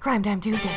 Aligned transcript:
Crime 0.00 0.22
Time 0.22 0.40
Tuesday. 0.40 0.74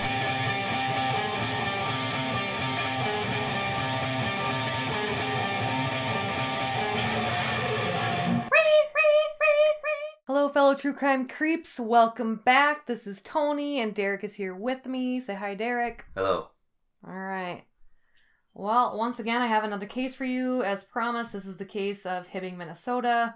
Hello, 10.28 10.50
fellow 10.50 10.76
true 10.76 10.94
crime 10.94 11.26
creeps. 11.30 11.80
Welcome 11.80 12.42
back. 12.44 12.86
This 12.86 13.08
is 13.08 13.22
Tony, 13.22 13.80
and 13.80 13.96
Derek 13.96 14.26
is 14.26 14.34
here 14.34 14.54
with 14.54 14.86
me. 14.86 15.22
Say 15.22 15.36
hi, 15.36 15.56
Derek. 15.56 16.06
Hello. 16.16 16.50
All 17.08 17.14
right. 17.14 17.64
Well, 18.54 18.98
once 18.98 19.20
again, 19.20 19.42
I 19.42 19.48
have 19.48 19.64
another 19.64 19.86
case 19.86 20.14
for 20.14 20.26
you. 20.26 20.64
As 20.64 20.84
promised, 20.84 21.32
this 21.32 21.46
is 21.46 21.56
the 21.56 21.66
case 21.66 22.06
of 22.06 22.28
Hibbing, 22.28 22.58
Minnesota. 22.58 23.36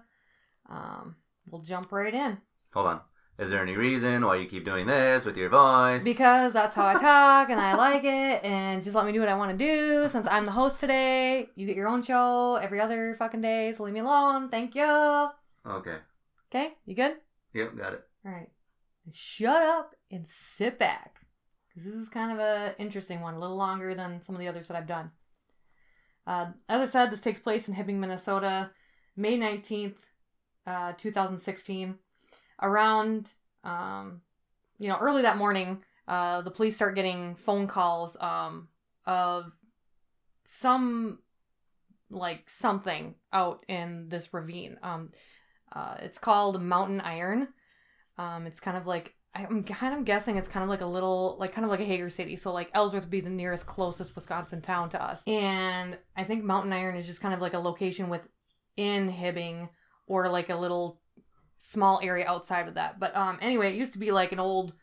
Um, 0.69 1.15
we'll 1.49 1.61
jump 1.61 1.93
right 1.93 2.13
in. 2.13 2.39
Hold 2.73 2.87
on. 2.87 3.01
Is 3.39 3.51
there 3.51 3.61
any 3.61 3.75
reason 3.75 4.25
why 4.25 4.37
you 4.37 4.47
keep 4.47 4.65
doing 4.65 4.87
this 4.87 5.23
with 5.23 5.37
your 5.37 5.49
voice? 5.49 6.03
Because 6.03 6.53
that's 6.53 6.75
how 6.75 6.87
I 6.87 6.93
talk 6.99 7.51
and 7.51 7.59
I 7.59 7.75
like 7.75 8.03
it, 8.03 8.43
and 8.43 8.83
just 8.83 8.95
let 8.95 9.05
me 9.05 9.11
do 9.11 9.19
what 9.19 9.29
I 9.29 9.35
want 9.35 9.51
to 9.51 9.57
do. 9.57 10.07
Since 10.09 10.27
I'm 10.31 10.45
the 10.45 10.51
host 10.51 10.79
today, 10.79 11.49
you 11.55 11.67
get 11.67 11.75
your 11.75 11.87
own 11.87 12.01
show 12.01 12.55
every 12.55 12.79
other 12.79 13.15
fucking 13.19 13.41
day, 13.41 13.73
so 13.77 13.83
leave 13.83 13.93
me 13.93 13.99
alone. 13.99 14.49
Thank 14.49 14.73
you. 14.73 15.29
okay. 15.67 15.97
Okay, 16.49 16.73
you 16.85 16.95
good? 16.95 17.17
Yep, 17.53 17.77
got 17.77 17.93
it. 17.93 18.03
All 18.25 18.31
right. 18.31 18.49
Shut 19.13 19.61
up 19.61 19.93
and 20.09 20.25
sit 20.27 20.79
back. 20.79 21.21
Because 21.69 21.91
this 21.91 22.01
is 22.01 22.09
kind 22.09 22.31
of 22.31 22.39
an 22.39 22.73
interesting 22.79 23.21
one, 23.21 23.35
a 23.35 23.39
little 23.39 23.55
longer 23.55 23.93
than 23.93 24.21
some 24.21 24.33
of 24.33 24.41
the 24.41 24.47
others 24.47 24.67
that 24.67 24.77
I've 24.77 24.87
done. 24.87 25.11
Uh, 26.25 26.47
as 26.67 26.81
I 26.81 26.91
said, 26.91 27.11
this 27.11 27.19
takes 27.19 27.39
place 27.39 27.67
in 27.67 27.75
Hibbing, 27.75 27.99
Minnesota, 27.99 28.71
May 29.15 29.37
19th, 29.37 29.97
uh, 30.65 30.93
2016. 30.97 31.99
Around, 32.61 33.31
um, 33.63 34.21
you 34.79 34.89
know, 34.89 34.97
early 34.99 35.21
that 35.23 35.37
morning, 35.37 35.83
uh, 36.07 36.41
the 36.41 36.51
police 36.51 36.75
start 36.75 36.95
getting 36.95 37.35
phone 37.35 37.67
calls 37.67 38.17
um, 38.19 38.69
of 39.05 39.51
some, 40.43 41.19
like, 42.09 42.49
something 42.49 43.15
out 43.31 43.65
in 43.67 44.09
this 44.09 44.33
ravine. 44.33 44.77
Um, 44.81 45.11
uh, 45.71 45.95
it's 45.99 46.17
called 46.17 46.61
Mountain 46.61 47.01
Iron. 47.01 47.49
Um, 48.17 48.47
it's 48.47 48.59
kind 48.59 48.77
of 48.77 48.87
like 48.87 49.13
I'm 49.35 49.63
kind 49.63 49.93
of 49.93 50.05
guessing 50.05 50.37
it's 50.37 50.47
kind 50.47 50.63
of 50.63 50.69
like 50.69 50.81
a 50.81 50.85
little, 50.87 51.37
like 51.39 51.51
kind 51.51 51.65
of 51.65 51.69
like 51.69 51.79
a 51.79 51.85
Hager 51.85 52.09
City. 52.09 52.35
So 52.35 52.51
like 52.51 52.71
Ellsworth 52.73 53.03
would 53.03 53.11
be 53.11 53.21
the 53.21 53.29
nearest 53.29 53.65
closest 53.67 54.15
Wisconsin 54.15 54.61
town 54.61 54.89
to 54.89 55.03
us, 55.03 55.21
and 55.27 55.97
I 56.15 56.23
think 56.23 56.43
Mountain 56.43 56.73
Iron 56.73 56.95
is 56.95 57.05
just 57.05 57.21
kind 57.21 57.33
of 57.33 57.41
like 57.41 57.53
a 57.53 57.59
location 57.59 58.09
within 58.09 59.11
Hibbing 59.11 59.69
or 60.07 60.29
like 60.29 60.49
a 60.49 60.55
little 60.55 60.99
small 61.59 61.99
area 62.03 62.25
outside 62.27 62.67
of 62.67 62.75
that. 62.75 62.99
But 62.99 63.15
um, 63.15 63.37
anyway, 63.41 63.69
it 63.69 63.75
used 63.75 63.93
to 63.93 63.99
be 63.99 64.11
like 64.11 64.31
an 64.31 64.39
old 64.39 64.73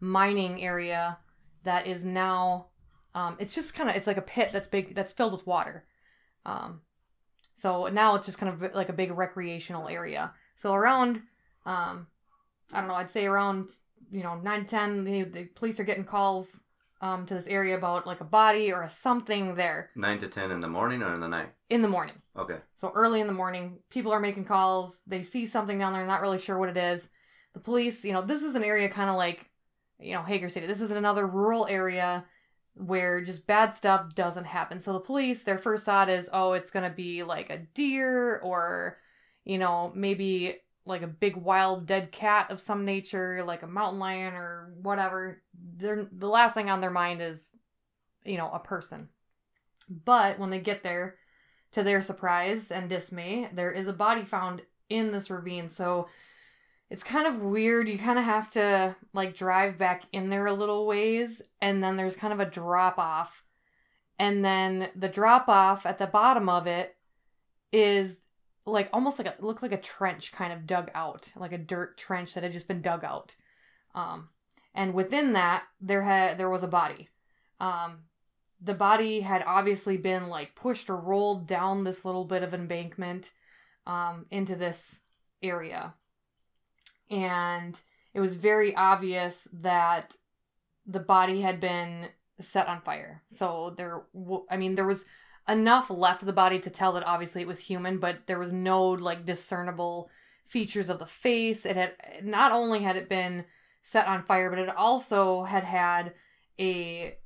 mining 0.00 0.62
area 0.62 1.18
that 1.62 1.86
is 1.86 2.04
now, 2.04 2.66
um, 3.14 3.36
it's 3.38 3.54
just 3.54 3.74
kind 3.74 3.88
of 3.88 3.96
it's 3.96 4.06
like 4.06 4.16
a 4.16 4.22
pit 4.22 4.50
that's 4.52 4.66
big 4.66 4.94
that's 4.94 5.12
filled 5.12 5.32
with 5.32 5.46
water. 5.46 5.84
Um, 6.44 6.80
so 7.56 7.86
now 7.86 8.14
it's 8.16 8.26
just 8.26 8.38
kind 8.38 8.52
of 8.52 8.74
like 8.74 8.88
a 8.88 8.94
big 8.94 9.12
recreational 9.12 9.88
area. 9.88 10.32
So 10.56 10.74
around, 10.74 11.22
um, 11.64 12.08
I 12.72 12.80
don't 12.80 12.88
know, 12.88 12.94
I'd 12.94 13.10
say 13.10 13.26
around, 13.26 13.70
you 14.10 14.22
know, 14.22 14.34
9 14.36 14.66
10, 14.66 15.04
the, 15.04 15.22
the 15.22 15.44
police 15.44 15.80
are 15.80 15.84
getting 15.84 16.04
calls 16.04 16.63
um, 17.04 17.26
to 17.26 17.34
this 17.34 17.46
area 17.46 17.76
about 17.76 18.06
like 18.06 18.22
a 18.22 18.24
body 18.24 18.72
or 18.72 18.82
a 18.82 18.88
something 18.88 19.54
there 19.56 19.90
9 19.94 20.18
to 20.20 20.28
10 20.28 20.50
in 20.50 20.60
the 20.60 20.68
morning 20.68 21.02
or 21.02 21.12
in 21.12 21.20
the 21.20 21.28
night? 21.28 21.50
in 21.68 21.82
the 21.82 21.88
morning. 21.88 22.14
Okay. 22.38 22.56
So 22.76 22.92
early 22.94 23.20
in 23.20 23.26
the 23.26 23.32
morning, 23.34 23.78
people 23.90 24.10
are 24.10 24.20
making 24.20 24.46
calls. 24.46 25.02
They 25.06 25.20
see 25.20 25.44
something 25.44 25.78
down 25.78 25.92
there, 25.92 26.06
not 26.06 26.22
really 26.22 26.38
sure 26.38 26.58
what 26.58 26.70
it 26.70 26.76
is. 26.78 27.10
The 27.52 27.60
police, 27.60 28.04
you 28.04 28.12
know, 28.12 28.22
this 28.22 28.42
is 28.42 28.54
an 28.54 28.64
area 28.64 28.88
kind 28.88 29.10
of 29.10 29.16
like, 29.16 29.50
you 29.98 30.14
know, 30.14 30.22
Hager 30.22 30.48
City. 30.48 30.66
This 30.66 30.80
is 30.80 30.90
another 30.90 31.26
rural 31.26 31.66
area 31.66 32.24
where 32.74 33.20
just 33.20 33.46
bad 33.46 33.74
stuff 33.74 34.14
doesn't 34.14 34.46
happen. 34.46 34.80
So 34.80 34.94
the 34.94 35.00
police, 35.00 35.44
their 35.44 35.58
first 35.58 35.84
thought 35.84 36.08
is, 36.08 36.30
oh, 36.32 36.52
it's 36.52 36.70
going 36.70 36.88
to 36.88 36.94
be 36.94 37.22
like 37.22 37.50
a 37.50 37.58
deer 37.74 38.38
or, 38.38 38.98
you 39.44 39.58
know, 39.58 39.92
maybe 39.94 40.56
like 40.86 41.02
a 41.02 41.06
big 41.06 41.36
wild 41.36 41.86
dead 41.86 42.12
cat 42.12 42.50
of 42.50 42.60
some 42.60 42.84
nature, 42.84 43.42
like 43.44 43.62
a 43.62 43.66
mountain 43.66 43.98
lion 43.98 44.34
or 44.34 44.74
whatever. 44.82 45.42
They're, 45.76 46.06
the 46.12 46.28
last 46.28 46.54
thing 46.54 46.68
on 46.68 46.80
their 46.80 46.90
mind 46.90 47.22
is, 47.22 47.52
you 48.24 48.36
know, 48.36 48.50
a 48.50 48.58
person. 48.58 49.08
But 49.88 50.38
when 50.38 50.50
they 50.50 50.60
get 50.60 50.82
there, 50.82 51.16
to 51.74 51.82
their 51.82 52.00
surprise 52.00 52.70
and 52.70 52.88
dismay, 52.88 53.48
there 53.52 53.72
is 53.72 53.88
a 53.88 53.92
body 53.92 54.22
found 54.22 54.62
in 54.88 55.10
this 55.10 55.28
ravine. 55.28 55.68
So 55.68 56.08
it's 56.88 57.02
kind 57.02 57.26
of 57.26 57.40
weird. 57.40 57.88
You 57.88 57.98
kind 57.98 58.18
of 58.18 58.24
have 58.24 58.48
to 58.50 58.94
like 59.12 59.36
drive 59.36 59.76
back 59.76 60.04
in 60.12 60.28
there 60.28 60.46
a 60.46 60.52
little 60.52 60.86
ways, 60.86 61.42
and 61.60 61.82
then 61.82 61.96
there's 61.96 62.14
kind 62.14 62.32
of 62.32 62.38
a 62.38 62.48
drop 62.48 62.98
off. 62.98 63.42
And 64.20 64.44
then 64.44 64.88
the 64.94 65.08
drop 65.08 65.48
off 65.48 65.84
at 65.84 65.98
the 65.98 66.06
bottom 66.06 66.48
of 66.48 66.68
it 66.68 66.94
is 67.72 68.18
like 68.66 68.88
almost 68.92 69.18
like 69.18 69.28
a 69.28 69.34
looked 69.44 69.62
like 69.62 69.72
a 69.72 69.80
trench 69.80 70.32
kind 70.32 70.52
of 70.52 70.66
dug 70.66 70.90
out, 70.94 71.30
like 71.36 71.52
a 71.52 71.58
dirt 71.58 71.96
trench 71.98 72.34
that 72.34 72.42
had 72.42 72.52
just 72.52 72.68
been 72.68 72.82
dug 72.82 73.04
out. 73.04 73.36
Um, 73.94 74.28
and 74.74 74.94
within 74.94 75.34
that 75.34 75.64
there 75.80 76.02
had 76.02 76.38
there 76.38 76.50
was 76.50 76.62
a 76.62 76.68
body. 76.68 77.08
Um, 77.60 78.04
the 78.60 78.74
body 78.74 79.20
had 79.20 79.44
obviously 79.46 79.96
been 79.96 80.28
like 80.28 80.54
pushed 80.54 80.88
or 80.88 80.96
rolled 80.96 81.46
down 81.46 81.84
this 81.84 82.04
little 82.04 82.24
bit 82.24 82.42
of 82.42 82.54
embankment 82.54 83.32
um, 83.86 84.26
into 84.30 84.56
this 84.56 85.00
area. 85.42 85.94
And 87.10 87.80
it 88.14 88.20
was 88.20 88.36
very 88.36 88.74
obvious 88.74 89.46
that 89.52 90.16
the 90.86 91.00
body 91.00 91.42
had 91.42 91.60
been 91.60 92.08
set 92.40 92.66
on 92.66 92.80
fire. 92.80 93.22
So 93.26 93.74
there, 93.76 94.04
I 94.50 94.56
mean, 94.56 94.74
there 94.74 94.86
was 94.86 95.04
enough 95.48 95.90
left 95.90 96.22
of 96.22 96.26
the 96.26 96.32
body 96.32 96.58
to 96.60 96.70
tell 96.70 96.92
that 96.94 97.06
obviously 97.06 97.42
it 97.42 97.48
was 97.48 97.60
human, 97.60 97.98
but 97.98 98.26
there 98.26 98.38
was 98.38 98.52
no 98.52 98.90
like 98.90 99.24
discernible 99.24 100.10
features 100.46 100.90
of 100.90 100.98
the 100.98 101.06
face. 101.06 101.66
It 101.66 101.76
had 101.76 101.94
not 102.22 102.52
only 102.52 102.80
had 102.80 102.96
it 102.96 103.08
been 103.08 103.44
set 103.80 104.06
on 104.06 104.24
fire, 104.24 104.50
but 104.50 104.58
it 104.58 104.74
also 104.74 105.44
had 105.44 105.64
had 105.64 106.14
a 106.58 107.16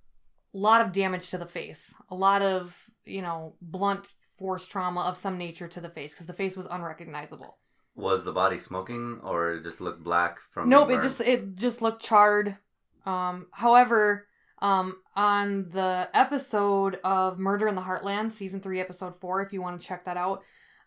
lot 0.53 0.81
of 0.81 0.93
damage 0.93 1.31
to 1.31 1.39
the 1.39 1.47
face, 1.47 1.95
a 2.11 2.15
lot 2.15 2.43
of 2.43 2.77
you 3.05 3.23
know 3.23 3.55
blunt 3.63 4.07
force 4.39 4.67
trauma 4.67 5.01
of 5.01 5.17
some 5.17 5.37
nature 5.37 5.69
to 5.69 5.81
the 5.81 5.89
face 5.89 6.13
because 6.13 6.27
the 6.27 6.33
face 6.33 6.57
was 6.57 6.67
unrecognizable. 6.71 7.59
Was 7.97 8.25
the 8.25 8.33
body 8.33 8.59
smoking 8.59 9.19
or 9.25 9.55
it 9.55 9.65
just 9.65 9.81
looked 9.81 10.05
black 10.05 10.39
from 10.51 10.69
Nope, 10.69 10.91
it 10.91 11.03
just 11.03 11.21
it 11.21 11.57
just 11.57 11.83
looked 11.83 12.03
charred. 12.03 12.57
Um, 13.05 13.47
however, 13.53 14.28
um, 14.61 14.97
on 15.15 15.69
the 15.71 16.09
episode 16.15 16.99
of 17.05 17.39
Murder 17.39 17.69
in 17.69 17.75
the 17.75 17.81
Heartland, 17.83 18.33
season 18.33 18.61
three, 18.61 18.81
episode 18.81 19.17
four, 19.21 19.43
if 19.43 19.53
you 19.53 19.63
want 19.63 19.81
to 19.81 19.87
check 19.87 20.05
that 20.05 20.17
out, 20.17 20.43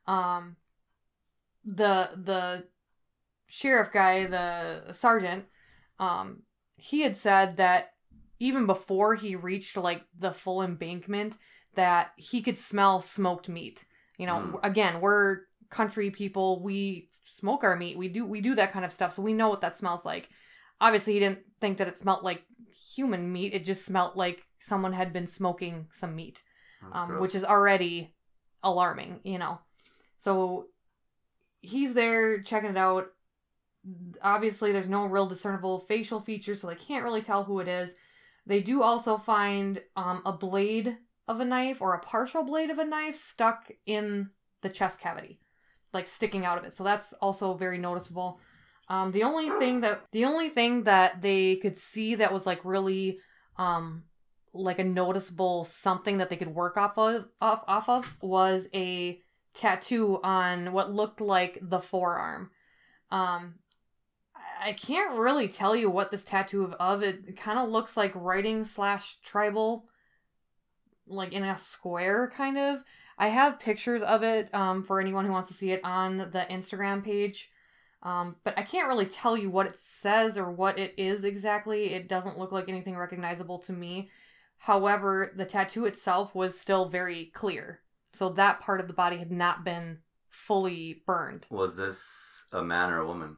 um, 0.08 0.56
the 1.66 2.10
the 2.16 2.68
sheriff 3.48 3.92
guy, 3.92 4.26
the 4.26 4.92
sergeant, 4.94 5.46
um, 6.00 6.44
he 6.78 7.02
had 7.02 7.16
said 7.16 7.58
that 7.58 7.94
even 8.40 8.66
before 8.66 9.16
he 9.16 9.36
reached 9.36 9.78
like 9.78 10.04
the 10.18 10.32
full 10.32 10.64
embankment, 10.64 11.38
that 11.76 12.12
he 12.16 12.42
could 12.42 12.58
smell 12.58 13.00
smoked 13.02 13.48
meat. 13.48 13.86
You 14.18 14.26
know, 14.26 14.40
Mm. 14.40 14.60
again, 14.64 15.02
we're 15.02 15.42
country 15.70 16.12
people. 16.12 16.62
We 16.62 17.10
smoke 17.26 17.64
our 17.64 17.76
meat. 17.76 17.98
We 17.98 18.08
do 18.10 18.26
we 18.26 18.42
do 18.42 18.56
that 18.56 18.72
kind 18.72 18.84
of 18.86 18.92
stuff, 18.92 19.14
so 19.14 19.22
we 19.22 19.34
know 19.34 19.50
what 19.50 19.62
that 19.62 19.78
smells 19.78 20.06
like. 20.06 20.30
Obviously, 20.82 21.14
he 21.14 21.20
didn't 21.20 21.46
think 21.60 21.78
that 21.78 21.88
it 21.88 21.98
smelled 22.00 22.24
like 22.24 22.44
human 22.74 23.32
meat. 23.32 23.54
It 23.54 23.66
just 23.66 23.86
smelled 23.86 24.16
like 24.16 24.44
someone 24.60 24.94
had 24.94 25.14
been 25.14 25.28
smoking 25.28 25.88
some 25.92 26.16
meat 26.16 26.42
um, 26.92 27.20
which 27.20 27.36
is 27.36 27.44
already 27.44 28.14
alarming, 28.64 29.20
you 29.24 29.38
know. 29.38 29.60
So 30.20 30.68
he's 31.62 31.94
there 31.94 32.42
checking 32.42 32.72
it 32.72 32.78
out. 32.78 33.08
Obviously, 34.22 34.72
there's 34.72 34.90
no 34.90 35.06
real 35.06 35.28
discernible 35.28 35.80
facial 35.80 36.20
features, 36.20 36.62
so 36.62 36.68
they 36.68 36.76
can't 36.76 37.04
really 37.04 37.22
tell 37.22 37.44
who 37.44 37.60
it 37.60 37.68
is. 37.68 37.96
They 38.46 38.62
do 38.62 38.82
also 38.82 39.18
find 39.18 39.82
um, 39.96 40.22
a 40.26 40.34
blade 40.34 40.98
of 41.28 41.40
a 41.40 41.46
knife 41.46 41.82
or 41.82 41.94
a 41.94 42.00
partial 42.00 42.44
blade 42.44 42.70
of 42.70 42.80
a 42.80 42.86
knife 42.86 43.16
stuck 43.16 43.72
in 43.86 44.30
the 44.62 44.70
chest 44.70 45.00
cavity, 45.00 45.40
like 45.94 46.08
sticking 46.08 46.46
out 46.46 46.58
of 46.58 46.64
it. 46.64 46.76
So 46.76 46.84
that's 46.84 47.14
also 47.14 47.54
very 47.54 47.78
noticeable. 47.78 48.40
Um, 48.92 49.14
the 49.14 49.24
only 49.24 49.50
thing 49.58 49.80
that 49.82 50.02
the 50.12 50.26
only 50.26 50.50
thing 50.50 50.84
that 50.84 51.22
they 51.22 51.56
could 51.56 51.78
see 51.78 52.16
that 52.16 52.34
was 52.34 52.46
like 52.46 52.60
really 52.66 53.20
um, 53.58 54.04
like 54.54 54.80
a 54.80 54.84
noticeable 54.84 55.64
something 55.64 56.18
that 56.18 56.30
they 56.30 56.36
could 56.36 56.54
work 56.54 56.76
off 56.76 56.98
of 56.98 57.30
off, 57.40 57.64
off 57.70 57.88
of 57.88 58.18
was 58.22 58.68
a 58.74 59.22
tattoo 59.54 60.20
on 60.26 60.74
what 60.74 60.92
looked 60.92 61.22
like 61.22 61.58
the 61.62 61.80
forearm. 61.80 62.52
Um 63.10 63.56
I 64.62 64.74
can't 64.74 65.18
really 65.18 65.48
tell 65.48 65.74
you 65.74 65.90
what 65.90 66.12
this 66.12 66.26
tattoo 66.26 66.66
of, 66.66 66.74
of 66.74 67.02
it 67.02 67.38
kind 67.38 67.58
of 67.58 67.70
looks 67.70 67.96
like 67.96 68.12
writing 68.14 68.66
slash 68.66 69.20
tribal 69.22 69.86
like 71.08 71.32
in 71.32 71.44
a 71.44 71.58
square 71.58 72.30
kind 72.36 72.58
of. 72.58 72.84
I 73.18 73.30
have 73.30 73.58
pictures 73.58 74.02
of 74.02 74.22
it 74.22 74.54
um 74.54 74.84
for 74.84 75.00
anyone 75.00 75.26
who 75.26 75.32
wants 75.32 75.48
to 75.48 75.56
see 75.56 75.72
it 75.72 75.80
on 75.86 76.18
the 76.18 76.46
Instagram 76.50 77.06
page. 77.06 77.50
Um, 78.04 78.36
but 78.44 78.58
I 78.58 78.64
can't 78.64 78.88
really 78.88 79.06
tell 79.06 79.38
you 79.38 79.50
what 79.50 79.68
it 79.68 79.80
says 79.80 80.38
or 80.38 80.50
what 80.52 80.80
it 80.80 80.94
is 80.98 81.24
exactly. 81.24 81.94
It 81.94 82.08
doesn't 82.08 82.40
look 82.40 82.52
like 82.52 82.68
anything 82.68 82.98
recognizable 82.98 83.60
to 83.60 83.74
me. 83.74 84.10
However, 84.58 85.32
the 85.36 85.46
tattoo 85.46 85.86
itself 85.86 86.34
was 86.34 86.60
still 86.60 86.90
very 86.90 87.26
clear. 87.34 87.82
So 88.14 88.30
that 88.34 88.60
part 88.60 88.80
of 88.80 88.88
the 88.88 88.94
body 88.94 89.18
had 89.18 89.32
not 89.32 89.64
been 89.64 90.00
fully 90.30 91.04
burned. 91.06 91.48
Was 91.50 91.78
this 91.78 92.46
a 92.52 92.62
man 92.64 92.90
or 92.92 93.00
a 93.00 93.08
woman? 93.08 93.38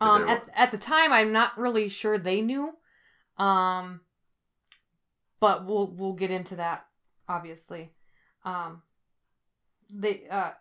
Um, 0.00 0.22
there- 0.22 0.36
at, 0.36 0.50
at 0.54 0.70
the 0.70 0.78
time, 0.78 1.12
I'm 1.12 1.32
not 1.32 1.56
really 1.58 1.88
sure 1.88 2.18
they 2.18 2.42
knew. 2.42 2.72
Um, 3.38 4.00
but 5.40 5.66
we'll 5.66 5.88
we'll 5.88 6.14
get 6.14 6.30
into 6.30 6.56
that 6.56 6.86
obviously. 7.28 7.92
Um, 8.44 8.82
they 9.92 10.22
uh, 10.30 10.52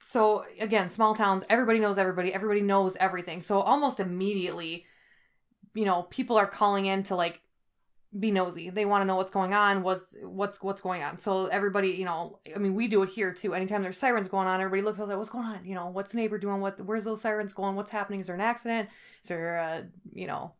so 0.00 0.44
again, 0.58 0.88
small 0.88 1.14
towns, 1.14 1.44
everybody 1.48 1.78
knows 1.78 1.98
everybody, 1.98 2.32
everybody 2.32 2.62
knows 2.62 2.96
everything. 2.96 3.40
So 3.40 3.60
almost 3.60 4.00
immediately, 4.00 4.86
you 5.74 5.84
know, 5.84 6.02
people 6.10 6.36
are 6.36 6.46
calling 6.46 6.86
in 6.86 7.02
to 7.04 7.14
like 7.14 7.40
be 8.18 8.32
nosy. 8.32 8.70
They 8.70 8.84
want 8.84 9.02
to 9.02 9.06
know 9.06 9.14
what's 9.16 9.30
going 9.30 9.54
on, 9.54 9.82
what's 9.82 10.16
what's 10.22 10.60
what's 10.62 10.80
going 10.80 11.02
on. 11.02 11.16
So 11.18 11.46
everybody, 11.46 11.90
you 11.90 12.04
know, 12.04 12.40
I 12.54 12.58
mean, 12.58 12.74
we 12.74 12.88
do 12.88 13.02
it 13.02 13.10
here 13.10 13.32
too. 13.32 13.54
Anytime 13.54 13.82
there's 13.82 13.98
sirens 13.98 14.28
going 14.28 14.48
on, 14.48 14.60
everybody 14.60 14.82
looks 14.82 14.98
like, 14.98 15.16
what's 15.16 15.30
going 15.30 15.44
on? 15.44 15.64
You 15.64 15.74
know, 15.74 15.86
what's 15.86 16.10
the 16.10 16.16
neighbor 16.16 16.38
doing? 16.38 16.60
What 16.60 16.80
where's 16.80 17.04
those 17.04 17.20
sirens 17.20 17.52
going? 17.52 17.76
What's 17.76 17.90
happening? 17.90 18.20
Is 18.20 18.26
there 18.26 18.34
an 18.34 18.40
accident? 18.40 18.88
Is 19.22 19.28
there 19.28 19.56
a 19.56 19.86
you 20.12 20.26
know 20.26 20.54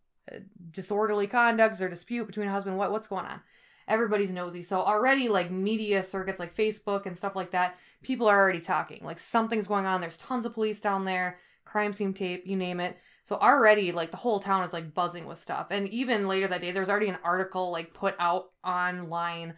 disorderly 0.70 1.26
conduct? 1.26 1.72
Is 1.72 1.78
there 1.80 1.88
a 1.88 1.90
dispute 1.90 2.26
between 2.26 2.46
a 2.46 2.52
husband? 2.52 2.76
What 2.76 2.92
what's 2.92 3.08
going 3.08 3.26
on? 3.26 3.40
Everybody's 3.88 4.30
nosy. 4.30 4.62
So 4.62 4.80
already 4.80 5.28
like 5.28 5.50
media 5.50 6.04
circuits 6.04 6.38
like 6.38 6.54
Facebook 6.54 7.06
and 7.06 7.18
stuff 7.18 7.34
like 7.34 7.50
that, 7.50 7.76
people 8.02 8.28
are 8.28 8.38
already 8.38 8.60
talking. 8.60 9.00
Like 9.02 9.18
something's 9.18 9.66
going 9.66 9.86
on. 9.86 10.00
There's 10.00 10.18
tons 10.18 10.46
of 10.46 10.54
police 10.54 10.80
down 10.80 11.04
there, 11.04 11.38
crime 11.64 11.92
scene 11.92 12.14
tape, 12.14 12.46
you 12.46 12.56
name 12.56 12.80
it. 12.80 12.96
So 13.24 13.36
already 13.36 13.92
like 13.92 14.10
the 14.10 14.16
whole 14.16 14.40
town 14.40 14.64
is 14.64 14.72
like 14.72 14.94
buzzing 14.94 15.26
with 15.26 15.38
stuff. 15.38 15.68
And 15.70 15.88
even 15.88 16.28
later 16.28 16.48
that 16.48 16.60
day, 16.60 16.72
there's 16.72 16.88
already 16.88 17.08
an 17.08 17.18
article 17.22 17.70
like 17.70 17.94
put 17.94 18.14
out 18.18 18.50
online 18.64 19.54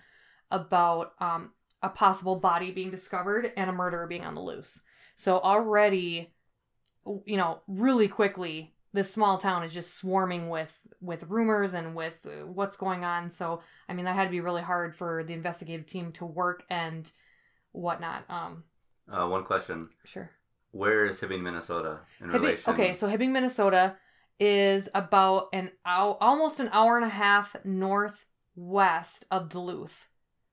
about 0.51 1.13
um 1.19 1.53
a 1.83 1.89
possible 1.89 2.37
body 2.37 2.71
being 2.71 2.91
discovered 2.91 3.51
and 3.57 3.69
a 3.69 3.73
murderer 3.73 4.07
being 4.07 4.25
on 4.25 4.35
the 4.35 4.41
loose. 4.41 4.83
So 5.15 5.39
already 5.39 6.33
you 7.25 7.37
know, 7.37 7.61
really 7.67 8.09
quickly 8.09 8.75
this 8.93 9.13
small 9.13 9.39
town 9.39 9.65
is 9.65 9.73
just 9.73 9.97
swarming 9.97 10.49
with 10.49 10.79
with 11.01 11.25
rumors 11.25 11.73
and 11.73 11.95
with 11.95 12.15
uh, 12.27 12.47
what's 12.47 12.77
going 12.77 13.05
on. 13.05 13.31
So 13.31 13.63
I 13.89 13.95
mean 13.95 14.05
that 14.05 14.17
had 14.17 14.25
to 14.25 14.31
be 14.31 14.41
really 14.41 14.63
hard 14.63 14.95
for 14.95 15.25
the 15.25 15.33
investigative 15.33 15.87
team 15.87 16.13
to 16.13 16.27
work 16.27 16.65
and 16.69 17.11
whatnot. 17.73 18.25
Um, 18.29 18.65
Uh, 19.11 19.27
one 19.29 19.45
question: 19.45 19.89
sure. 20.05 20.31
Where 20.71 21.05
is 21.07 21.21
Hibbing, 21.21 21.43
Minnesota, 21.43 22.01
in 22.21 22.29
Hibbing, 22.29 22.41
relation? 22.41 22.73
okay, 22.73 22.93
so 22.95 23.09
Hibbing, 23.09 23.31
Minnesota 23.31 23.97
is 24.41 24.89
about 24.95 25.49
an 25.53 25.71
hour, 25.85 26.17
almost 26.21 26.61
an 26.61 26.71
hour 26.73 26.97
and 26.97 27.05
a 27.05 27.11
half 27.11 27.55
northwest 28.57 29.25
of 29.31 29.49
Duluth. 29.49 30.09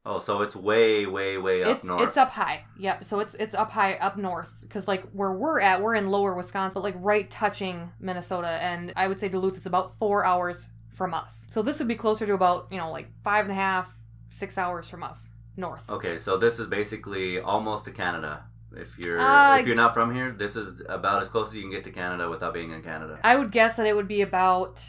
Oh, 0.06 0.20
so 0.20 0.42
it's 0.42 0.56
way, 0.56 1.06
way, 1.06 1.38
way 1.38 1.64
up 1.64 1.78
it's 1.78 1.86
north. 1.86 2.02
it's 2.08 2.18
up 2.18 2.30
high. 2.30 2.64
Yep. 2.80 3.04
So 3.04 3.20
it's 3.20 3.36
it's 3.36 3.54
up 3.54 3.70
high 3.72 3.96
up 3.96 4.18
north 4.18 4.62
because 4.62 4.88
like 4.88 5.04
where 5.12 5.34
we're 5.34 5.60
at, 5.60 5.82
we're 5.82 5.96
in 5.96 6.08
lower 6.08 6.36
Wisconsin, 6.36 6.82
like 6.82 6.96
right 6.98 7.30
touching 7.30 7.92
Minnesota, 8.00 8.48
and 8.62 8.94
I 8.96 9.08
would 9.08 9.20
say 9.20 9.28
Duluth 9.30 9.58
is 9.58 9.66
about 9.66 9.98
four 10.00 10.26
hours 10.26 10.70
from 10.96 11.14
us. 11.14 11.46
So 11.50 11.62
this 11.62 11.80
would 11.80 11.88
be 11.88 11.96
closer 11.96 12.26
to 12.26 12.34
about 12.34 12.68
you 12.72 12.78
know 12.78 12.92
like 12.92 13.08
five 13.24 13.46
and 13.46 13.52
a 13.52 13.56
half, 13.56 13.94
six 14.32 14.58
hours 14.58 14.88
from 14.90 15.04
us 15.04 15.32
north. 15.60 15.90
Okay, 15.90 16.18
so 16.18 16.38
this 16.38 16.60
is 16.60 16.68
basically 16.68 17.40
almost 17.40 17.86
to 17.86 17.92
Canada. 17.92 18.44
If 18.72 18.98
you're 19.00 19.20
Uh, 19.20 19.60
if 19.60 19.68
you're 19.68 19.76
not 19.76 19.94
from 19.94 20.14
here, 20.14 20.32
this 20.32 20.56
is 20.56 20.82
about 20.88 21.22
as 21.22 21.28
close 21.28 21.48
as 21.50 21.56
you 21.56 21.62
can 21.62 21.72
get 21.72 21.84
to 21.86 21.92
Canada 21.92 22.30
without 22.30 22.54
being 22.54 22.72
in 22.72 22.82
Canada. 22.84 23.20
I 23.24 23.36
would 23.36 23.52
guess 23.52 23.78
that 23.78 23.86
it 23.88 23.96
would 23.96 24.08
be 24.08 24.22
about 24.22 24.84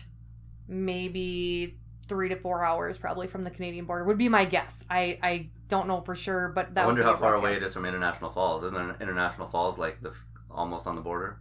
maybe 0.69 1.79
three 2.07 2.29
to 2.29 2.37
four 2.37 2.65
hours 2.65 2.99
probably 2.99 3.27
from 3.27 3.45
the 3.45 3.51
Canadian 3.51 3.85
border 3.87 4.05
would 4.05 4.19
be 4.19 4.29
my 4.29 4.45
guess. 4.45 4.85
I 4.91 5.19
I 5.23 5.51
don't 5.69 5.87
know 5.89 6.01
for 6.03 6.15
sure, 6.15 6.53
but 6.55 6.75
that 6.75 6.83
I 6.83 6.87
wonder 6.87 7.03
would 7.03 7.07
be 7.07 7.13
how 7.13 7.17
far 7.19 7.35
away 7.37 7.55
guess. 7.55 7.63
it 7.63 7.67
is 7.67 7.75
from 7.75 7.85
International 7.87 8.31
Falls. 8.31 8.65
Isn't 8.65 9.01
International 9.01 9.49
Falls 9.49 9.79
like 9.79 10.01
the 10.03 10.13
almost 10.51 10.87
on 10.87 10.95
the 10.97 11.03
border? 11.03 11.39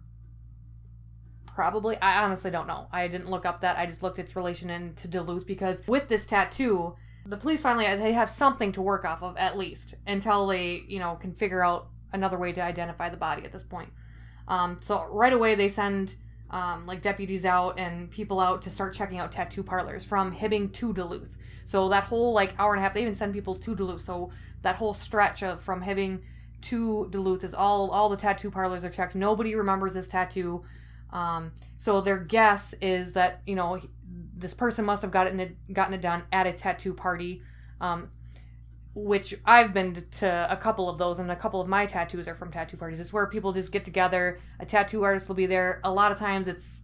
Probably. 1.48 1.98
I 1.98 2.24
honestly 2.24 2.52
don't 2.52 2.68
know. 2.68 2.88
I 2.92 3.08
didn't 3.08 3.30
look 3.30 3.46
up 3.46 3.62
that. 3.62 3.78
I 3.78 3.86
just 3.86 4.02
looked 4.02 4.18
its 4.20 4.36
relation 4.36 4.70
into 4.70 5.08
Duluth 5.08 5.46
because 5.46 5.86
with 5.88 6.08
this 6.08 6.26
tattoo, 6.26 6.96
the 7.30 7.38
police 7.38 7.62
finally 7.62 7.86
they 7.96 8.12
have 8.12 8.30
something 8.30 8.72
to 8.72 8.82
work 8.82 9.06
off 9.06 9.22
of 9.22 9.38
at 9.38 9.58
least 9.58 9.96
until 10.08 10.48
they 10.48 10.84
you 10.88 11.00
know 11.00 11.16
can 11.16 11.34
figure 11.34 11.64
out 11.64 11.88
another 12.12 12.38
way 12.40 12.52
to 12.52 12.62
identify 12.62 13.10
the 13.10 13.18
body 13.18 13.44
at 13.46 13.52
this 13.52 13.64
point. 13.64 13.90
Um, 14.48 14.78
so 14.82 15.06
right 15.12 15.32
away 15.32 15.56
they 15.56 15.68
send 15.68 16.16
um, 16.50 16.86
like 16.86 17.02
deputies 17.02 17.46
out 17.46 17.80
and 17.80 18.10
people 18.10 18.40
out 18.40 18.64
to 18.64 18.70
start 18.70 18.94
checking 18.94 19.20
out 19.20 19.32
tattoo 19.32 19.64
parlors 19.64 20.04
from 20.04 20.34
Hibbing 20.34 20.74
to 20.74 20.94
Duluth. 20.94 21.38
So 21.66 21.90
that 21.90 22.06
whole 22.06 22.34
like 22.34 22.56
hour 22.58 22.74
and 22.74 22.80
a 22.80 22.84
half, 22.84 22.94
they 22.94 23.02
even 23.02 23.14
send 23.14 23.34
people 23.34 23.56
to 23.56 23.76
Duluth. 23.76 24.02
So 24.02 24.32
that 24.64 24.76
whole 24.76 24.94
stretch 24.94 25.44
of 25.44 25.62
from 25.62 25.84
Hibbing 25.84 26.22
to 26.62 27.08
Duluth 27.12 27.44
is 27.44 27.54
all 27.54 27.92
all 27.92 28.10
the 28.10 28.18
tattoo 28.18 28.50
parlors 28.50 28.84
are 28.84 28.90
checked. 28.90 29.16
Nobody 29.16 29.54
remembers 29.54 29.94
this 29.94 30.08
tattoo. 30.08 30.64
Um, 31.12 31.52
so 31.78 32.02
their 32.02 32.18
guess 32.18 32.74
is 32.82 33.14
that 33.14 33.42
you 33.46 33.56
know 33.56 33.80
this 34.40 34.54
person 34.54 34.86
must 34.86 35.02
have 35.02 35.12
gotten 35.12 35.40
it 35.40 35.56
gotten 35.74 35.94
it 35.94 36.02
done 36.02 36.24
at 36.32 36.48
a 36.48 36.54
tattoo 36.54 36.94
party, 36.94 37.42
um, 37.82 38.10
which 38.96 39.36
I've 39.46 39.74
been 39.74 40.06
to 40.12 40.48
a 40.50 40.58
couple 40.58 40.90
of 40.90 40.98
those, 40.98 41.20
and 41.20 41.30
a 41.30 41.36
couple 41.36 41.62
of 41.62 41.68
my 41.68 41.86
tattoos 41.86 42.28
are 42.28 42.36
from 42.36 42.52
tattoo 42.52 42.78
parties. 42.78 43.00
It's 43.00 43.14
where 43.14 43.28
people 43.28 43.54
just 43.54 43.72
get 43.72 43.86
together. 43.86 44.40
A 44.60 44.66
tattoo 44.66 45.04
artist 45.04 45.28
will 45.28 45.36
be 45.36 45.46
there. 45.46 45.80
A 45.84 45.92
lot 45.92 46.12
of 46.12 46.18
times 46.18 46.48
it's 46.48 46.80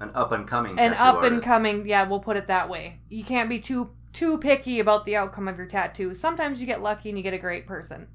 An 0.00 0.10
up 0.14 0.32
and 0.32 0.46
coming. 0.46 0.78
an 0.78 0.92
up 0.94 1.22
and 1.22 1.42
coming. 1.42 1.86
Yeah, 1.86 2.06
we'll 2.08 2.20
put 2.20 2.36
it 2.36 2.46
that 2.46 2.68
way. 2.68 3.00
You 3.08 3.24
can't 3.24 3.48
be 3.48 3.58
too 3.60 3.90
too 4.12 4.38
picky 4.38 4.80
about 4.80 5.04
the 5.04 5.14
outcome 5.16 5.46
of 5.46 5.56
your 5.56 5.66
tattoo. 5.68 6.12
Sometimes 6.14 6.60
you 6.60 6.66
get 6.66 6.82
lucky 6.82 7.08
and 7.10 7.16
you 7.18 7.22
get 7.22 7.32
a 7.34 7.38
great 7.38 7.66
person. 7.66 8.08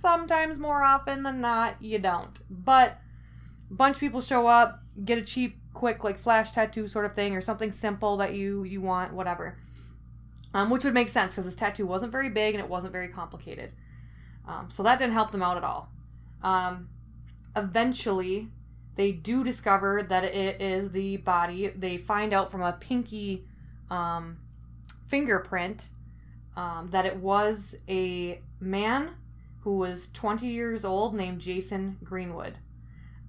Sometimes 0.00 0.58
more 0.58 0.82
often 0.82 1.22
than 1.22 1.40
not, 1.40 1.82
you 1.82 1.98
don't. 1.98 2.38
But 2.50 2.98
a 3.70 3.74
bunch 3.74 3.96
of 3.96 4.00
people 4.00 4.20
show 4.20 4.46
up, 4.46 4.80
get 5.04 5.18
a 5.18 5.22
cheap, 5.22 5.58
quick 5.72 6.04
like 6.04 6.18
flash 6.18 6.52
tattoo 6.52 6.86
sort 6.86 7.04
of 7.04 7.14
thing, 7.14 7.34
or 7.34 7.40
something 7.40 7.72
simple 7.72 8.16
that 8.18 8.34
you 8.34 8.64
you 8.64 8.80
want, 8.80 9.12
whatever. 9.12 9.58
Um, 10.54 10.68
which 10.68 10.84
would 10.84 10.92
make 10.92 11.08
sense 11.08 11.32
because 11.32 11.46
this 11.46 11.54
tattoo 11.54 11.86
wasn't 11.86 12.12
very 12.12 12.28
big 12.28 12.54
and 12.54 12.62
it 12.62 12.68
wasn't 12.68 12.92
very 12.92 13.08
complicated. 13.08 13.72
Um, 14.46 14.68
so 14.68 14.82
that 14.82 14.98
didn't 14.98 15.14
help 15.14 15.32
them 15.32 15.42
out 15.42 15.56
at 15.56 15.64
all. 15.64 15.88
Um, 16.42 16.88
eventually, 17.56 18.50
they 18.96 19.12
do 19.12 19.44
discover 19.44 20.02
that 20.02 20.24
it 20.24 20.60
is 20.60 20.92
the 20.92 21.16
body. 21.18 21.68
They 21.68 21.96
find 21.96 22.34
out 22.34 22.50
from 22.50 22.62
a 22.62 22.72
pinky 22.72 23.46
um, 23.90 24.38
fingerprint 25.06 25.88
um, 26.56 26.88
that 26.90 27.06
it 27.06 27.16
was 27.16 27.74
a 27.88 28.40
man 28.60 29.10
who 29.60 29.76
was 29.76 30.08
20 30.12 30.46
years 30.46 30.84
old 30.84 31.14
named 31.14 31.40
Jason 31.40 31.98
Greenwood. 32.02 32.58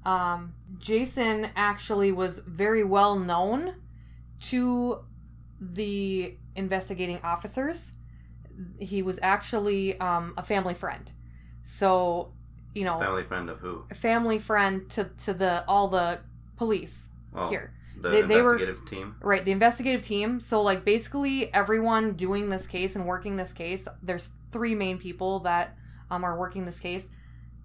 Um, 0.05 0.53
Jason 0.79 1.49
actually 1.55 2.11
was 2.11 2.39
very 2.39 2.83
well 2.83 3.17
known 3.17 3.75
to 4.41 4.99
the 5.59 6.37
investigating 6.55 7.19
officers. 7.23 7.93
He 8.79 9.01
was 9.01 9.19
actually 9.21 9.99
um, 9.99 10.33
a 10.37 10.43
family 10.43 10.73
friend. 10.73 11.09
So, 11.63 12.33
you 12.75 12.83
know, 12.83 12.99
Family 12.99 13.23
friend 13.23 13.49
of 13.49 13.59
who? 13.59 13.85
a 13.89 13.95
family 13.95 14.39
friend 14.39 14.89
to, 14.91 15.05
to 15.25 15.33
the 15.33 15.63
all 15.67 15.87
the 15.87 16.19
police 16.57 17.09
Well, 17.31 17.49
here. 17.49 17.73
the 17.99 18.09
They- 18.09 18.21
they 18.23 18.41
were- 18.41 18.53
investigative 18.53 18.85
team. 18.89 19.15
Right, 19.21 19.45
the 19.45 19.51
investigative 19.53 20.03
team. 20.05 20.41
So, 20.41 20.61
like, 20.61 20.83
basically, 20.83 21.51
everyone 21.53 22.13
doing 22.13 22.49
this 22.49 22.67
case 22.67 22.95
and 22.97 23.05
working 23.05 23.37
this 23.37 23.53
case, 23.53 23.87
there's 24.01 24.31
three 24.51 24.75
main 24.75 24.97
people 24.97 25.39
that 25.41 25.77
um, 26.11 26.23
are 26.23 26.37
working 26.37 26.65
this 26.65 26.79
case. 26.79 27.09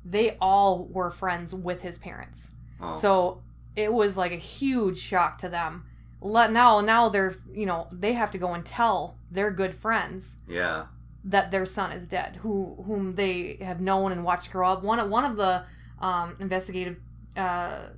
They 0.04 0.36
all 0.40 0.86
were 0.86 1.10
friends 1.10 1.54
with 1.54 1.82
his 1.82 1.98
parents. 1.98 2.50
Oh, 2.80 2.92
So, 2.92 3.42
it 3.76 3.92
was 3.92 4.16
like 4.16 4.32
a 4.32 4.36
huge 4.36 4.98
shock 4.98 5.38
to 5.38 5.48
them. 5.48 5.84
Let 6.20 6.52
now, 6.52 6.80
now 6.80 7.08
they're, 7.08 7.36
you 7.52 7.64
know, 7.64 7.86
they 7.92 8.12
have 8.14 8.30
to 8.32 8.38
go 8.38 8.54
and 8.54 8.64
tell 8.64 9.16
their 9.30 9.50
good 9.50 9.74
friends 9.74 10.36
yeah. 10.48 10.86
that 11.24 11.50
their 11.50 11.66
son 11.66 11.92
is 11.92 12.08
dead, 12.08 12.36
who 12.42 12.82
whom 12.86 13.14
they 13.14 13.58
have 13.60 13.80
known 13.80 14.12
and 14.12 14.24
watched 14.24 14.50
grow 14.50 14.68
up. 14.68 14.82
One 14.82 14.98
of 14.98 15.08
one 15.08 15.24
of 15.24 15.36
the 15.36 15.64
um, 16.00 16.36
investigative 16.40 16.96
uh, 17.36 17.90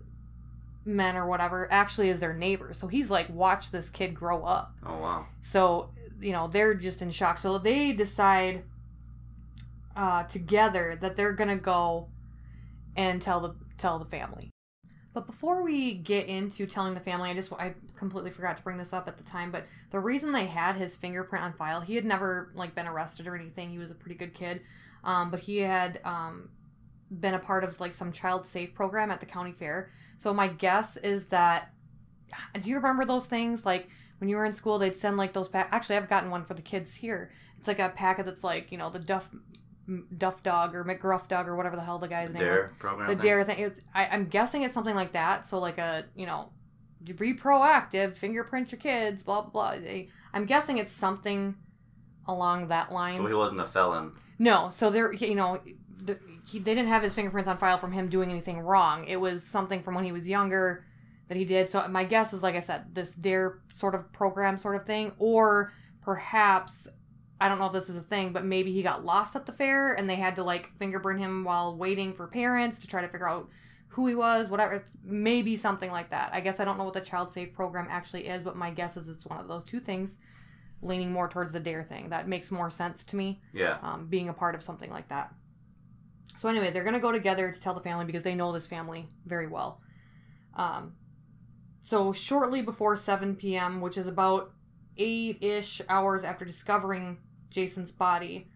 men 0.84 1.16
or 1.16 1.26
whatever 1.26 1.70
actually 1.70 2.08
is 2.08 2.20
their 2.20 2.34
neighbor, 2.34 2.72
so 2.74 2.88
he's 2.88 3.10
like 3.10 3.28
watched 3.30 3.72
this 3.72 3.90
kid 3.90 4.14
grow 4.14 4.44
up. 4.44 4.74
Oh 4.84 4.98
wow. 4.98 5.26
So 5.40 5.90
you 6.20 6.32
know 6.32 6.48
they're 6.48 6.74
just 6.74 7.02
in 7.02 7.10
shock. 7.10 7.38
So 7.38 7.58
they 7.58 7.92
decide 7.92 8.64
uh, 9.96 10.24
together 10.24 10.98
that 11.00 11.16
they're 11.16 11.32
gonna 11.32 11.56
go 11.56 12.08
and 12.96 13.20
tell 13.20 13.40
the 13.40 13.54
tell 13.76 13.98
the 13.98 14.04
family. 14.04 14.50
But 15.12 15.26
before 15.26 15.62
we 15.62 15.94
get 15.94 16.26
into 16.26 16.66
telling 16.66 16.94
the 16.94 17.00
family, 17.00 17.30
I 17.30 17.34
just 17.34 17.52
I 17.52 17.74
completely 17.96 18.30
forgot 18.30 18.56
to 18.58 18.62
bring 18.62 18.76
this 18.76 18.92
up 18.92 19.08
at 19.08 19.16
the 19.16 19.24
time. 19.24 19.50
But 19.50 19.66
the 19.90 19.98
reason 19.98 20.32
they 20.32 20.46
had 20.46 20.76
his 20.76 20.96
fingerprint 20.96 21.44
on 21.44 21.52
file, 21.52 21.80
he 21.80 21.96
had 21.96 22.04
never 22.04 22.52
like 22.54 22.74
been 22.74 22.86
arrested 22.86 23.26
or 23.26 23.34
anything. 23.34 23.70
He 23.70 23.78
was 23.78 23.90
a 23.90 23.94
pretty 23.94 24.14
good 24.14 24.34
kid, 24.34 24.60
um, 25.02 25.30
but 25.30 25.40
he 25.40 25.58
had 25.58 26.00
um, 26.04 26.50
been 27.10 27.34
a 27.34 27.40
part 27.40 27.64
of 27.64 27.78
like 27.80 27.92
some 27.92 28.12
child 28.12 28.46
safe 28.46 28.72
program 28.72 29.10
at 29.10 29.18
the 29.18 29.26
county 29.26 29.52
fair. 29.52 29.90
So 30.16 30.32
my 30.32 30.48
guess 30.48 30.96
is 30.98 31.26
that 31.26 31.72
do 32.60 32.70
you 32.70 32.76
remember 32.76 33.04
those 33.04 33.26
things 33.26 33.66
like 33.66 33.88
when 34.18 34.28
you 34.28 34.36
were 34.36 34.44
in 34.44 34.52
school 34.52 34.78
they'd 34.78 34.94
send 34.94 35.16
like 35.16 35.32
those 35.32 35.48
pack 35.48 35.68
actually 35.72 35.96
I've 35.96 36.08
gotten 36.08 36.30
one 36.30 36.44
for 36.44 36.54
the 36.54 36.62
kids 36.62 36.94
here. 36.94 37.32
It's 37.58 37.66
like 37.66 37.80
a 37.80 37.88
packet 37.88 38.26
that's 38.26 38.44
like, 38.44 38.70
you 38.70 38.78
know, 38.78 38.90
the 38.90 39.00
Duff 39.00 39.28
Duff 40.16 40.42
Dog 40.42 40.74
or 40.74 40.84
McGruff 40.84 41.28
Dog 41.28 41.48
or 41.48 41.56
whatever 41.56 41.76
the 41.76 41.82
hell 41.82 41.98
the 41.98 42.08
guy's 42.08 42.32
name 42.32 42.42
is 42.42 42.48
Dare 42.48 42.62
was. 42.68 42.78
program. 42.78 43.08
The 43.08 43.14
thing? 43.14 43.22
Dare 43.22 43.44
thing. 43.44 43.58
It, 43.58 43.80
I, 43.94 44.06
I'm 44.06 44.26
guessing 44.26 44.62
it's 44.62 44.74
something 44.74 44.94
like 44.94 45.12
that. 45.12 45.46
So 45.46 45.58
like 45.58 45.78
a, 45.78 46.04
you 46.14 46.26
know, 46.26 46.50
be 47.02 47.34
proactive, 47.34 48.16
fingerprint 48.16 48.72
your 48.72 48.78
kids, 48.78 49.22
blah 49.22 49.42
blah 49.42 49.78
blah. 49.78 50.02
I'm 50.32 50.46
guessing 50.46 50.78
it's 50.78 50.92
something 50.92 51.56
along 52.26 52.68
that 52.68 52.92
line. 52.92 53.16
So 53.16 53.26
he 53.26 53.34
wasn't 53.34 53.60
a 53.60 53.66
felon. 53.66 54.12
No, 54.38 54.68
so 54.70 54.90
there, 54.90 55.12
you 55.12 55.34
know, 55.34 55.60
the, 56.02 56.18
he, 56.46 56.58
they 56.58 56.74
didn't 56.74 56.88
have 56.88 57.02
his 57.02 57.14
fingerprints 57.14 57.48
on 57.48 57.58
file 57.58 57.78
from 57.78 57.92
him 57.92 58.08
doing 58.08 58.30
anything 58.30 58.60
wrong. 58.60 59.04
It 59.04 59.16
was 59.16 59.44
something 59.44 59.82
from 59.82 59.94
when 59.94 60.04
he 60.04 60.12
was 60.12 60.28
younger 60.28 60.84
that 61.28 61.36
he 61.36 61.44
did. 61.44 61.68
So 61.68 61.86
my 61.88 62.04
guess 62.04 62.32
is, 62.32 62.42
like 62.42 62.54
I 62.54 62.60
said, 62.60 62.94
this 62.94 63.14
Dare 63.14 63.60
sort 63.74 63.94
of 63.94 64.10
program 64.12 64.56
sort 64.56 64.76
of 64.76 64.86
thing, 64.86 65.12
or 65.18 65.72
perhaps 66.02 66.88
I 67.40 67.48
don't 67.48 67.58
know 67.58 67.66
if 67.66 67.72
this 67.72 67.88
is 67.88 67.96
a 67.96 68.02
thing, 68.02 68.32
but 68.32 68.44
maybe 68.44 68.70
he 68.72 68.82
got 68.82 69.04
lost 69.04 69.34
at 69.34 69.46
the 69.46 69.52
fair 69.52 69.94
and 69.94 70.08
they 70.08 70.16
had 70.16 70.36
to 70.36 70.44
like 70.44 70.70
fingerprint 70.78 71.20
him 71.20 71.44
while 71.44 71.76
waiting 71.76 72.12
for 72.12 72.26
parents 72.26 72.78
to 72.80 72.86
try 72.86 73.00
to 73.00 73.08
figure 73.08 73.28
out 73.28 73.48
who 73.88 74.06
he 74.06 74.14
was, 74.14 74.48
whatever. 74.48 74.84
Maybe 75.02 75.56
something 75.56 75.90
like 75.90 76.10
that. 76.10 76.30
I 76.34 76.40
guess 76.40 76.60
I 76.60 76.64
don't 76.64 76.76
know 76.76 76.84
what 76.84 76.92
the 76.94 77.00
child 77.00 77.32
safe 77.32 77.52
program 77.54 77.86
actually 77.90 78.26
is, 78.28 78.42
but 78.42 78.56
my 78.56 78.70
guess 78.70 78.96
is 78.96 79.08
it's 79.08 79.24
one 79.26 79.40
of 79.40 79.48
those 79.48 79.64
two 79.64 79.80
things, 79.80 80.18
leaning 80.82 81.12
more 81.12 81.28
towards 81.28 81.50
the 81.52 81.60
Dare 81.60 81.82
thing. 81.82 82.10
That 82.10 82.28
makes 82.28 82.50
more 82.50 82.68
sense 82.70 83.04
to 83.04 83.16
me 83.16 83.40
Yeah. 83.54 83.78
um, 83.82 84.06
being 84.06 84.28
a 84.28 84.34
part 84.34 84.54
of 84.54 84.62
something 84.62 84.90
like 84.90 85.08
that. 85.08 85.32
So 86.36 86.48
anyway, 86.48 86.70
they're 86.70 86.84
gonna 86.84 87.00
go 87.00 87.10
together 87.10 87.50
to 87.50 87.60
tell 87.60 87.74
the 87.74 87.80
family 87.80 88.04
because 88.04 88.22
they 88.22 88.34
know 88.34 88.52
this 88.52 88.66
family 88.66 89.08
very 89.26 89.46
well. 89.46 89.80
Um, 90.54 90.92
so 91.80 92.12
shortly 92.12 92.60
before 92.62 92.96
7 92.96 93.34
p.m., 93.36 93.80
which 93.80 93.96
is 93.96 94.06
about 94.06 94.52
eight-ish 94.98 95.80
hours 95.88 96.22
after 96.24 96.44
discovering 96.44 97.16
Jason's 97.50 97.92
body, 97.92 98.48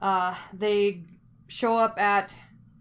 uh, 0.00 0.34
they 0.52 1.04
show 1.48 1.76
up 1.76 1.98
at 1.98 2.34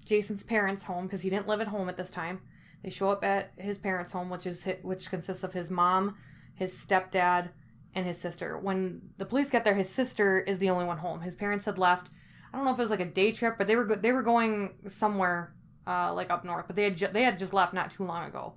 Jason's 0.05 0.43
parents' 0.43 0.83
home 0.83 1.05
because 1.05 1.21
he 1.21 1.29
didn't 1.29 1.47
live 1.47 1.61
at 1.61 1.67
home 1.67 1.89
at 1.89 1.97
this 1.97 2.11
time. 2.11 2.41
They 2.83 2.89
show 2.89 3.09
up 3.09 3.23
at 3.23 3.51
his 3.57 3.77
parents' 3.77 4.11
home, 4.11 4.29
which 4.29 4.45
is 4.45 4.65
which 4.81 5.09
consists 5.09 5.43
of 5.43 5.53
his 5.53 5.69
mom, 5.69 6.15
his 6.53 6.73
stepdad, 6.73 7.49
and 7.93 8.05
his 8.05 8.17
sister. 8.17 8.57
When 8.57 9.01
the 9.17 9.25
police 9.25 9.49
get 9.49 9.65
there, 9.65 9.75
his 9.75 9.89
sister 9.89 10.39
is 10.39 10.59
the 10.59 10.69
only 10.69 10.85
one 10.85 10.97
home. 10.99 11.21
His 11.21 11.35
parents 11.35 11.65
had 11.65 11.77
left. 11.77 12.09
I 12.53 12.57
don't 12.57 12.65
know 12.65 12.73
if 12.73 12.79
it 12.79 12.83
was 12.83 12.89
like 12.89 12.99
a 12.99 13.05
day 13.05 13.31
trip, 13.31 13.55
but 13.57 13.67
they 13.67 13.75
were 13.75 13.85
go- 13.85 13.95
they 13.95 14.11
were 14.11 14.23
going 14.23 14.75
somewhere 14.87 15.53
uh, 15.85 16.13
like 16.13 16.31
up 16.31 16.45
north. 16.45 16.65
But 16.67 16.75
they 16.75 16.83
had 16.83 16.95
ju- 16.97 17.09
they 17.11 17.23
had 17.23 17.37
just 17.37 17.53
left 17.53 17.73
not 17.73 17.91
too 17.91 18.03
long 18.03 18.27
ago. 18.27 18.53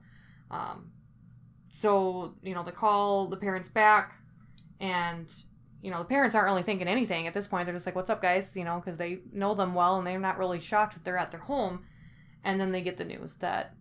Um, 0.51 0.93
so 1.71 2.35
you 2.43 2.55
know 2.55 2.63
they 2.63 2.71
call 2.71 3.29
the 3.29 3.37
parents 3.37 3.69
back, 3.69 4.15
and 4.81 5.33
you 5.83 5.91
know 5.91 5.99
the 5.99 6.05
parents 6.05 6.35
aren't 6.35 6.47
really 6.47 6.63
thinking 6.63 6.89
anything 6.89 7.27
at 7.27 7.35
this 7.35 7.47
point. 7.49 7.67
They're 7.67 7.75
just 7.75 7.85
like, 7.87 7.95
"What's 7.97 8.09
up, 8.11 8.23
guys?" 8.23 8.57
You 8.57 8.65
know, 8.65 8.81
because 8.83 8.97
they 8.99 9.21
know 9.33 9.55
them 9.55 9.75
well, 9.75 9.99
and 9.99 10.07
they're 10.07 10.19
not 10.19 10.39
really 10.39 10.61
shocked 10.61 10.95
that 10.95 11.05
they're 11.05 11.19
at 11.19 11.31
their 11.31 11.41
home. 11.41 11.85
And 12.45 12.61
then 12.61 12.73
they 12.73 12.83
get 12.83 12.97
the 12.97 13.05
news 13.05 13.37
that 13.37 13.75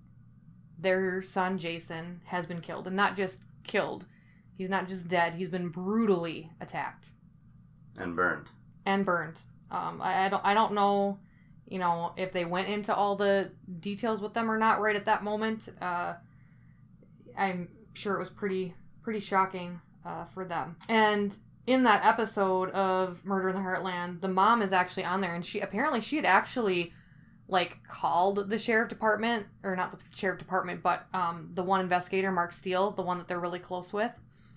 their 0.77 1.21
son 1.23 1.57
Jason 1.57 2.21
has 2.25 2.45
been 2.45 2.59
killed, 2.61 2.87
and 2.87 2.95
not 2.95 3.15
just 3.15 3.45
killed. 3.63 4.05
He's 4.55 4.69
not 4.69 4.87
just 4.87 5.07
dead. 5.07 5.35
He's 5.35 5.47
been 5.47 5.69
brutally 5.69 6.51
attacked 6.59 7.07
And 7.97 8.15
burned. 8.15 8.47
and 8.85 9.05
burned. 9.05 9.37
Um, 9.71 10.01
I, 10.01 10.25
I 10.25 10.29
don't 10.29 10.45
I 10.45 10.53
don't 10.53 10.73
know, 10.73 11.19
you 11.67 11.79
know, 11.79 12.13
if 12.17 12.31
they 12.33 12.45
went 12.45 12.67
into 12.67 12.93
all 12.93 13.15
the 13.15 13.51
details 13.79 14.21
with 14.21 14.33
them 14.33 14.51
or 14.51 14.57
not 14.57 14.79
right 14.81 14.95
at 14.95 15.05
that 15.05 15.23
moment. 15.23 15.69
Uh, 15.81 16.15
I'm 17.37 17.69
sure 17.93 18.15
it 18.15 18.19
was 18.19 18.29
pretty 18.29 18.75
pretty 19.01 19.19
shocking 19.19 19.81
uh, 20.05 20.25
for 20.25 20.45
them. 20.45 20.75
And 20.89 21.35
in 21.67 21.83
that 21.83 22.05
episode 22.05 22.69
of 22.71 23.23
Murder 23.23 23.49
in 23.49 23.55
the 23.55 23.61
Heartland, 23.61 24.21
the 24.21 24.27
mom 24.27 24.61
is 24.61 24.73
actually 24.73 25.05
on 25.05 25.21
there, 25.21 25.35
and 25.35 25.45
she 25.45 25.59
apparently 25.59 26.01
she 26.01 26.15
had 26.15 26.25
actually 26.25 26.93
like 27.47 27.83
called 27.87 28.49
the 28.49 28.57
sheriff 28.57 28.87
department 28.89 29.45
or 29.63 29.75
not 29.75 29.91
the 29.91 29.97
sheriff 30.15 30.39
department, 30.39 30.81
but 30.81 31.05
um, 31.13 31.51
the 31.53 31.61
one 31.61 31.81
investigator, 31.81 32.31
Mark 32.31 32.53
Steele, 32.53 32.91
the 32.91 33.01
one 33.01 33.17
that 33.17 33.27
they're 33.27 33.39
really 33.39 33.59
close 33.59 33.91
with, 33.91 34.11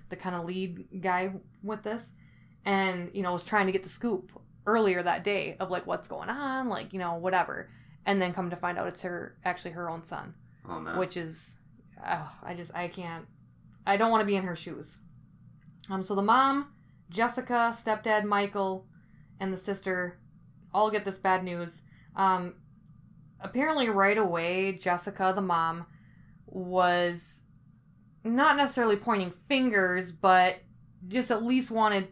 the 0.08 0.16
kind 0.16 0.36
of 0.36 0.44
lead 0.44 0.86
guy 1.00 1.32
with 1.62 1.82
this, 1.82 2.12
and 2.64 3.10
you 3.12 3.22
know 3.22 3.32
was 3.32 3.44
trying 3.44 3.66
to 3.66 3.72
get 3.72 3.82
the 3.82 3.88
scoop 3.88 4.30
earlier 4.66 5.02
that 5.02 5.24
day 5.24 5.56
of 5.60 5.70
like 5.70 5.86
what's 5.86 6.08
going 6.08 6.30
on, 6.30 6.68
like 6.68 6.92
you 6.92 6.98
know 6.98 7.14
whatever, 7.14 7.68
and 8.06 8.22
then 8.22 8.32
come 8.32 8.48
to 8.48 8.56
find 8.56 8.78
out 8.78 8.86
it's 8.86 9.02
her 9.02 9.36
actually 9.44 9.72
her 9.72 9.90
own 9.90 10.02
son, 10.02 10.32
Oh 10.66 10.78
which 10.96 11.16
is, 11.16 11.58
ugh, 12.02 12.30
I 12.42 12.54
just 12.54 12.74
I 12.74 12.88
can't, 12.88 13.26
I 13.86 13.96
don't 13.96 14.10
want 14.10 14.22
to 14.22 14.26
be 14.26 14.36
in 14.36 14.44
her 14.44 14.56
shoes. 14.56 14.98
Um, 15.90 16.02
so 16.02 16.14
the 16.14 16.22
mom, 16.22 16.68
Jessica, 17.14 17.74
stepdad 17.80 18.24
Michael, 18.24 18.86
and 19.38 19.52
the 19.52 19.56
sister 19.56 20.18
all 20.72 20.90
get 20.90 21.04
this 21.04 21.16
bad 21.16 21.44
news. 21.44 21.84
Um, 22.16 22.54
apparently, 23.40 23.88
right 23.88 24.18
away, 24.18 24.72
Jessica, 24.72 25.32
the 25.34 25.40
mom, 25.40 25.86
was 26.46 27.44
not 28.24 28.56
necessarily 28.56 28.96
pointing 28.96 29.30
fingers, 29.30 30.10
but 30.10 30.56
just 31.06 31.30
at 31.30 31.44
least 31.44 31.70
wanted 31.70 32.08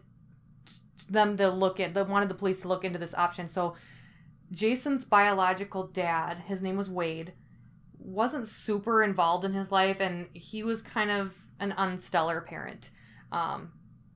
them 1.09 1.35
to 1.35 1.49
look 1.49 1.81
at, 1.81 1.93
they 1.93 2.03
wanted 2.03 2.29
the 2.29 2.35
police 2.35 2.61
to 2.61 2.69
look 2.69 2.85
into 2.85 2.99
this 2.99 3.13
option. 3.13 3.49
So, 3.49 3.75
Jason's 4.51 5.03
biological 5.03 5.87
dad, 5.87 6.37
his 6.37 6.61
name 6.61 6.77
was 6.77 6.89
Wade, 6.89 7.33
wasn't 7.97 8.47
super 8.47 9.03
involved 9.03 9.43
in 9.43 9.51
his 9.51 9.69
life, 9.69 9.99
and 9.99 10.27
he 10.33 10.63
was 10.63 10.81
kind 10.81 11.11
of 11.11 11.33
an 11.59 11.73
unstellar 11.77 12.39
parent. 12.45 12.91
Um, 13.31 13.71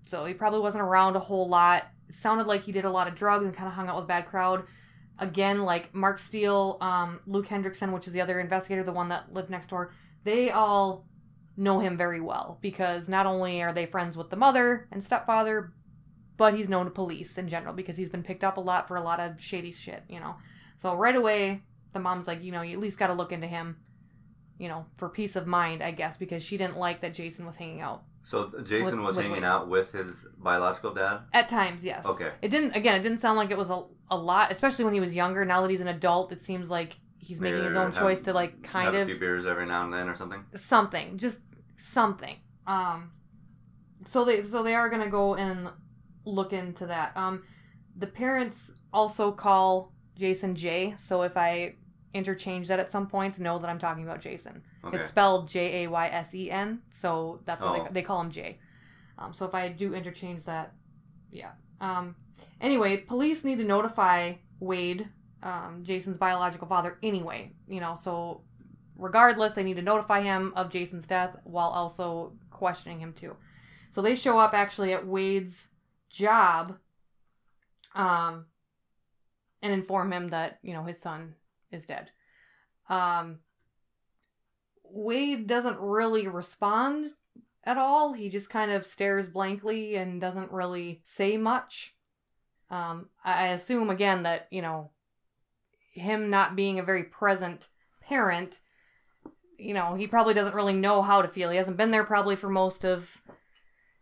so 0.08 0.26
he 0.26 0.34
probably 0.34 0.60
wasn't 0.60 0.84
around 0.84 1.16
a 1.16 1.20
whole 1.20 1.48
lot. 1.48 1.86
It 2.10 2.16
sounded 2.16 2.48
like 2.48 2.62
he 2.62 2.72
did 2.72 2.86
a 2.86 2.90
lot 2.90 3.08
of 3.08 3.16
drugs 3.16 3.46
and 3.46 3.56
kind 3.56 3.68
of 3.68 3.74
hung 3.74 3.88
out 3.88 3.96
with 3.96 4.06
a 4.06 4.08
bad 4.08 4.28
crowd. 4.28 4.66
Again, 5.20 5.64
like 5.64 5.94
Mark 5.94 6.20
Steele, 6.20 6.78
um, 6.80 7.20
Luke 7.26 7.48
Hendrickson, 7.48 7.92
which 7.92 8.08
is 8.08 8.14
the 8.14 8.22
other 8.22 8.40
investigator, 8.40 8.84
the 8.84 8.92
one 8.92 9.10
that 9.10 9.34
lived 9.34 9.50
next 9.50 9.68
door, 9.68 9.92
they 10.24 10.52
all 10.52 11.06
know 11.58 11.80
him 11.80 11.98
very 11.98 12.22
well 12.22 12.60
because 12.62 13.10
not 13.10 13.26
only 13.26 13.64
are 13.64 13.74
they 13.74 13.86
friends 13.86 14.16
with 14.16 14.30
the 14.30 14.36
mother 14.36 14.88
and 14.92 15.04
stepfather, 15.04 15.74
but 16.38 16.54
he's 16.54 16.70
known 16.70 16.86
to 16.86 16.92
police 16.92 17.38
in 17.38 17.50
general 17.50 17.74
because 17.74 17.98
he's 17.98 18.10
been 18.10 18.24
picked 18.24 18.44
up 18.44 18.58
a 18.58 18.62
lot 18.62 18.88
for 18.88 18.96
a 18.96 19.02
lot 19.02 19.20
of 19.20 19.42
shady 19.42 19.72
shit, 19.72 20.04
you 20.08 20.20
know. 20.20 20.36
So 20.78 20.94
right 20.94 21.16
away, 21.16 21.64
the 21.94 22.00
mom's 22.00 22.28
like, 22.28 22.44
you 22.44 22.52
know, 22.52 22.62
you 22.62 22.74
at 22.74 22.80
least 22.80 23.00
got 23.00 23.08
to 23.08 23.14
look 23.14 23.32
into 23.32 23.48
him, 23.48 23.78
you 24.60 24.68
know, 24.68 24.86
for 24.98 25.10
peace 25.10 25.36
of 25.36 25.48
mind, 25.48 25.82
I 25.82 25.92
guess, 25.92 26.16
because 26.16 26.44
she 26.44 26.58
didn't 26.58 26.78
like 26.78 27.02
that 27.02 27.16
Jason 27.16 27.48
was 27.48 27.58
hanging 27.58 27.82
out. 27.82 28.04
So 28.28 28.52
Jason 28.62 28.98
With- 28.98 29.06
was 29.08 29.16
with 29.16 29.24
hanging 29.26 29.42
Wade. 29.42 29.46
out 29.46 29.70
with 29.70 29.94
his 29.94 30.28
biological 30.38 30.94
dad. 30.94 31.20
At 31.32 31.48
times, 31.48 31.86
yes. 31.86 32.06
Okay. 32.06 32.32
It 32.42 32.50
didn't. 32.50 32.76
Again, 32.76 33.00
it 33.00 33.02
didn't 33.02 33.20
sound 33.20 33.38
like 33.38 33.52
it 33.52 33.58
was 33.58 33.70
a, 33.70 33.84
a 34.12 34.18
lot, 34.18 34.52
especially 34.52 34.84
when 34.84 34.94
he 34.94 35.00
was 35.00 35.16
younger. 35.16 35.46
Now 35.46 35.62
that 35.62 35.70
he's 35.70 35.80
an 35.80 35.88
adult, 35.88 36.34
it 36.34 36.42
seems 36.44 36.70
like 36.70 37.00
he's 37.20 37.40
making 37.40 37.64
his 37.64 37.78
own 37.78 37.94
have- 37.94 37.98
choice 38.02 38.20
to 38.24 38.34
like 38.34 38.62
kind 38.64 38.88
have 38.88 38.96
of 38.96 39.02
a 39.04 39.06
few 39.12 39.18
beers 39.18 39.46
every 39.46 39.66
now 39.66 39.86
and 39.86 39.94
then 39.94 40.10
or 40.10 40.16
something. 40.18 40.44
something, 40.56 41.18
just 41.18 41.40
something. 41.78 42.36
Um, 42.68 43.12
so 44.06 44.26
they 44.26 44.44
so 44.44 44.62
they 44.62 44.76
are 44.76 44.90
gonna 44.90 45.10
go 45.10 45.36
and 45.36 45.70
look 46.26 46.52
into 46.52 46.86
that. 46.88 47.16
Um, 47.16 47.44
the 47.98 48.08
parents 48.08 48.74
also 48.92 49.32
call 49.32 49.94
Jason 50.18 50.54
J. 50.54 50.96
So 50.98 51.22
if 51.22 51.38
I 51.38 51.76
interchange 52.14 52.68
that 52.68 52.80
at 52.80 52.92
some 52.92 53.08
points, 53.08 53.40
know 53.40 53.58
that 53.58 53.70
I'm 53.70 53.80
talking 53.80 54.04
about 54.04 54.20
Jason. 54.20 54.64
Okay. 54.88 54.98
It's 54.98 55.08
spelled 55.08 55.48
J 55.48 55.84
A 55.84 55.90
Y 55.90 56.08
S 56.08 56.34
E 56.36 56.50
N, 56.52 56.82
so 56.90 57.42
that's 57.46 57.62
why 57.62 57.80
Oh. 57.80 57.84
they, 57.86 57.90
they 57.94 58.02
call 58.02 58.22
him 58.22 58.30
Jay. 58.32 58.60
Um, 59.18 59.34
so 59.34 59.46
if 59.46 59.54
I 59.56 59.70
do 59.70 59.94
interchange 59.94 60.46
that, 60.46 60.74
yeah. 61.32 61.52
Um, 61.82 62.16
anyway, 62.62 62.98
police 62.98 63.44
need 63.44 63.58
to 63.58 63.64
notify 63.64 64.34
Wade, 64.60 65.08
um, 65.44 65.82
Jason's 65.84 66.18
biological 66.18 66.68
father, 66.68 66.98
anyway. 67.04 67.52
You 67.68 67.80
know, 67.80 67.96
so 68.00 68.42
regardless, 68.96 69.54
they 69.54 69.64
need 69.64 69.76
to 69.78 69.82
notify 69.82 70.22
him 70.22 70.54
of 70.56 70.70
Jason's 70.70 71.08
death 71.08 71.36
while 71.44 71.70
also 71.70 72.34
questioning 72.52 73.00
him 73.00 73.14
too. 73.14 73.36
So 73.90 74.02
they 74.02 74.16
show 74.16 74.38
up 74.38 74.54
actually 74.54 74.94
at 74.94 75.06
Wade's 75.08 75.68
job, 76.10 76.78
um, 77.96 78.46
and 79.62 79.74
inform 79.74 80.14
him 80.14 80.30
that 80.30 80.60
you 80.62 80.74
know 80.74 80.84
his 80.84 81.00
son 81.00 81.34
is 81.72 81.86
dead. 81.86 82.12
Um, 82.90 83.40
Wade 84.92 85.48
doesn't 85.48 85.80
really 85.80 86.28
respond 86.28 87.14
at 87.64 87.78
all. 87.78 88.14
He 88.14 88.30
just 88.30 88.50
kind 88.50 88.72
of 88.72 88.86
stares 88.86 89.28
blankly 89.28 89.96
and 89.96 90.22
doesn't 90.22 90.52
really 90.52 91.00
say 91.04 91.38
much. 91.38 91.96
Um, 92.70 93.10
I 93.24 93.48
assume 93.48 93.90
again 93.90 94.24
that 94.24 94.48
you 94.52 94.62
know 94.62 94.92
him 95.94 96.30
not 96.30 96.56
being 96.56 96.80
a 96.80 96.84
very 96.84 97.04
present 97.04 97.70
parent, 98.02 98.60
you 99.58 99.74
know, 99.74 99.96
he 99.96 100.08
probably 100.08 100.34
doesn't 100.34 100.56
really 100.56 100.74
know 100.74 101.02
how 101.02 101.22
to 101.22 101.28
feel. 101.28 101.50
He 101.50 101.58
hasn't 101.58 101.78
been 101.78 101.92
there 101.92 102.04
probably 102.04 102.36
for 102.36 102.50
most 102.50 102.86
of 102.86 103.22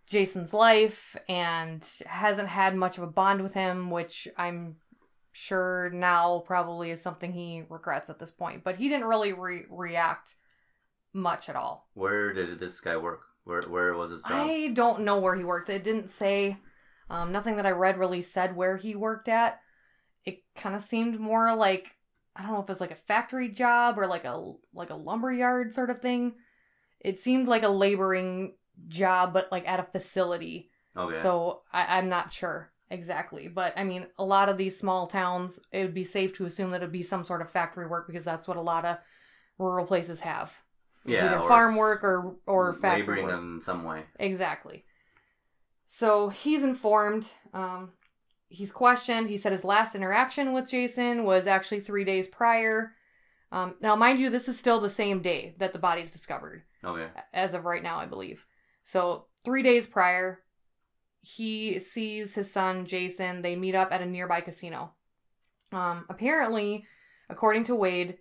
Jason's 0.05 0.53
life 0.53 1.15
and 1.27 1.87
hasn't 2.05 2.49
had 2.49 2.75
much 2.75 2.97
of 2.97 3.03
a 3.03 3.07
bond 3.07 3.41
with 3.41 3.53
him, 3.53 3.89
which 3.89 4.27
I'm 4.37 4.75
sure 5.31 5.89
now 5.93 6.43
probably 6.45 6.91
is 6.91 7.01
something 7.01 7.31
he 7.33 7.63
regrets 7.69 8.09
at 8.09 8.19
this 8.19 8.31
point. 8.31 8.63
But 8.63 8.77
he 8.77 8.89
didn't 8.89 9.07
really 9.07 9.33
re- 9.33 9.65
react 9.69 10.35
much 11.15 11.49
at 11.49 11.55
all. 11.55 11.89
Where 11.93 12.33
did 12.33 12.59
this 12.59 12.79
guy 12.79 12.97
work? 12.97 13.21
Where 13.45 13.61
where 13.61 13.93
was 13.93 14.11
his 14.11 14.23
job? 14.23 14.47
I 14.47 14.71
don't 14.73 15.01
know 15.01 15.19
where 15.19 15.35
he 15.35 15.43
worked. 15.43 15.69
It 15.69 15.83
didn't 15.83 16.09
say. 16.09 16.57
Um, 17.09 17.31
nothing 17.31 17.55
that 17.57 17.67
I 17.67 17.71
read 17.71 17.99
really 17.99 18.21
said 18.21 18.55
where 18.55 18.77
he 18.77 18.95
worked 18.95 19.29
at. 19.29 19.59
It 20.25 20.43
kind 20.55 20.75
of 20.75 20.81
seemed 20.81 21.19
more 21.19 21.55
like 21.55 21.95
I 22.35 22.41
don't 22.41 22.51
know 22.51 22.61
if 22.61 22.69
it's 22.69 22.81
like 22.81 22.91
a 22.91 22.95
factory 22.95 23.49
job 23.49 23.97
or 23.97 24.07
like 24.07 24.25
a 24.25 24.53
like 24.73 24.89
a 24.89 24.95
lumberyard 24.95 25.73
sort 25.73 25.89
of 25.89 26.01
thing. 26.01 26.33
It 26.99 27.19
seemed 27.19 27.47
like 27.47 27.63
a 27.63 27.69
laboring 27.69 28.55
job, 28.87 29.33
but 29.33 29.51
like 29.51 29.67
at 29.67 29.79
a 29.79 29.83
facility. 29.83 30.71
Okay. 30.97 31.21
So 31.21 31.61
I, 31.71 31.97
I'm 31.97 32.09
not 32.09 32.31
sure 32.31 32.71
exactly, 32.89 33.47
but 33.47 33.73
I 33.75 33.83
mean, 33.83 34.07
a 34.17 34.25
lot 34.25 34.49
of 34.49 34.57
these 34.57 34.77
small 34.77 35.07
towns, 35.07 35.59
it 35.71 35.81
would 35.81 35.93
be 35.93 36.03
safe 36.03 36.33
to 36.37 36.45
assume 36.45 36.71
that 36.71 36.77
it'd 36.77 36.91
be 36.91 37.01
some 37.01 37.23
sort 37.23 37.41
of 37.41 37.51
factory 37.51 37.87
work 37.87 38.07
because 38.07 38.23
that's 38.23 38.47
what 38.47 38.57
a 38.57 38.61
lot 38.61 38.85
of 38.85 38.97
rural 39.57 39.85
places 39.85 40.21
have. 40.21 40.61
Yeah, 41.05 41.27
either 41.27 41.47
farm 41.47 41.75
work 41.75 42.03
or 42.03 42.35
or 42.47 42.73
factory 42.73 43.17
laboring 43.17 43.25
work. 43.25 43.35
in 43.55 43.61
some 43.61 43.83
way. 43.83 44.03
Exactly. 44.19 44.83
So 45.85 46.29
he's 46.29 46.63
informed. 46.63 47.29
Um, 47.53 47.91
he's 48.49 48.71
questioned. 48.71 49.29
He 49.29 49.37
said 49.37 49.51
his 49.51 49.63
last 49.63 49.95
interaction 49.95 50.53
with 50.53 50.69
Jason 50.69 51.23
was 51.23 51.45
actually 51.47 51.81
three 51.81 52.03
days 52.03 52.27
prior. 52.27 52.93
Um, 53.51 53.75
now, 53.81 53.95
mind 53.95 54.19
you, 54.19 54.29
this 54.29 54.47
is 54.49 54.57
still 54.57 54.79
the 54.79 54.89
same 54.89 55.21
day 55.21 55.53
that 55.59 55.71
the 55.73 55.79
body's 55.79 56.09
discovered, 56.11 56.63
Okay. 56.83 57.07
as 57.33 57.53
of 57.53 57.65
right 57.65 57.83
now, 57.83 57.97
I 57.97 58.05
believe. 58.07 58.45
So 58.83 59.27
three 59.45 59.61
days 59.61 59.85
prior, 59.87 60.39
he 61.21 61.79
sees 61.79 62.33
his 62.33 62.51
son 62.51 62.85
Jason. 62.85 63.41
They 63.43 63.55
meet 63.55 63.75
up 63.75 63.91
at 63.93 64.01
a 64.01 64.05
nearby 64.05 64.41
casino. 64.41 64.93
Um, 65.71 66.05
apparently, 66.09 66.85
according 67.29 67.65
to 67.65 67.75
Wade, 67.75 68.17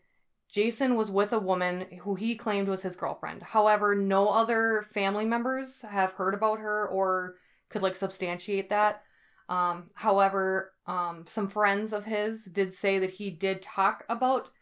Jason 0.54 0.94
was 0.94 1.10
with 1.10 1.32
a 1.32 1.38
woman 1.40 1.84
who 2.02 2.14
he 2.14 2.36
claimed 2.36 2.68
was 2.68 2.82
his 2.82 2.94
girlfriend. 2.94 3.42
However, 3.42 3.96
no 3.96 4.28
other 4.28 4.86
family 4.92 5.24
members 5.24 5.82
have 5.82 6.12
heard 6.12 6.32
about 6.32 6.60
her 6.60 6.88
or 6.90 7.34
could 7.70 7.82
like 7.82 7.96
substantiate 7.96 8.68
that. 8.68 9.02
Um, 9.48 9.90
however, 9.94 10.72
um, 10.86 11.24
some 11.26 11.48
friends 11.48 11.92
of 11.92 12.04
his 12.04 12.44
did 12.44 12.72
say 12.72 13.00
that 13.00 13.10
he 13.10 13.30
did 13.30 13.62
talk 13.62 14.04
about 14.08 14.52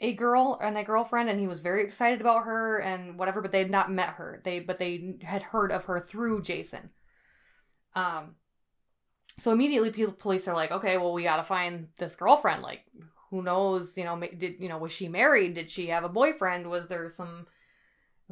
a 0.00 0.12
girl 0.14 0.56
and 0.62 0.78
a 0.78 0.84
girlfriend, 0.84 1.28
and 1.28 1.40
he 1.40 1.48
was 1.48 1.58
very 1.58 1.82
excited 1.82 2.20
about 2.20 2.44
her 2.44 2.78
and 2.78 3.18
whatever. 3.18 3.42
But 3.42 3.50
they 3.50 3.58
had 3.58 3.72
not 3.72 3.90
met 3.90 4.10
her. 4.10 4.40
They 4.44 4.60
but 4.60 4.78
they 4.78 5.16
had 5.22 5.42
heard 5.42 5.72
of 5.72 5.86
her 5.86 5.98
through 5.98 6.42
Jason. 6.42 6.90
Um, 7.96 8.36
so 9.36 9.50
immediately, 9.50 9.90
people, 9.90 10.12
police 10.12 10.46
are 10.46 10.54
like, 10.54 10.70
okay, 10.70 10.96
well, 10.96 11.12
we 11.12 11.24
gotta 11.24 11.42
find 11.42 11.88
this 11.98 12.14
girlfriend. 12.14 12.62
Like, 12.62 12.84
who 13.32 13.42
knows? 13.42 13.96
You 13.96 14.04
know, 14.04 14.20
did 14.20 14.56
you 14.60 14.68
know 14.68 14.76
was 14.76 14.92
she 14.92 15.08
married? 15.08 15.54
Did 15.54 15.70
she 15.70 15.86
have 15.86 16.04
a 16.04 16.08
boyfriend? 16.08 16.68
Was 16.68 16.86
there 16.86 17.08
some? 17.08 17.46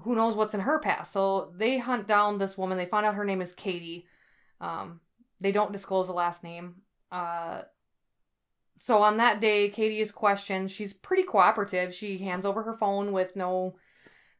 Who 0.02 0.14
knows 0.14 0.36
what's 0.36 0.52
in 0.52 0.60
her 0.60 0.78
past? 0.78 1.10
So 1.10 1.52
they 1.56 1.78
hunt 1.78 2.06
down 2.06 2.36
this 2.36 2.58
woman. 2.58 2.76
They 2.76 2.84
find 2.84 3.06
out 3.06 3.14
her 3.14 3.24
name 3.24 3.40
is 3.40 3.54
Katie. 3.54 4.06
Um, 4.60 5.00
they 5.40 5.52
don't 5.52 5.72
disclose 5.72 6.06
the 6.06 6.12
last 6.12 6.44
name. 6.44 6.82
Uh, 7.10 7.62
so 8.78 8.98
on 8.98 9.16
that 9.16 9.40
day, 9.40 9.70
Katie 9.70 10.00
is 10.00 10.12
questioned. 10.12 10.70
She's 10.70 10.92
pretty 10.92 11.22
cooperative. 11.22 11.94
She 11.94 12.18
hands 12.18 12.44
over 12.44 12.62
her 12.62 12.74
phone 12.74 13.12
with 13.12 13.34
no 13.34 13.76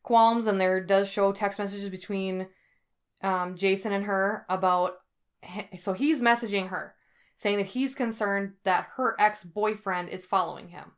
qualms, 0.02 0.46
and 0.46 0.60
there 0.60 0.84
does 0.84 1.08
show 1.08 1.32
text 1.32 1.58
messages 1.58 1.88
between 1.88 2.48
um, 3.22 3.56
Jason 3.56 3.92
and 3.92 4.04
her 4.04 4.44
about. 4.50 4.96
So 5.78 5.94
he's 5.94 6.20
messaging 6.20 6.68
her, 6.68 6.94
saying 7.40 7.56
that 7.56 7.66
he's 7.68 7.94
concerned 7.94 8.52
that 8.64 8.86
her 8.96 9.16
ex 9.18 9.42
boyfriend 9.44 10.10
is 10.10 10.26
following 10.26 10.68
him. 10.68 10.92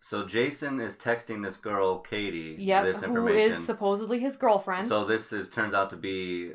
So 0.00 0.26
Jason 0.26 0.80
is 0.80 0.96
texting 0.96 1.44
this 1.44 1.56
girl 1.56 2.00
Katie 2.00 2.56
Yep, 2.58 2.84
this 2.84 3.02
information. 3.04 3.52
is 3.52 3.64
supposedly 3.64 4.18
his 4.18 4.36
girlfriend. 4.36 4.88
So 4.88 5.04
this 5.04 5.32
is 5.32 5.48
turns 5.48 5.72
out 5.72 5.90
to 5.90 5.96
be 5.96 6.50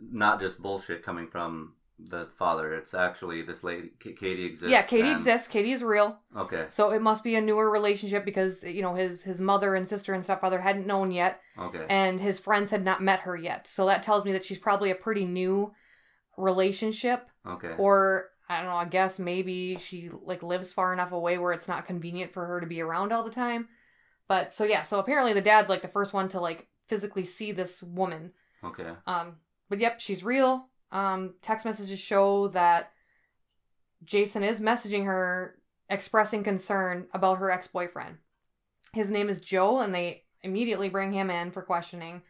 not 0.00 0.40
just 0.40 0.62
bullshit 0.62 1.02
coming 1.02 1.28
from 1.28 1.74
the 1.98 2.26
father. 2.38 2.72
It's 2.74 2.94
actually 2.94 3.42
this 3.42 3.62
lady 3.62 3.90
Katie 4.00 4.46
exists. 4.46 4.70
yeah, 4.72 4.80
Katie 4.80 5.02
and- 5.08 5.12
exists. 5.12 5.46
Katie 5.46 5.72
is 5.72 5.84
real. 5.84 6.18
Okay. 6.34 6.64
So 6.70 6.90
it 6.90 7.02
must 7.02 7.22
be 7.22 7.36
a 7.36 7.40
newer 7.42 7.70
relationship 7.70 8.24
because 8.24 8.64
you 8.64 8.80
know 8.80 8.94
his 8.94 9.22
his 9.24 9.42
mother 9.42 9.74
and 9.74 9.86
sister 9.86 10.14
and 10.14 10.24
stepfather 10.24 10.60
hadn't 10.62 10.86
known 10.86 11.10
yet, 11.10 11.42
Okay. 11.58 11.84
and 11.90 12.18
his 12.18 12.40
friends 12.40 12.70
had 12.70 12.82
not 12.82 13.02
met 13.02 13.20
her 13.20 13.36
yet. 13.36 13.66
So 13.66 13.84
that 13.86 14.02
tells 14.02 14.24
me 14.24 14.32
that 14.32 14.44
she's 14.46 14.58
probably 14.58 14.90
a 14.90 14.94
pretty 14.94 15.26
new 15.26 15.74
relationship, 16.36 17.28
okay. 17.46 17.74
or 17.78 18.30
I 18.48 18.58
don't 18.58 18.66
know. 18.66 18.76
I 18.76 18.84
guess 18.84 19.18
maybe 19.18 19.76
she 19.78 20.10
like 20.22 20.42
lives 20.42 20.72
far 20.72 20.92
enough 20.92 21.12
away 21.12 21.38
where 21.38 21.52
it's 21.52 21.68
not 21.68 21.86
convenient 21.86 22.32
for 22.32 22.46
her 22.46 22.60
to 22.60 22.66
be 22.66 22.80
around 22.80 23.12
all 23.12 23.24
the 23.24 23.30
time. 23.30 23.68
But 24.28 24.52
so 24.52 24.64
yeah, 24.64 24.82
so 24.82 24.98
apparently 24.98 25.32
the 25.32 25.40
dad's 25.40 25.68
like 25.68 25.82
the 25.82 25.88
first 25.88 26.12
one 26.12 26.28
to 26.28 26.40
like 26.40 26.68
physically 26.86 27.24
see 27.24 27.52
this 27.52 27.82
woman. 27.82 28.32
okay. 28.62 28.92
Um, 29.06 29.36
but 29.68 29.80
yep, 29.80 30.00
she's 30.00 30.24
real. 30.24 30.68
Um, 30.92 31.34
text 31.42 31.64
messages 31.64 31.98
show 31.98 32.48
that 32.48 32.92
Jason 34.04 34.42
is 34.42 34.60
messaging 34.60 35.04
her, 35.04 35.58
expressing 35.88 36.44
concern 36.44 37.06
about 37.12 37.38
her 37.38 37.50
ex 37.50 37.66
boyfriend. 37.66 38.18
His 38.92 39.10
name 39.10 39.28
is 39.28 39.40
Joe, 39.40 39.80
and 39.80 39.94
they 39.94 40.24
immediately 40.42 40.88
bring 40.88 41.12
him 41.12 41.30
in 41.30 41.50
for 41.50 41.62
questioning. 41.62 42.22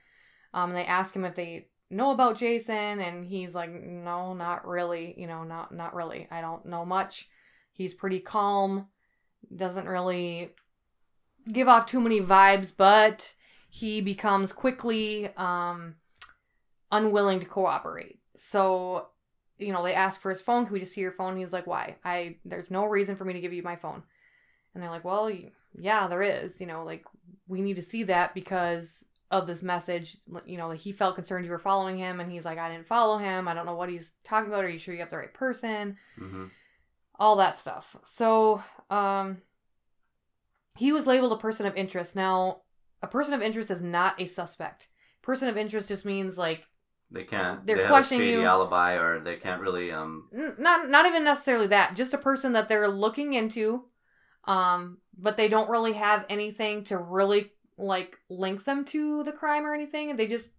Um, 0.54 0.72
they 0.72 0.84
ask 0.84 1.14
him 1.14 1.24
if 1.24 1.34
they 1.34 1.68
know 1.90 2.10
about 2.10 2.36
Jason, 2.36 3.00
and 3.00 3.24
he's 3.24 3.54
like, 3.54 3.70
"No, 3.70 4.34
not 4.34 4.66
really. 4.66 5.14
You 5.16 5.26
know, 5.26 5.44
not 5.44 5.72
not 5.72 5.94
really. 5.94 6.26
I 6.30 6.40
don't 6.40 6.66
know 6.66 6.84
much." 6.84 7.28
He's 7.72 7.94
pretty 7.94 8.20
calm, 8.20 8.88
doesn't 9.54 9.88
really 9.88 10.54
give 11.50 11.68
off 11.68 11.86
too 11.86 12.00
many 12.00 12.20
vibes, 12.20 12.72
but 12.76 13.34
he 13.68 14.00
becomes 14.00 14.52
quickly 14.52 15.28
um 15.36 15.96
unwilling 16.90 17.40
to 17.40 17.46
cooperate. 17.46 18.20
So, 18.36 19.08
you 19.58 19.72
know, 19.72 19.82
they 19.82 19.94
ask 19.94 20.20
for 20.20 20.30
his 20.30 20.40
phone. 20.40 20.64
Can 20.64 20.72
we 20.72 20.80
just 20.80 20.92
see 20.92 21.00
your 21.00 21.12
phone? 21.12 21.36
He's 21.36 21.52
like, 21.52 21.66
why? 21.66 21.96
I 22.04 22.36
there's 22.44 22.70
no 22.70 22.84
reason 22.86 23.16
for 23.16 23.24
me 23.24 23.32
to 23.34 23.40
give 23.40 23.52
you 23.52 23.62
my 23.62 23.76
phone. 23.76 24.02
And 24.74 24.82
they're 24.82 24.90
like, 24.90 25.04
well, 25.04 25.30
yeah, 25.78 26.06
there 26.06 26.22
is. 26.22 26.60
You 26.60 26.66
know, 26.66 26.84
like 26.84 27.04
we 27.48 27.60
need 27.60 27.76
to 27.76 27.82
see 27.82 28.04
that 28.04 28.34
because 28.34 29.04
of 29.30 29.46
this 29.46 29.62
message. 29.62 30.16
You 30.46 30.56
know, 30.56 30.68
like 30.68 30.80
he 30.80 30.92
felt 30.92 31.16
concerned 31.16 31.44
you 31.44 31.50
were 31.50 31.58
following 31.58 31.98
him, 31.98 32.20
and 32.20 32.30
he's 32.30 32.44
like, 32.44 32.58
I 32.58 32.70
didn't 32.70 32.86
follow 32.86 33.18
him. 33.18 33.48
I 33.48 33.54
don't 33.54 33.66
know 33.66 33.74
what 33.74 33.90
he's 33.90 34.12
talking 34.24 34.50
about. 34.50 34.64
Are 34.64 34.68
you 34.68 34.78
sure 34.78 34.94
you 34.94 35.00
have 35.00 35.10
the 35.10 35.18
right 35.18 35.34
person? 35.34 35.96
hmm 36.18 36.46
all 37.18 37.36
that 37.36 37.58
stuff. 37.58 37.96
So, 38.04 38.62
um, 38.90 39.38
he 40.76 40.92
was 40.92 41.06
labeled 41.06 41.32
a 41.32 41.36
person 41.38 41.66
of 41.66 41.74
interest. 41.74 42.14
Now, 42.14 42.62
a 43.02 43.06
person 43.06 43.34
of 43.34 43.40
interest 43.42 43.70
is 43.70 43.82
not 43.82 44.20
a 44.20 44.26
suspect. 44.26 44.88
Person 45.22 45.48
of 45.48 45.56
interest 45.56 45.88
just 45.88 46.04
means 46.04 46.36
like 46.36 46.66
They 47.10 47.24
can't. 47.24 47.66
They're 47.66 47.76
they 47.76 47.86
questioning 47.86 48.28
you. 48.28 48.44
alibi, 48.44 48.94
or 48.94 49.18
they 49.18 49.36
can't 49.36 49.60
really. 49.62 49.90
Um, 49.90 50.28
not 50.58 50.88
not 50.90 51.06
even 51.06 51.24
necessarily 51.24 51.68
that. 51.68 51.96
Just 51.96 52.14
a 52.14 52.18
person 52.18 52.52
that 52.52 52.68
they're 52.68 52.88
looking 52.88 53.32
into, 53.32 53.84
um, 54.44 54.98
but 55.16 55.36
they 55.36 55.48
don't 55.48 55.70
really 55.70 55.94
have 55.94 56.26
anything 56.28 56.84
to 56.84 56.98
really 56.98 57.52
like 57.78 58.18
link 58.28 58.64
them 58.64 58.84
to 58.86 59.22
the 59.24 59.32
crime 59.32 59.64
or 59.64 59.74
anything. 59.74 60.10
And 60.10 60.18
they 60.18 60.26
just 60.26 60.50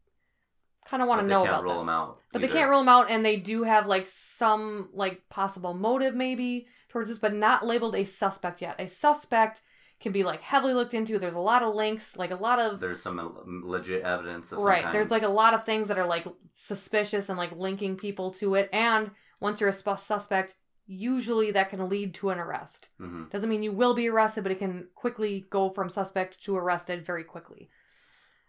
kind 0.88 1.04
of 1.04 1.10
want 1.10 1.22
to 1.22 1.28
know 1.28 1.44
about 1.44 1.68
them. 1.68 1.78
them 1.78 1.90
out. 1.90 2.20
But 2.32 2.42
they 2.42 2.48
can't 2.48 2.70
rule 2.70 2.80
them 2.80 2.90
out, 2.90 3.10
and 3.10 3.26
they 3.26 3.38
do 3.38 3.64
have 3.64 3.88
like 3.88 4.08
some 4.08 4.90
like 4.94 5.28
possible 5.30 5.74
motive 5.74 6.16
maybe 6.16 6.68
towards 6.90 7.10
this, 7.10 7.18
but 7.18 7.34
not 7.34 7.66
labeled 7.66 7.96
a 7.96 8.04
suspect 8.04 8.62
yet. 8.62 8.80
A 8.80 8.88
suspect 8.88 9.62
can 10.00 10.12
be 10.12 10.24
like 10.24 10.42
heavily 10.42 10.74
looked 10.74 10.94
into. 10.94 11.18
There's 11.20 11.34
a 11.34 11.40
lot 11.40 11.64
of 11.64 11.74
links, 11.74 12.16
like 12.16 12.32
a 12.32 12.36
lot 12.36 12.60
of 12.60 12.80
There's 12.80 13.02
some 13.02 13.20
uh, 13.20 13.68
legit 13.68 14.04
evidence 14.04 14.52
of 14.52 14.60
some 14.60 14.68
right. 14.68 14.92
There's 14.92 15.12
like 15.12 15.24
a 15.24 15.28
lot 15.28 15.54
of 15.54 15.66
things 15.66 15.88
that 15.88 15.98
are 15.98 16.06
like 16.06 16.26
suspicious 16.56 17.30
and 17.30 17.38
like 17.38 17.52
linking 17.52 17.98
people 17.98 18.32
to 18.36 18.56
it. 18.56 18.70
And 18.72 19.12
once 19.40 19.60
you're 19.60 19.70
a 19.70 19.74
suspect, 19.74 20.56
usually 20.88 21.52
that 21.52 21.70
can 21.70 21.90
lead 21.90 22.14
to 22.16 22.30
an 22.30 22.40
arrest. 22.40 22.90
hmm 22.98 23.26
Doesn't 23.26 23.50
mean 23.50 23.62
you 23.64 23.72
will 23.74 23.94
be 23.94 24.08
arrested, 24.08 24.44
but 24.44 24.52
it 24.52 24.60
can 24.60 24.88
quickly 24.96 25.46
go 25.50 25.70
from 25.70 25.90
suspect 25.90 26.42
to 26.44 26.56
arrested 26.56 27.06
very 27.06 27.24
quickly. 27.24 27.70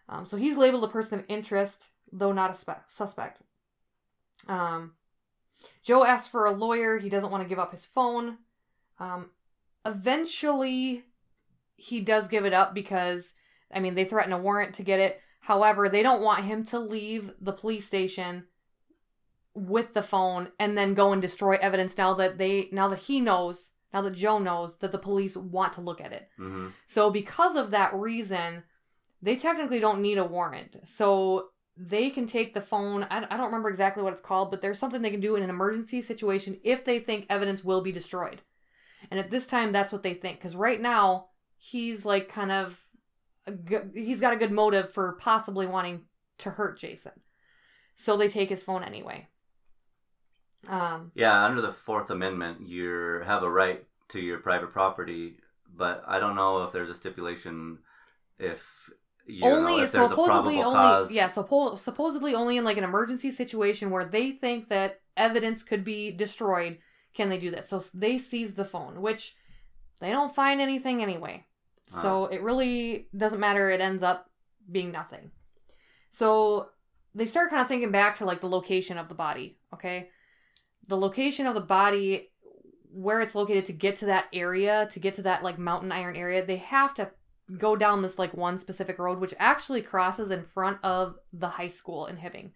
Um, 0.08 0.24
so 0.24 0.36
he's 0.36 0.56
labeled 0.56 0.84
a 0.84 0.88
person 0.88 1.18
of 1.18 1.24
interest, 1.28 1.88
though 2.12 2.32
not 2.32 2.50
a 2.50 2.54
spe- 2.54 2.86
suspect. 2.86 3.42
Um, 4.46 4.92
Joe 5.82 6.04
asks 6.04 6.28
for 6.28 6.46
a 6.46 6.52
lawyer. 6.52 6.98
He 6.98 7.08
doesn't 7.08 7.30
want 7.30 7.42
to 7.42 7.48
give 7.48 7.58
up 7.58 7.72
his 7.72 7.84
phone. 7.84 8.38
Um, 8.98 9.30
eventually, 9.84 11.04
he 11.76 12.00
does 12.00 12.28
give 12.28 12.44
it 12.44 12.52
up 12.52 12.74
because, 12.74 13.34
I 13.72 13.80
mean, 13.80 13.94
they 13.94 14.04
threaten 14.04 14.32
a 14.32 14.38
warrant 14.38 14.74
to 14.76 14.82
get 14.82 15.00
it. 15.00 15.20
However, 15.40 15.88
they 15.88 16.02
don't 16.02 16.22
want 16.22 16.44
him 16.44 16.64
to 16.66 16.78
leave 16.78 17.32
the 17.40 17.52
police 17.52 17.84
station 17.84 18.44
with 19.58 19.94
the 19.94 20.02
phone 20.02 20.48
and 20.58 20.76
then 20.76 20.94
go 20.94 21.12
and 21.12 21.20
destroy 21.20 21.56
evidence 21.60 21.96
now 21.98 22.14
that 22.14 22.38
they 22.38 22.68
now 22.72 22.88
that 22.88 23.00
he 23.00 23.20
knows 23.20 23.72
now 23.92 24.02
that 24.02 24.14
Joe 24.14 24.38
knows 24.38 24.76
that 24.78 24.92
the 24.92 24.98
police 24.98 25.36
want 25.36 25.72
to 25.74 25.80
look 25.80 26.00
at 26.00 26.12
it. 26.12 26.28
hmm 26.36 26.68
So 26.86 27.10
because 27.10 27.56
of 27.56 27.70
that 27.70 27.94
reason, 27.94 28.64
they 29.22 29.36
technically 29.36 29.80
don't 29.80 30.02
need 30.02 30.18
a 30.18 30.24
warrant. 30.24 30.76
So 30.84 31.48
they 31.76 32.10
can 32.10 32.26
take 32.26 32.54
the 32.54 32.60
phone. 32.60 33.04
I, 33.04 33.24
I 33.30 33.36
don't 33.36 33.46
remember 33.46 33.68
exactly 33.68 34.02
what 34.02 34.12
it's 34.12 34.20
called, 34.20 34.50
but 34.50 34.60
there's 34.60 34.78
something 34.78 35.00
they 35.00 35.10
can 35.10 35.20
do 35.20 35.36
in 35.36 35.42
an 35.42 35.50
emergency 35.50 36.02
situation 36.02 36.58
if 36.64 36.84
they 36.84 36.98
think 36.98 37.26
evidence 37.30 37.64
will 37.64 37.82
be 37.82 37.92
destroyed. 37.92 38.42
And 39.10 39.18
at 39.20 39.30
this 39.30 39.46
time, 39.46 39.72
that's 39.72 39.92
what 39.92 40.02
they 40.02 40.14
think. 40.14 40.38
Because 40.38 40.56
right 40.56 40.80
now, 40.80 41.26
he's 41.56 42.04
like 42.04 42.28
kind 42.28 42.50
of, 42.50 42.80
good, 43.64 43.92
he's 43.94 44.20
got 44.20 44.32
a 44.32 44.36
good 44.36 44.52
motive 44.52 44.92
for 44.92 45.16
possibly 45.20 45.66
wanting 45.66 46.02
to 46.38 46.50
hurt 46.50 46.78
Jason. 46.78 47.12
So 47.94 48.16
they 48.16 48.28
take 48.28 48.48
his 48.48 48.62
phone 48.62 48.84
anyway. 48.84 49.28
Um, 50.66 51.12
Yeah, 51.14 51.44
under 51.44 51.60
the 51.60 51.70
Fourth 51.70 52.10
Amendment, 52.10 52.66
you 52.66 53.22
have 53.24 53.42
a 53.42 53.50
right 53.50 53.84
to 54.08 54.20
your 54.20 54.38
private 54.38 54.72
property, 54.72 55.36
but 55.74 56.02
I 56.06 56.18
don't 56.18 56.34
know 56.34 56.64
if 56.64 56.72
there's 56.72 56.90
a 56.90 56.94
stipulation 56.94 57.78
if 58.38 58.90
you 59.26 59.44
only 59.44 59.76
know, 59.76 59.82
if 59.82 59.90
supposedly 59.90 60.62
only 60.62 60.78
cause. 60.78 61.10
yeah 61.10 61.28
suppo- 61.28 61.78
supposedly 61.78 62.34
only 62.34 62.56
in 62.56 62.64
like 62.64 62.78
an 62.78 62.84
emergency 62.84 63.30
situation 63.30 63.90
where 63.90 64.04
they 64.04 64.32
think 64.32 64.68
that 64.68 65.00
evidence 65.16 65.62
could 65.62 65.84
be 65.84 66.10
destroyed 66.10 66.78
can 67.14 67.28
they 67.28 67.38
do 67.38 67.50
that. 67.50 67.68
So 67.68 67.82
they 67.92 68.16
seize 68.16 68.54
the 68.54 68.64
phone 68.64 69.02
which 69.02 69.36
they 70.00 70.10
don't 70.10 70.34
find 70.34 70.60
anything 70.60 71.02
anyway. 71.02 71.44
So 71.86 72.26
it 72.26 72.42
really 72.42 73.08
doesn't 73.16 73.40
matter. 73.40 73.70
It 73.70 73.80
ends 73.80 74.02
up 74.02 74.30
being 74.70 74.92
nothing. 74.92 75.30
So 76.10 76.68
they 77.14 77.26
start 77.26 77.50
kind 77.50 77.62
of 77.62 77.68
thinking 77.68 77.90
back 77.90 78.16
to 78.16 78.24
like 78.24 78.40
the 78.40 78.48
location 78.48 78.98
of 78.98 79.08
the 79.08 79.14
body 79.14 79.58
okay 79.74 80.08
the 80.88 80.96
location 80.96 81.46
of 81.46 81.54
the 81.54 81.60
body 81.60 82.28
where 82.90 83.20
it's 83.20 83.34
located 83.34 83.66
to 83.66 83.72
get 83.72 83.96
to 83.96 84.06
that 84.06 84.26
area 84.32 84.88
to 84.90 84.98
get 84.98 85.14
to 85.14 85.22
that 85.22 85.42
like 85.42 85.58
mountain 85.58 85.92
iron 85.92 86.16
area 86.16 86.44
they 86.44 86.56
have 86.56 86.94
to 86.94 87.10
go 87.56 87.76
down 87.76 88.02
this 88.02 88.18
like 88.18 88.34
one 88.34 88.58
specific 88.58 88.98
road 88.98 89.18
which 89.18 89.34
actually 89.38 89.80
crosses 89.80 90.30
in 90.30 90.44
front 90.44 90.78
of 90.82 91.16
the 91.32 91.48
high 91.48 91.68
school 91.68 92.06
in 92.06 92.16
Hibbing. 92.16 92.50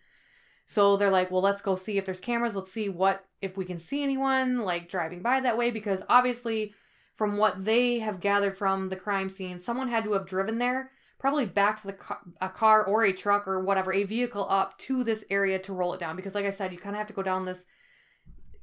So 0.66 0.96
they're 0.96 1.10
like, 1.10 1.30
well, 1.30 1.42
let's 1.42 1.62
go 1.62 1.74
see 1.76 1.98
if 1.98 2.04
there's 2.04 2.20
cameras. 2.20 2.54
Let's 2.54 2.72
see 2.72 2.88
what 2.88 3.24
if 3.40 3.56
we 3.56 3.64
can 3.64 3.78
see 3.78 4.02
anyone 4.02 4.58
like 4.58 4.88
driving 4.88 5.22
by 5.22 5.40
that 5.40 5.56
way 5.56 5.70
because 5.70 6.02
obviously 6.08 6.74
from 7.14 7.36
what 7.36 7.64
they 7.64 7.98
have 7.98 8.20
gathered 8.20 8.56
from 8.56 8.88
the 8.88 8.96
crime 8.96 9.28
scene, 9.28 9.58
someone 9.58 9.88
had 9.88 10.04
to 10.04 10.12
have 10.12 10.26
driven 10.26 10.58
there, 10.58 10.90
probably 11.18 11.46
back 11.46 11.80
to 11.80 11.86
the 11.88 11.92
car, 11.92 12.20
a 12.40 12.48
car 12.48 12.84
or 12.84 13.04
a 13.04 13.12
truck 13.12 13.46
or 13.46 13.64
whatever, 13.64 13.92
a 13.92 14.04
vehicle 14.04 14.46
up 14.48 14.78
to 14.78 15.04
this 15.04 15.24
area 15.30 15.58
to 15.58 15.72
roll 15.72 15.94
it 15.94 16.00
down 16.00 16.16
because 16.16 16.34
like 16.34 16.46
I 16.46 16.50
said, 16.50 16.72
you 16.72 16.78
kind 16.78 16.94
of 16.94 16.98
have 16.98 17.08
to 17.08 17.14
go 17.14 17.22
down 17.22 17.44
this 17.44 17.66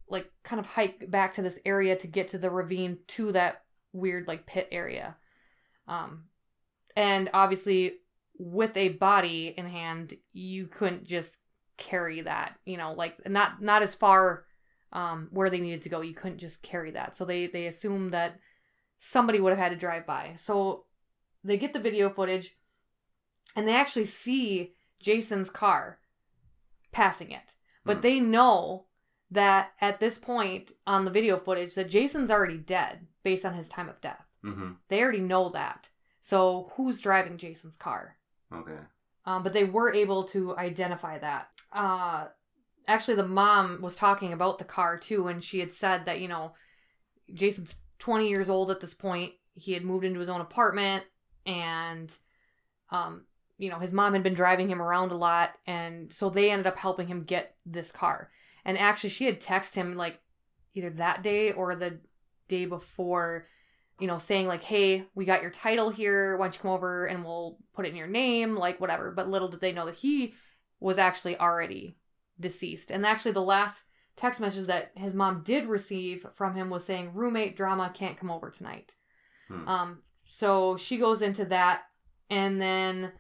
like 0.10 0.30
kind 0.43 0.60
of 0.60 0.65
hike 0.65 1.10
back 1.10 1.34
to 1.36 1.41
this 1.41 1.60
area 1.65 1.95
to 1.95 2.08
get 2.08 2.30
to 2.30 2.38
the 2.38 2.50
ravine 2.50 3.00
to 3.08 3.32
that 3.32 3.63
weird 3.93 4.28
like 4.28 4.45
pit 4.45 4.67
area. 4.72 5.15
Um, 5.88 6.26
and 6.95 7.30
obviously, 7.34 7.93
with 8.38 8.76
a 8.78 8.89
body 8.89 9.54
in 9.58 9.65
hand, 9.67 10.13
you 10.34 10.67
couldn't 10.67 11.06
just 11.06 11.38
carry 11.78 12.22
that. 12.22 12.58
You 12.65 12.78
know, 12.78 12.93
like 12.93 13.28
not 13.30 13.62
not 13.62 13.82
as 13.82 13.95
far 13.95 14.45
um, 14.91 15.30
where 15.32 15.50
they 15.50 15.60
needed 15.60 15.84
to 15.84 15.89
go. 15.89 16.02
You 16.02 16.13
couldn't 16.13 16.39
just 16.39 16.62
carry 16.62 16.91
that. 16.91 17.15
So 17.15 17.26
they 17.26 17.48
they 17.48 17.67
assumed 17.67 18.12
that 18.13 18.39
somebody 18.98 19.39
would 19.39 19.52
have 19.52 19.60
had 19.60 19.69
to 19.69 19.76
drive 19.78 20.06
by. 20.06 20.36
So 20.38 20.86
they 21.43 21.58
get 21.58 21.74
the 21.74 21.80
video 21.80 22.10
footage, 22.10 22.58
and 23.56 23.67
they 23.67 23.74
actually 23.76 24.06
see 24.06 24.74
Jason's 25.00 25.50
car 25.50 26.00
passing 26.91 27.32
it, 27.32 27.56
but 27.86 27.98
Hmm. 27.98 28.02
they 28.02 28.19
know 28.19 28.88
that 29.32 29.72
at 29.80 30.00
this 30.00 30.18
point 30.18 30.72
on 30.88 31.06
the 31.06 31.12
video 31.12 31.38
footage 31.38 31.76
that 31.76 31.89
Jason's 31.89 32.32
already 32.32 32.58
dead 32.58 33.06
based 33.24 33.46
on 33.46 33.54
his 33.54 33.70
time 33.70 33.89
of 33.89 34.02
death. 34.02 34.26
hmm 34.44 34.72
They 34.88 35.02
already 35.02 35.20
know 35.22 35.50
that. 35.50 35.89
So 36.22 36.72
who's 36.76 37.00
driving 37.02 37.38
Jason's 37.38 37.78
car? 37.78 38.15
Okay. 38.54 38.80
Um, 39.26 39.44
but 39.44 39.54
they 39.54 39.63
were 39.63 39.94
able 39.94 40.24
to 40.26 40.58
identify 40.58 41.20
that. 41.20 41.50
Uh, 41.72 42.26
actually, 42.88 43.15
the 43.15 43.28
mom 43.28 43.82
was 43.82 43.96
talking 43.96 44.34
about 44.34 44.58
the 44.58 44.65
car 44.65 44.98
too, 44.98 45.28
and 45.28 45.44
she 45.44 45.60
had 45.60 45.72
said 45.74 46.06
that 46.06 46.20
you 46.20 46.28
know, 46.28 46.54
Jason's 47.34 47.76
20 48.00 48.28
years 48.28 48.50
old 48.50 48.72
at 48.72 48.82
this 48.82 48.94
point. 48.94 49.34
He 49.54 49.74
had 49.74 49.84
moved 49.84 50.06
into 50.06 50.20
his 50.20 50.30
own 50.30 50.42
apartment, 50.42 51.04
and 51.46 52.12
um, 52.92 53.26
you 53.58 53.70
know, 53.70 53.80
his 53.80 53.92
mom 53.92 54.13
had 54.13 54.24
been 54.24 54.34
driving 54.34 54.70
him 54.70 54.82
around 54.82 55.12
a 55.12 55.18
lot, 55.18 55.52
and 55.68 56.12
so 56.12 56.30
they 56.30 56.50
ended 56.50 56.65
up 56.68 56.78
helping 56.78 57.08
him 57.08 57.22
get 57.22 57.56
this 57.65 57.92
car. 57.92 58.30
And 58.70 58.78
actually, 58.78 59.10
she 59.10 59.26
had 59.26 59.42
texted 59.42 59.74
him 59.74 59.96
like 59.96 60.20
either 60.76 60.92
that 60.92 61.24
day 61.24 61.52
or 61.54 61.74
the 61.74 61.98
day 62.48 62.66
before 62.66 63.48
you 64.00 64.06
know, 64.06 64.20
saying 64.20 64.46
like, 64.46 64.62
"Hey, 64.62 65.08
we 65.16 65.26
got 65.26 65.42
your 65.42 65.50
title 65.50 65.90
here. 65.90 66.38
Why 66.38 66.46
don't 66.46 66.54
you 66.54 66.62
come 66.62 66.72
over 66.72 67.08
and 67.08 67.26
we'll 67.26 67.58
put 67.74 67.88
it 67.88 67.90
in 67.90 67.96
your 67.96 68.06
name, 68.08 68.56
like 68.56 68.80
whatever." 68.80 69.10
But 69.10 69.28
little 69.28 69.48
did 69.48 69.60
they 69.60 69.72
know 69.72 69.88
that 69.88 69.96
he 69.96 70.36
was 70.80 71.00
actually 71.00 71.36
already 71.40 71.98
deceased. 72.40 72.92
And 72.92 73.04
actually, 73.08 73.32
the 73.32 73.42
last 73.42 73.86
text 74.16 74.40
message 74.40 74.68
that 74.68 74.92
his 74.96 75.16
mom 75.16 75.42
did 75.44 75.66
receive 75.66 76.28
from 76.36 76.54
him 76.54 76.70
was 76.70 76.86
saying, 76.86 77.16
"Roommate 77.16 77.58
drama 77.58 77.92
can't 77.92 78.18
come 78.18 78.30
over 78.30 78.52
tonight." 78.52 78.94
Hmm. 79.48 79.68
Um, 79.68 80.04
so 80.30 80.78
she 80.78 81.00
goes 81.00 81.24
into 81.24 81.44
that, 81.46 81.86
and 82.30 82.62
then 82.62 83.14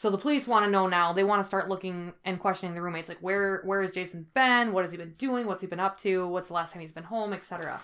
so 0.00 0.08
the 0.08 0.16
police 0.16 0.48
want 0.48 0.64
to 0.64 0.70
know 0.70 0.86
now. 0.86 1.12
They 1.12 1.24
want 1.24 1.40
to 1.40 1.46
start 1.46 1.68
looking 1.68 2.14
and 2.24 2.40
questioning 2.40 2.74
the 2.74 2.80
roommates, 2.80 3.10
like 3.10 3.18
where 3.20 3.60
where 3.66 3.82
has 3.82 3.90
Jason 3.90 4.26
been? 4.32 4.72
What 4.72 4.82
has 4.82 4.92
he 4.92 4.96
been 4.96 5.12
doing? 5.18 5.46
What's 5.46 5.60
he 5.60 5.66
been 5.66 5.78
up 5.78 5.98
to? 5.98 6.26
What's 6.26 6.48
the 6.48 6.54
last 6.54 6.72
time 6.72 6.80
he's 6.80 6.90
been 6.90 7.04
home, 7.04 7.34
etc. 7.34 7.82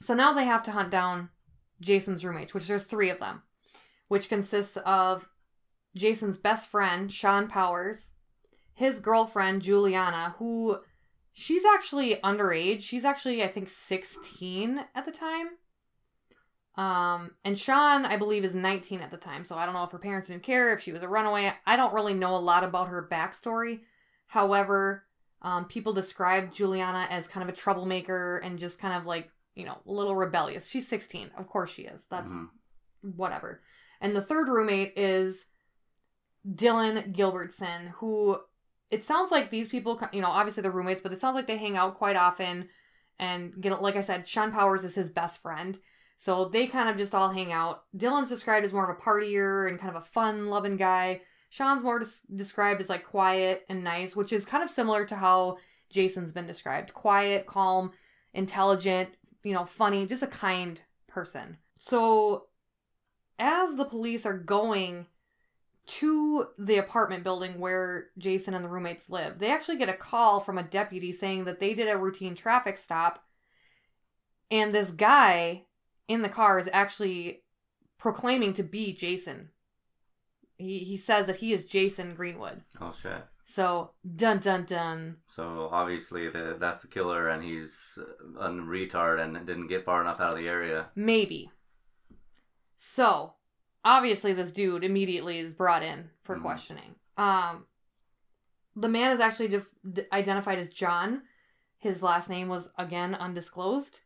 So 0.00 0.12
now 0.12 0.32
they 0.32 0.44
have 0.44 0.64
to 0.64 0.72
hunt 0.72 0.90
down 0.90 1.28
Jason's 1.80 2.24
roommates, 2.24 2.52
which 2.52 2.66
there's 2.66 2.82
three 2.82 3.10
of 3.10 3.20
them, 3.20 3.42
which 4.08 4.28
consists 4.28 4.76
of 4.78 5.28
Jason's 5.94 6.36
best 6.36 6.68
friend, 6.68 7.12
Sean 7.12 7.46
Powers, 7.46 8.10
his 8.74 8.98
girlfriend, 8.98 9.62
Juliana, 9.62 10.34
who 10.40 10.78
she's 11.32 11.64
actually 11.64 12.16
underage. 12.24 12.80
She's 12.80 13.04
actually, 13.04 13.40
I 13.40 13.46
think, 13.46 13.68
16 13.68 14.84
at 14.96 15.04
the 15.04 15.12
time. 15.12 15.50
Um, 16.76 17.32
and 17.44 17.58
Sean, 17.58 18.04
I 18.06 18.16
believe, 18.16 18.44
is 18.44 18.54
19 18.54 19.00
at 19.00 19.10
the 19.10 19.16
time. 19.18 19.44
So 19.44 19.56
I 19.56 19.64
don't 19.66 19.74
know 19.74 19.84
if 19.84 19.90
her 19.90 19.98
parents 19.98 20.28
didn't 20.28 20.42
care, 20.42 20.72
if 20.72 20.80
she 20.80 20.92
was 20.92 21.02
a 21.02 21.08
runaway. 21.08 21.52
I 21.66 21.76
don't 21.76 21.92
really 21.92 22.14
know 22.14 22.34
a 22.34 22.38
lot 22.38 22.64
about 22.64 22.88
her 22.88 23.06
backstory. 23.10 23.80
However, 24.26 25.04
um, 25.42 25.66
people 25.66 25.92
describe 25.92 26.52
Juliana 26.52 27.06
as 27.10 27.26
kind 27.28 27.46
of 27.48 27.54
a 27.54 27.58
troublemaker 27.58 28.38
and 28.38 28.58
just 28.58 28.78
kind 28.78 28.94
of 28.94 29.04
like, 29.06 29.28
you 29.54 29.66
know, 29.66 29.78
a 29.86 29.92
little 29.92 30.16
rebellious. 30.16 30.66
She's 30.66 30.88
16. 30.88 31.30
Of 31.36 31.46
course 31.46 31.70
she 31.70 31.82
is. 31.82 32.06
That's 32.06 32.32
Mhm. 32.32 32.48
whatever. 33.16 33.60
And 34.00 34.16
the 34.16 34.22
third 34.22 34.48
roommate 34.48 34.94
is 34.96 35.46
Dylan 36.48 37.14
Gilbertson, 37.14 37.88
who 37.96 38.38
it 38.90 39.04
sounds 39.04 39.30
like 39.30 39.50
these 39.50 39.68
people, 39.68 40.00
you 40.12 40.20
know, 40.20 40.28
obviously 40.30 40.62
they're 40.62 40.70
roommates, 40.72 41.00
but 41.00 41.12
it 41.12 41.20
sounds 41.20 41.34
like 41.34 41.46
they 41.46 41.56
hang 41.56 41.76
out 41.76 41.96
quite 41.96 42.16
often. 42.16 42.68
And 43.18 43.60
get 43.60 43.80
like 43.80 43.96
I 43.96 44.00
said, 44.00 44.26
Sean 44.26 44.52
Powers 44.52 44.84
is 44.84 44.94
his 44.94 45.10
best 45.10 45.40
friend. 45.40 45.78
So 46.22 46.44
they 46.44 46.68
kind 46.68 46.88
of 46.88 46.96
just 46.96 47.16
all 47.16 47.30
hang 47.30 47.50
out. 47.50 47.82
Dylan's 47.96 48.28
described 48.28 48.64
as 48.64 48.72
more 48.72 48.88
of 48.88 48.96
a 48.96 49.00
partier 49.00 49.68
and 49.68 49.76
kind 49.76 49.90
of 49.90 50.00
a 50.00 50.06
fun 50.06 50.46
loving 50.46 50.76
guy. 50.76 51.20
Sean's 51.50 51.82
more 51.82 51.98
des- 51.98 52.36
described 52.36 52.80
as 52.80 52.88
like 52.88 53.04
quiet 53.04 53.64
and 53.68 53.82
nice, 53.82 54.14
which 54.14 54.32
is 54.32 54.44
kind 54.44 54.62
of 54.62 54.70
similar 54.70 55.04
to 55.06 55.16
how 55.16 55.56
Jason's 55.90 56.30
been 56.30 56.46
described. 56.46 56.94
Quiet, 56.94 57.46
calm, 57.46 57.90
intelligent, 58.34 59.08
you 59.42 59.52
know, 59.52 59.64
funny, 59.64 60.06
just 60.06 60.22
a 60.22 60.28
kind 60.28 60.80
person. 61.08 61.56
So 61.80 62.46
as 63.40 63.74
the 63.74 63.84
police 63.84 64.24
are 64.24 64.38
going 64.38 65.06
to 65.86 66.46
the 66.56 66.76
apartment 66.76 67.24
building 67.24 67.58
where 67.58 68.10
Jason 68.16 68.54
and 68.54 68.64
the 68.64 68.68
roommates 68.68 69.10
live, 69.10 69.40
they 69.40 69.50
actually 69.50 69.78
get 69.78 69.88
a 69.88 69.92
call 69.92 70.38
from 70.38 70.56
a 70.56 70.62
deputy 70.62 71.10
saying 71.10 71.46
that 71.46 71.58
they 71.58 71.74
did 71.74 71.88
a 71.88 71.98
routine 71.98 72.36
traffic 72.36 72.78
stop 72.78 73.24
and 74.52 74.70
this 74.70 74.92
guy 74.92 75.64
in 76.12 76.22
the 76.22 76.28
car 76.28 76.58
is 76.58 76.68
actually 76.72 77.42
proclaiming 77.98 78.52
to 78.54 78.62
be 78.62 78.92
Jason. 78.92 79.50
He 80.56 80.80
he 80.80 80.96
says 80.96 81.26
that 81.26 81.36
he 81.36 81.52
is 81.52 81.64
Jason 81.64 82.14
Greenwood. 82.14 82.62
Oh 82.80 82.92
shit. 82.92 83.24
So 83.44 83.90
dun 84.16 84.38
dun 84.38 84.64
dun. 84.64 85.16
So 85.28 85.68
obviously 85.72 86.28
the, 86.28 86.56
that's 86.60 86.82
the 86.82 86.88
killer, 86.88 87.28
and 87.28 87.42
he's 87.42 87.98
a 88.38 88.48
retard 88.50 89.20
and 89.20 89.44
didn't 89.46 89.66
get 89.68 89.84
far 89.84 90.00
enough 90.00 90.20
out 90.20 90.30
of 90.32 90.38
the 90.38 90.48
area. 90.48 90.86
Maybe. 90.94 91.50
So, 92.76 93.34
obviously, 93.84 94.32
this 94.32 94.52
dude 94.52 94.84
immediately 94.84 95.38
is 95.38 95.54
brought 95.54 95.82
in 95.82 96.10
for 96.24 96.36
Mhm. 96.36 96.42
questioning. 96.42 96.94
Um, 97.16 97.66
the 98.74 98.88
man 98.88 99.12
is 99.12 99.20
actually 99.20 99.48
def- 99.48 99.70
identified 100.12 100.58
as 100.58 100.68
John. 100.68 101.22
His 101.78 102.02
last 102.02 102.28
name 102.28 102.48
was 102.48 102.70
again 102.78 103.14
undisclosed. 103.14 104.00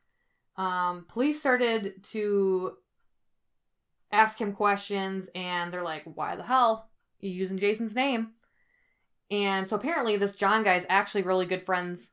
Um, 0.56 1.04
police 1.08 1.38
started 1.38 2.02
to 2.12 2.76
ask 4.12 4.40
him 4.40 4.52
questions, 4.52 5.28
and 5.34 5.72
they're 5.72 5.82
like, 5.82 6.04
"Why 6.04 6.36
the 6.36 6.42
hell 6.42 6.90
you 7.20 7.30
using 7.30 7.58
Jason's 7.58 7.94
name?" 7.94 8.32
And 9.30 9.68
so 9.68 9.76
apparently, 9.76 10.16
this 10.16 10.36
John 10.36 10.62
guy 10.62 10.76
is 10.76 10.86
actually 10.88 11.22
really 11.22 11.46
good 11.46 11.62
friends 11.62 12.10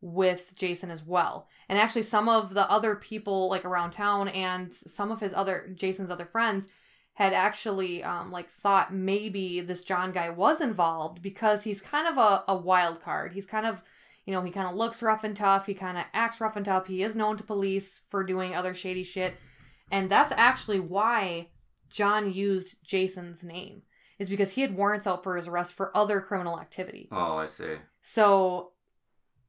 with 0.00 0.54
Jason 0.54 0.90
as 0.90 1.04
well. 1.04 1.48
And 1.68 1.78
actually, 1.78 2.02
some 2.02 2.28
of 2.28 2.54
the 2.54 2.70
other 2.70 2.96
people 2.96 3.48
like 3.48 3.64
around 3.64 3.90
town 3.90 4.28
and 4.28 4.72
some 4.72 5.10
of 5.10 5.20
his 5.20 5.34
other 5.34 5.70
Jason's 5.74 6.10
other 6.10 6.24
friends 6.24 6.68
had 7.14 7.32
actually 7.32 8.04
um, 8.04 8.30
like 8.30 8.50
thought 8.50 8.92
maybe 8.92 9.60
this 9.62 9.80
John 9.80 10.12
guy 10.12 10.28
was 10.28 10.60
involved 10.60 11.22
because 11.22 11.64
he's 11.64 11.80
kind 11.80 12.06
of 12.06 12.18
a, 12.18 12.44
a 12.46 12.56
wild 12.56 13.00
card. 13.00 13.32
He's 13.32 13.46
kind 13.46 13.64
of, 13.64 13.82
you 14.26 14.32
know, 14.32 14.42
he 14.42 14.50
kind 14.50 14.68
of 14.68 14.74
looks 14.74 15.02
rough 15.02 15.24
and 15.24 15.36
tough. 15.36 15.66
He 15.66 15.74
kind 15.74 15.96
of 15.96 16.04
acts 16.12 16.40
rough 16.40 16.56
and 16.56 16.64
tough. 16.64 16.88
He 16.88 17.02
is 17.02 17.14
known 17.14 17.36
to 17.36 17.44
police 17.44 18.00
for 18.08 18.24
doing 18.24 18.54
other 18.54 18.74
shady 18.74 19.04
shit. 19.04 19.34
And 19.90 20.10
that's 20.10 20.32
actually 20.36 20.80
why 20.80 21.48
John 21.88 22.32
used 22.32 22.74
Jason's 22.84 23.44
name, 23.44 23.82
is 24.18 24.28
because 24.28 24.50
he 24.50 24.62
had 24.62 24.76
warrants 24.76 25.06
out 25.06 25.22
for 25.22 25.36
his 25.36 25.46
arrest 25.46 25.74
for 25.74 25.96
other 25.96 26.20
criminal 26.20 26.58
activity. 26.58 27.08
Oh, 27.12 27.36
I 27.36 27.46
see. 27.46 27.76
So, 28.00 28.72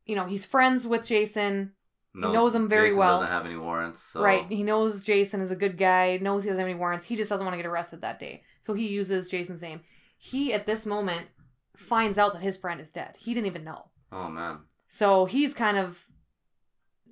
you 0.05 0.15
know, 0.15 0.25
he's 0.25 0.45
friends 0.45 0.87
with 0.87 1.07
Jason. 1.07 1.73
knows 2.13 2.53
him 2.53 2.69
very 2.69 2.89
Jason 2.89 2.99
well. 2.99 3.19
Doesn't 3.19 3.33
have 3.33 3.47
any 3.47 3.57
warrants. 3.57 4.03
So. 4.03 4.21
Right. 4.21 4.45
He 4.47 4.61
knows 4.61 5.03
Jason 5.03 5.41
is 5.41 5.51
a 5.51 5.55
good 5.55 5.75
guy, 5.75 6.19
knows 6.21 6.43
he 6.43 6.49
doesn't 6.49 6.61
have 6.61 6.69
any 6.69 6.77
warrants. 6.79 7.07
He 7.07 7.15
just 7.15 7.29
doesn't 7.29 7.45
want 7.45 7.55
to 7.55 7.61
get 7.61 7.67
arrested 7.67 8.01
that 8.01 8.19
day. 8.19 8.43
So 8.61 8.75
he 8.75 8.87
uses 8.87 9.27
Jason's 9.27 9.63
name. 9.63 9.81
He, 10.19 10.53
at 10.53 10.67
this 10.67 10.85
moment, 10.85 11.27
finds 11.75 12.19
out 12.19 12.33
that 12.33 12.43
his 12.43 12.57
friend 12.57 12.79
is 12.79 12.91
dead. 12.91 13.15
He 13.17 13.33
didn't 13.33 13.47
even 13.47 13.63
know. 13.63 13.89
Oh 14.11 14.29
man. 14.29 14.59
So 14.88 15.26
he's 15.26 15.54
kind 15.54 15.78
of 15.78 16.06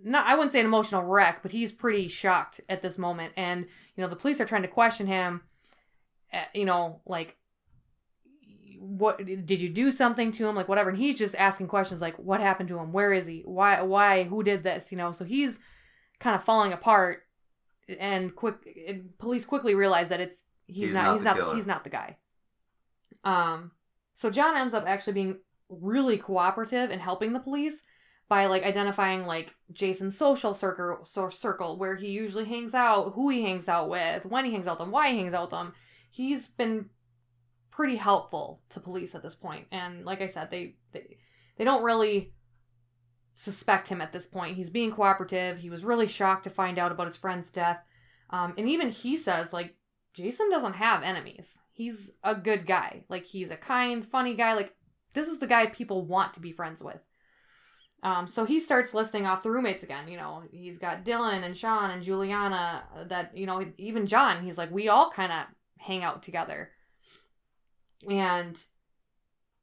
not 0.03 0.25
I 0.27 0.35
wouldn't 0.35 0.51
say 0.51 0.59
an 0.59 0.65
emotional 0.65 1.03
wreck, 1.03 1.39
but 1.41 1.51
he's 1.51 1.71
pretty 1.71 2.07
shocked 2.07 2.61
at 2.69 2.81
this 2.81 2.97
moment. 2.97 3.33
And, 3.35 3.65
you 3.95 4.01
know, 4.01 4.07
the 4.07 4.15
police 4.15 4.39
are 4.39 4.45
trying 4.45 4.61
to 4.61 4.67
question 4.67 5.07
him, 5.07 5.41
uh, 6.31 6.43
you 6.53 6.65
know, 6.65 7.01
like 7.05 7.37
what 8.77 9.17
did 9.25 9.59
you 9.61 9.69
do 9.69 9.91
something 9.91 10.31
to 10.31 10.47
him? 10.47 10.55
Like 10.55 10.67
whatever. 10.67 10.89
And 10.89 10.97
he's 10.97 11.15
just 11.15 11.35
asking 11.35 11.67
questions 11.67 12.01
like 12.01 12.17
what 12.17 12.39
happened 12.39 12.69
to 12.69 12.77
him? 12.77 12.91
Where 12.91 13.13
is 13.13 13.25
he? 13.25 13.41
Why 13.45 13.81
why 13.81 14.23
who 14.23 14.43
did 14.43 14.63
this? 14.63 14.91
You 14.91 14.97
know 14.97 15.11
so 15.11 15.25
he's 15.25 15.59
kind 16.19 16.35
of 16.35 16.43
falling 16.43 16.71
apart. 16.71 17.23
And 17.99 18.35
quick 18.35 18.55
and 18.87 19.17
police 19.17 19.45
quickly 19.45 19.75
realize 19.75 20.09
that 20.09 20.19
it's 20.19 20.43
he's, 20.67 20.87
He's 20.87 20.93
not, 20.93 21.05
not 21.05 21.13
he's 21.13 21.23
not 21.23 21.35
killer. 21.35 21.55
he's 21.55 21.65
not 21.67 21.83
the 21.83 21.89
guy. 21.89 22.17
Um 23.23 23.71
so 24.13 24.29
john 24.29 24.55
ends 24.55 24.73
up 24.75 24.85
actually 24.87 25.13
being 25.13 25.37
really 25.69 26.17
cooperative 26.17 26.91
in 26.91 26.99
helping 26.99 27.33
the 27.33 27.39
police 27.39 27.81
by 28.27 28.45
like 28.47 28.63
identifying 28.63 29.25
like 29.25 29.53
jason's 29.71 30.17
social 30.17 30.53
circle 30.53 31.05
circle 31.31 31.77
where 31.77 31.95
he 31.95 32.07
usually 32.07 32.45
hangs 32.45 32.73
out 32.73 33.13
who 33.13 33.29
he 33.29 33.43
hangs 33.43 33.69
out 33.69 33.89
with 33.89 34.25
when 34.25 34.45
he 34.45 34.51
hangs 34.51 34.67
out 34.67 34.73
with 34.73 34.85
them 34.85 34.91
why 34.91 35.11
he 35.11 35.17
hangs 35.17 35.33
out 35.33 35.43
with 35.43 35.51
them. 35.51 35.73
He's 36.09 36.47
been 36.47 36.89
pretty 37.71 37.97
helpful 37.97 38.61
to 38.69 38.79
police 38.79 39.15
at 39.15 39.21
this 39.21 39.35
point. 39.35 39.69
point 39.69 39.83
and 39.83 40.05
like 40.05 40.21
i 40.21 40.27
said 40.27 40.49
they 40.49 40.75
they, 40.93 41.17
they 41.57 41.63
don't 41.65 41.83
really 41.83 42.33
suspect 43.35 43.89
him 43.89 44.01
at 44.01 44.13
this 44.13 44.25
point. 44.25 44.55
He's 44.55 44.69
being 44.69 44.91
cooperative. 44.91 45.57
He 45.57 45.69
was 45.69 45.83
really 45.83 46.07
shocked 46.07 46.45
to 46.45 46.49
find 46.49 46.79
out 46.79 46.91
about 46.91 47.07
his 47.07 47.17
friend's 47.17 47.51
death. 47.51 47.83
Um, 48.29 48.53
and 48.57 48.67
even 48.67 48.89
he 48.89 49.15
says 49.15 49.53
like 49.53 49.75
jason 50.13 50.49
doesn't 50.49 50.73
have 50.73 51.03
enemies. 51.03 51.59
He's 51.73 52.11
a 52.23 52.33
good 52.33 52.65
guy. 52.65 53.03
Like 53.09 53.25
he's 53.25 53.51
a 53.51 53.57
kind 53.57 54.03
funny 54.05 54.33
guy. 54.33 54.53
Like 54.53 54.73
this 55.15 55.27
is 55.27 55.39
the 55.39 55.47
guy 55.47 55.65
people 55.65 56.05
want 56.05 56.33
to 56.35 56.39
be 56.39 56.51
friends 56.51 56.83
with 56.83 57.01
um, 58.05 58.27
so 58.27 58.45
he 58.45 58.59
starts 58.59 58.93
listing 58.93 59.25
off 59.25 59.41
the 59.41 59.49
roommates 59.49 59.83
again. 59.83 60.07
You 60.07 60.17
know, 60.17 60.43
he's 60.51 60.77
got 60.77 61.03
Dylan 61.03 61.43
and 61.43 61.57
Sean 61.57 61.89
and 61.89 62.03
Juliana. 62.03 62.83
uh, 62.95 63.03
That 63.05 63.35
you 63.35 63.47
know, 63.47 63.65
even 63.79 64.05
John. 64.05 64.43
He's 64.43 64.59
like, 64.59 64.69
we 64.69 64.87
all 64.87 65.09
kind 65.09 65.31
of 65.31 65.45
hang 65.79 66.03
out 66.03 66.21
together. 66.21 66.69
And 68.07 68.63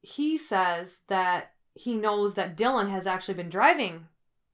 he 0.01 0.37
says 0.37 1.03
that 1.07 1.51
he 1.73 1.95
knows 1.95 2.35
that 2.35 2.57
Dylan 2.57 2.89
has 2.89 3.07
actually 3.07 3.35
been 3.35 3.49
driving 3.49 4.07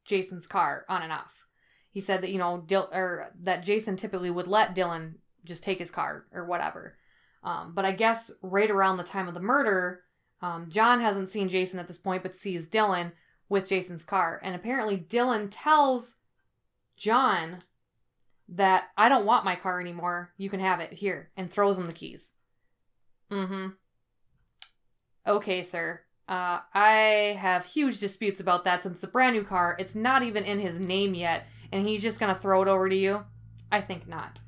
Jason's 0.06 0.46
car 0.46 0.86
on 0.88 1.02
and 1.02 1.12
off. 1.12 1.48
He 1.90 2.00
said 2.00 2.22
that 2.22 2.30
you 2.30 2.38
know, 2.38 2.64
Dil- 2.68 2.92
or 2.94 3.34
that 3.42 3.64
Jason 3.64 3.98
typically 3.98 4.30
would 4.30 4.48
let 4.48 4.76
Dylan 4.76 5.16
just 5.46 5.64
take 5.64 5.80
his 5.80 5.90
car 5.90 6.26
or 6.32 6.46
whatever. 6.46 6.96
Um, 7.44 7.74
but 7.74 7.86
I 7.86 7.94
guess 7.94 8.30
right 8.44 8.70
around 8.70 8.98
the 8.98 9.04
time 9.04 9.28
of 9.28 9.34
the 9.34 9.40
murder, 9.40 10.02
um, 10.42 10.68
John 10.70 11.02
hasn't 11.02 11.30
seen 11.30 11.50
Jason 11.50 11.80
at 11.80 11.88
this 11.88 11.98
point, 11.98 12.24
but 12.24 12.34
sees 12.34 12.70
Dylan 12.70 13.12
with 13.50 13.68
Jason's 13.68 14.04
car. 14.04 14.40
And 14.44 14.56
apparently, 14.56 14.98
Dylan 14.98 15.50
tells 15.52 16.16
John 16.96 17.64
that 18.48 18.86
I 18.98 19.10
don't 19.10 19.26
want 19.26 19.46
my 19.46 19.56
car 19.56 19.82
anymore. 19.82 20.34
You 20.38 20.50
can 20.50 20.60
have 20.60 20.80
it 20.80 20.94
here, 20.94 21.30
and 21.36 21.52
throws 21.52 21.78
him 21.78 21.88
the 21.88 21.94
keys. 21.94 22.32
Mm 23.32 23.48
hmm. 23.48 23.68
Okay, 25.28 25.62
sir. 25.62 26.02
Uh, 26.28 26.60
I 26.74 27.38
have 27.40 27.66
huge 27.66 28.00
disputes 28.00 28.40
about 28.40 28.64
that 28.64 28.84
since 28.84 28.96
it's 28.96 29.04
a 29.04 29.08
brand 29.08 29.36
new 29.36 29.44
car. 29.44 29.76
It's 29.80 29.96
not 29.96 30.24
even 30.24 30.44
in 30.44 30.60
his 30.60 30.80
name 30.80 31.14
yet, 31.14 31.46
and 31.72 31.88
he's 31.88 32.02
just 32.02 32.20
gonna 32.20 32.36
throw 32.36 32.62
it 32.62 32.68
over 32.68 32.88
to 32.88 32.96
you? 32.96 33.26
I 33.72 33.82
think 33.82 34.08
not. 34.08 34.40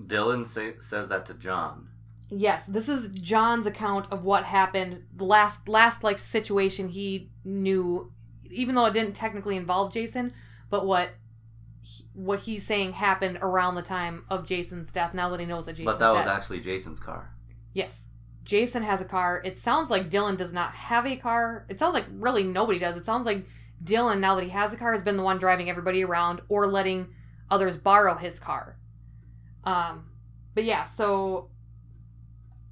Dylan 0.00 0.46
say, 0.46 0.74
says 0.78 1.08
that 1.08 1.26
to 1.26 1.34
John. 1.34 1.89
Yes, 2.30 2.64
this 2.66 2.88
is 2.88 3.08
John's 3.08 3.66
account 3.66 4.06
of 4.12 4.24
what 4.24 4.44
happened. 4.44 5.02
The 5.16 5.24
last 5.24 5.68
last 5.68 6.04
like 6.04 6.18
situation 6.18 6.88
he 6.88 7.30
knew, 7.44 8.12
even 8.50 8.74
though 8.74 8.86
it 8.86 8.92
didn't 8.94 9.14
technically 9.14 9.56
involve 9.56 9.92
Jason, 9.92 10.32
but 10.68 10.86
what 10.86 11.10
he- 11.82 12.06
what 12.12 12.40
he's 12.40 12.64
saying 12.66 12.92
happened 12.92 13.38
around 13.42 13.74
the 13.74 13.82
time 13.82 14.24
of 14.30 14.46
Jason's 14.46 14.92
death. 14.92 15.12
Now 15.14 15.28
that 15.30 15.40
he 15.40 15.46
knows 15.46 15.66
that 15.66 15.72
Jason's 15.72 15.94
but 15.94 15.98
that 15.98 16.10
was 16.14 16.24
dead. 16.26 16.32
actually 16.32 16.60
Jason's 16.60 17.00
car. 17.00 17.34
yes, 17.72 18.06
Jason 18.44 18.82
has 18.82 19.00
a 19.00 19.04
car. 19.04 19.40
It 19.44 19.56
sounds 19.56 19.90
like 19.90 20.08
Dylan 20.10 20.36
does 20.36 20.52
not 20.52 20.72
have 20.74 21.06
a 21.06 21.16
car. 21.16 21.66
It 21.68 21.78
sounds 21.78 21.94
like 21.94 22.06
really 22.12 22.42
nobody 22.44 22.78
does. 22.78 22.96
It 22.96 23.04
sounds 23.04 23.26
like 23.26 23.44
Dylan, 23.84 24.18
now 24.20 24.34
that 24.36 24.44
he 24.44 24.50
has 24.50 24.72
a 24.72 24.76
car, 24.76 24.92
has 24.92 25.02
been 25.02 25.16
the 25.16 25.22
one 25.22 25.38
driving 25.38 25.68
everybody 25.70 26.04
around 26.04 26.42
or 26.48 26.66
letting 26.66 27.08
others 27.50 27.76
borrow 27.76 28.14
his 28.16 28.38
car. 28.38 28.76
Um, 29.64 30.10
but 30.54 30.64
yeah, 30.64 30.84
so 30.84 31.50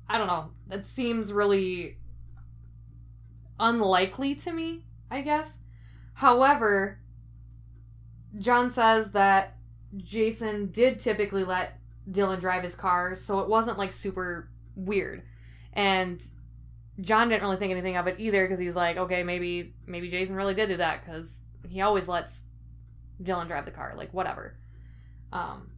I 0.08 0.18
don't 0.18 0.26
know. 0.26 0.50
That 0.68 0.86
seems 0.86 1.32
really 1.32 1.98
unlikely 3.60 4.34
to 4.36 4.52
me, 4.52 4.84
I 5.10 5.20
guess. 5.22 5.58
However, 6.14 6.98
John 8.38 8.70
says 8.70 9.12
that 9.12 9.56
Jason 9.96 10.70
did 10.70 10.98
typically 10.98 11.44
let 11.44 11.78
Dylan 12.10 12.40
drive 12.40 12.62
his 12.62 12.74
car, 12.74 13.14
so 13.14 13.40
it 13.40 13.48
wasn't 13.48 13.78
like 13.78 13.92
super 13.92 14.48
weird. 14.74 15.22
And 15.72 16.24
John 17.00 17.28
didn't 17.28 17.42
really 17.42 17.56
think 17.56 17.70
anything 17.70 17.96
of 17.96 18.06
it 18.06 18.16
either 18.18 18.44
because 18.44 18.58
he's 18.58 18.74
like, 18.74 18.96
okay, 18.96 19.22
maybe 19.22 19.74
maybe 19.86 20.08
Jason 20.08 20.36
really 20.36 20.54
did 20.54 20.68
do 20.68 20.76
that 20.78 21.04
because 21.04 21.40
he 21.68 21.80
always 21.80 22.08
lets 22.08 22.42
Dylan 23.22 23.46
drive 23.46 23.64
the 23.64 23.70
car, 23.70 23.94
like 23.96 24.12
whatever. 24.12 24.56
Um, 25.32 25.70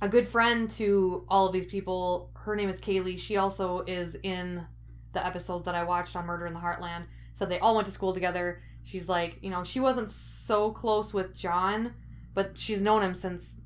a 0.00 0.08
good 0.08 0.28
friend 0.28 0.70
to 0.70 1.24
all 1.28 1.46
of 1.46 1.52
these 1.52 1.66
people. 1.66 2.30
Her 2.34 2.54
name 2.54 2.68
is 2.68 2.80
Kaylee. 2.80 3.18
She 3.18 3.36
also 3.36 3.80
is 3.86 4.16
in 4.22 4.64
the 5.12 5.24
episodes 5.24 5.64
that 5.64 5.74
I 5.74 5.82
watched 5.82 6.14
on 6.14 6.26
Murder 6.26 6.46
in 6.46 6.52
the 6.52 6.60
Heartland. 6.60 7.04
So 7.34 7.46
they 7.46 7.58
all 7.58 7.74
went 7.74 7.86
to 7.86 7.92
school 7.92 8.12
together. 8.12 8.62
She's 8.84 9.08
like, 9.08 9.38
you 9.42 9.50
know, 9.50 9.64
she 9.64 9.80
wasn't 9.80 10.12
so 10.12 10.70
close 10.70 11.12
with 11.12 11.36
John, 11.36 11.94
but 12.34 12.56
she's 12.56 12.80
known 12.80 13.02
him 13.02 13.14
since 13.14 13.56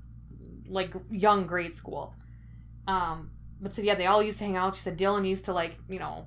like 0.69 0.95
young 1.11 1.47
grade 1.47 1.77
school. 1.77 2.15
Um, 2.89 3.31
but 3.61 3.75
said 3.75 3.85
yeah, 3.85 3.95
they 3.95 4.07
all 4.07 4.23
used 4.23 4.39
to 4.39 4.45
hang 4.45 4.57
out. 4.57 4.75
She 4.75 4.83
said 4.83 4.99
Dylan 4.99 5.29
used 5.29 5.45
to 5.45 5.53
like, 5.53 5.79
you 5.89 5.99
know, 5.99 6.27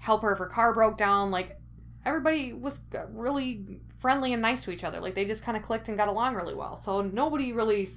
help 0.00 0.22
her 0.22 0.32
if 0.32 0.38
her 0.38 0.46
car 0.46 0.74
broke 0.74 0.96
down. 0.96 1.30
Like 1.30 1.58
everybody 2.04 2.52
was 2.52 2.80
really 3.10 3.80
friendly 3.98 4.32
and 4.32 4.42
nice 4.42 4.64
to 4.64 4.70
each 4.70 4.82
other. 4.82 5.00
Like 5.00 5.14
they 5.14 5.24
just 5.24 5.42
kind 5.42 5.56
of 5.56 5.62
clicked 5.62 5.88
and 5.88 5.96
got 5.96 6.08
along 6.08 6.34
really 6.34 6.54
well. 6.54 6.80
So 6.82 7.02
nobody 7.02 7.52
really 7.52 7.88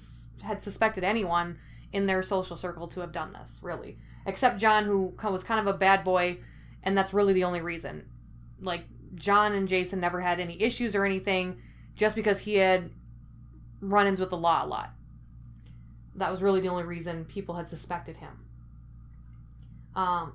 had 0.41 0.63
suspected 0.63 1.03
anyone 1.03 1.57
in 1.91 2.05
their 2.05 2.21
social 2.21 2.57
circle 2.57 2.87
to 2.89 2.99
have 2.99 3.11
done 3.11 3.31
this, 3.31 3.59
really, 3.61 3.97
except 4.25 4.59
John, 4.59 4.85
who 4.85 5.13
was 5.23 5.43
kind 5.43 5.59
of 5.59 5.67
a 5.67 5.77
bad 5.77 6.03
boy, 6.03 6.37
and 6.83 6.97
that's 6.97 7.13
really 7.13 7.33
the 7.33 7.43
only 7.43 7.61
reason. 7.61 8.05
Like 8.59 8.85
John 9.15 9.53
and 9.53 9.67
Jason 9.67 9.99
never 9.99 10.21
had 10.21 10.39
any 10.39 10.61
issues 10.61 10.95
or 10.95 11.05
anything, 11.05 11.61
just 11.95 12.15
because 12.15 12.39
he 12.41 12.55
had 12.55 12.91
run-ins 13.81 14.19
with 14.19 14.29
the 14.29 14.37
law 14.37 14.65
a 14.65 14.67
lot. 14.67 14.91
That 16.15 16.31
was 16.31 16.41
really 16.41 16.61
the 16.61 16.69
only 16.69 16.83
reason 16.83 17.25
people 17.25 17.55
had 17.55 17.69
suspected 17.69 18.17
him. 18.17 18.45
Um, 19.95 20.33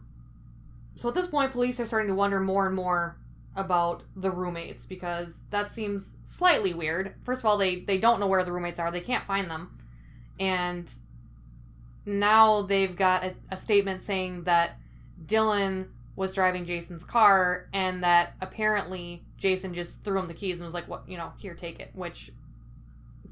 so 0.96 1.08
at 1.08 1.14
this 1.14 1.26
point, 1.26 1.52
police 1.52 1.80
are 1.80 1.86
starting 1.86 2.08
to 2.08 2.14
wonder 2.14 2.40
more 2.40 2.66
and 2.66 2.74
more 2.74 3.18
about 3.56 4.02
the 4.16 4.30
roommates 4.30 4.86
because 4.86 5.42
that 5.50 5.72
seems 5.72 6.16
slightly 6.24 6.72
weird. 6.72 7.14
First 7.24 7.40
of 7.40 7.46
all, 7.46 7.58
they 7.58 7.80
they 7.80 7.98
don't 7.98 8.20
know 8.20 8.26
where 8.26 8.44
the 8.44 8.52
roommates 8.52 8.78
are; 8.80 8.90
they 8.90 9.00
can't 9.00 9.26
find 9.26 9.50
them, 9.50 9.78
and 10.40 10.90
now 12.06 12.62
they've 12.62 12.96
got 12.96 13.22
a, 13.22 13.34
a 13.50 13.56
statement 13.56 14.00
saying 14.00 14.44
that 14.44 14.78
Dylan 15.24 15.88
was 16.16 16.32
driving 16.32 16.64
Jason's 16.64 17.04
car 17.04 17.68
and 17.72 18.02
that 18.02 18.34
apparently 18.40 19.22
Jason 19.36 19.74
just 19.74 20.02
threw 20.02 20.18
him 20.18 20.26
the 20.26 20.34
keys 20.34 20.56
and 20.56 20.66
was 20.66 20.74
like, 20.74 20.88
"What? 20.88 21.08
You 21.08 21.18
know, 21.18 21.32
here, 21.38 21.54
take 21.54 21.78
it." 21.78 21.90
Which, 21.94 22.32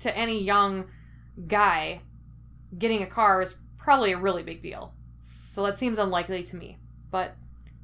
to 0.00 0.16
any 0.16 0.42
young 0.42 0.84
guy, 1.48 2.02
getting 2.78 3.02
a 3.02 3.06
car 3.06 3.42
is 3.42 3.54
probably 3.78 4.12
a 4.12 4.18
really 4.18 4.42
big 4.42 4.62
deal. 4.62 4.92
So 5.22 5.64
that 5.64 5.78
seems 5.78 5.98
unlikely 5.98 6.44
to 6.44 6.56
me, 6.56 6.78
but 7.10 7.34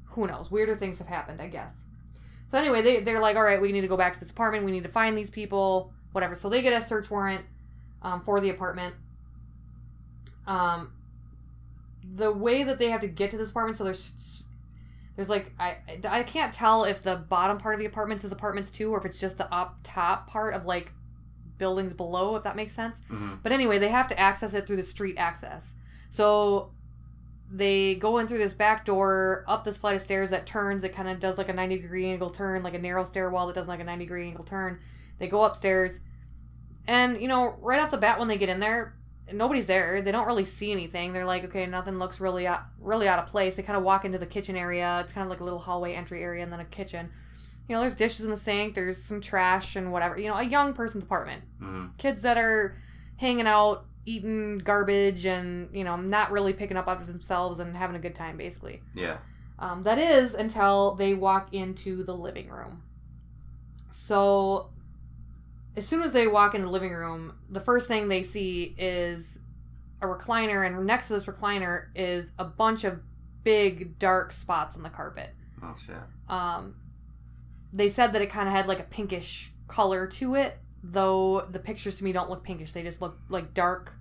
who 0.05 0.27
knows? 0.27 0.49
Weirder 0.49 0.75
things 0.75 0.99
have 0.99 1.07
happened, 1.07 1.41
I 1.41 1.47
guess. 1.47 1.85
So 2.47 2.57
anyway, 2.57 2.81
they 2.83 3.01
they're 3.01 3.19
like, 3.19 3.35
all 3.35 3.43
right, 3.43 3.61
we 3.61 3.71
need 3.71 3.81
to 3.81 3.87
go 3.87 3.97
back 3.97 4.13
to 4.13 4.19
this 4.19 4.31
apartment. 4.31 4.65
We 4.65 4.71
need 4.71 4.83
to 4.83 4.91
find 4.91 5.17
these 5.17 5.31
people, 5.31 5.91
whatever. 6.11 6.35
So 6.35 6.47
they 6.47 6.61
get 6.61 6.73
a 6.73 6.85
search 6.85 7.09
warrant 7.09 7.43
um, 8.03 8.21
for 8.21 8.39
the 8.39 8.51
apartment. 8.51 8.95
Um, 10.47 10.91
the 12.15 12.31
way 12.31 12.63
that 12.63 12.77
they 12.79 12.89
have 12.89 13.01
to 13.01 13.07
get 13.07 13.31
to 13.31 13.37
this 13.37 13.49
apartment, 13.49 13.77
so 13.77 13.83
there's 13.83 14.43
there's 15.15 15.29
like 15.29 15.51
I 15.59 15.77
I 16.07 16.23
can't 16.23 16.53
tell 16.53 16.83
if 16.83 17.01
the 17.01 17.15
bottom 17.15 17.57
part 17.57 17.75
of 17.75 17.79
the 17.79 17.85
apartments 17.85 18.23
is 18.23 18.31
apartments 18.31 18.69
too, 18.71 18.93
or 18.93 18.99
if 18.99 19.05
it's 19.05 19.19
just 19.19 19.37
the 19.37 19.51
up 19.53 19.77
top 19.83 20.27
part 20.27 20.53
of 20.53 20.65
like 20.65 20.91
buildings 21.57 21.93
below, 21.93 22.35
if 22.35 22.43
that 22.43 22.55
makes 22.55 22.73
sense. 22.73 23.01
hmm 23.07 23.35
But 23.41 23.51
anyway, 23.51 23.79
they 23.79 23.87
have 23.89 24.07
to 24.09 24.19
access 24.19 24.53
it 24.53 24.67
through 24.67 24.75
the 24.75 24.83
street 24.83 25.15
access. 25.17 25.75
So 26.09 26.71
they 27.51 27.95
go 27.95 28.17
in 28.17 28.27
through 28.27 28.39
this 28.39 28.53
back 28.53 28.85
door, 28.85 29.45
up 29.47 29.63
this 29.63 29.77
flight 29.77 29.95
of 29.95 30.01
stairs 30.01 30.31
that 30.31 30.45
turns, 30.45 30.83
it 30.83 30.93
kind 30.95 31.07
of 31.07 31.19
does 31.19 31.37
like 31.37 31.47
a 31.47 31.53
90 31.53 31.77
degree 31.77 32.07
angle 32.07 32.29
turn, 32.29 32.63
like 32.63 32.73
a 32.73 32.79
narrow 32.79 33.03
stairwell 33.03 33.47
that 33.47 33.53
does 33.55 33.67
like 33.67 33.79
a 33.79 33.83
90 33.83 34.05
degree 34.05 34.27
angle 34.27 34.43
turn. 34.43 34.79
They 35.19 35.27
go 35.27 35.43
upstairs. 35.43 36.01
And, 36.87 37.21
you 37.21 37.27
know, 37.27 37.55
right 37.61 37.79
off 37.79 37.91
the 37.91 37.97
bat 37.97 38.19
when 38.19 38.27
they 38.27 38.37
get 38.37 38.49
in 38.49 38.59
there, 38.59 38.95
nobody's 39.33 39.67
there. 39.67 40.01
They 40.01 40.11
don't 40.11 40.27
really 40.27 40.45
see 40.45 40.71
anything. 40.71 41.13
They're 41.13 41.25
like, 41.25 41.43
okay, 41.45 41.65
nothing 41.65 41.97
looks 41.99 42.19
really 42.19 42.45
out, 42.47 42.61
really 42.79 43.07
out 43.07 43.19
of 43.19 43.27
place. 43.27 43.55
They 43.55 43.63
kind 43.63 43.77
of 43.77 43.83
walk 43.83 44.05
into 44.05 44.17
the 44.17 44.25
kitchen 44.25 44.55
area. 44.55 45.01
It's 45.03 45.13
kind 45.13 45.25
of 45.25 45.29
like 45.29 45.39
a 45.39 45.43
little 45.43 45.59
hallway 45.59 45.93
entry 45.93 46.21
area 46.21 46.43
and 46.43 46.51
then 46.53 46.59
a 46.59 46.65
kitchen. 46.65 47.11
You 47.67 47.75
know, 47.75 47.81
there's 47.81 47.95
dishes 47.95 48.25
in 48.25 48.31
the 48.31 48.37
sink, 48.37 48.75
there's 48.75 49.03
some 49.03 49.19
trash 49.21 49.75
and 49.75 49.91
whatever. 49.91 50.17
You 50.19 50.27
know, 50.27 50.35
a 50.35 50.43
young 50.43 50.73
person's 50.73 51.03
apartment 51.03 51.43
hmm 51.59 51.85
kids 51.97 52.21
that 52.23 52.37
are 52.37 52.77
hanging 53.17 53.47
out 53.47 53.85
eating 54.05 54.57
garbage 54.59 55.25
and 55.25 55.69
you 55.73 55.83
know 55.83 55.95
not 55.95 56.29
really 56.31 56.53
picking 56.53 56.77
up 56.77 56.87
after 56.87 57.11
themselves 57.11 57.59
and 57.59 57.75
having 57.75 57.95
a 57.95 57.99
good 57.99 58.13
time 58.13 58.37
basically 58.37 58.81
Yeah. 58.93 59.17
um, 59.57 59.81
that 59.83 59.97
is 59.97 60.33
until 60.35 60.93
they 60.95 61.13
walk 61.15 61.53
into 61.53 62.03
the 62.03 62.13
living 62.13 62.49
room 62.49 62.83
so 63.91 64.69
as 65.77 65.87
soon 65.87 66.01
as 66.01 66.13
they 66.13 66.27
walk 66.27 66.53
into 66.55 66.65
the 66.67 66.71
living 66.71 66.91
room 66.93 67.33
the 67.49 67.59
first 67.59 67.87
thing 67.87 68.07
they 68.07 68.21
see 68.23 68.75
is 68.77 69.39
a 70.01 70.05
recliner 70.07 70.65
and 70.65 70.85
next 70.85 71.07
to 71.07 71.13
this 71.13 71.23
recliner 71.25 71.87
is 71.95 72.31
a 72.39 72.43
bunch 72.45 72.83
of 72.83 72.99
big 73.43 73.97
dark 73.99 74.31
spots 74.31 74.75
on 74.75 74.83
the 74.83 74.89
carpet 74.89 75.29
Oh 75.63 75.75
shit. 75.85 75.95
um, 76.29 76.75
they 77.73 77.89
said 77.89 78.13
that 78.13 78.21
it 78.21 78.29
kind 78.29 78.47
of 78.47 78.53
had 78.53 78.67
like 78.67 78.79
a 78.79 78.83
pinkish 78.83 79.51
color 79.67 80.07
to 80.07 80.35
it, 80.35 80.57
though 80.83 81.45
the 81.51 81.59
pictures 81.59 81.97
to 81.97 82.03
me 82.03 82.11
don't 82.13 82.29
look 82.29 82.43
pinkish. 82.43 82.71
They 82.71 82.83
just 82.83 83.01
look 83.01 83.17
like 83.29 83.53
dark 83.53 83.93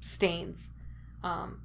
stains. 0.00 0.70
Um, 1.22 1.60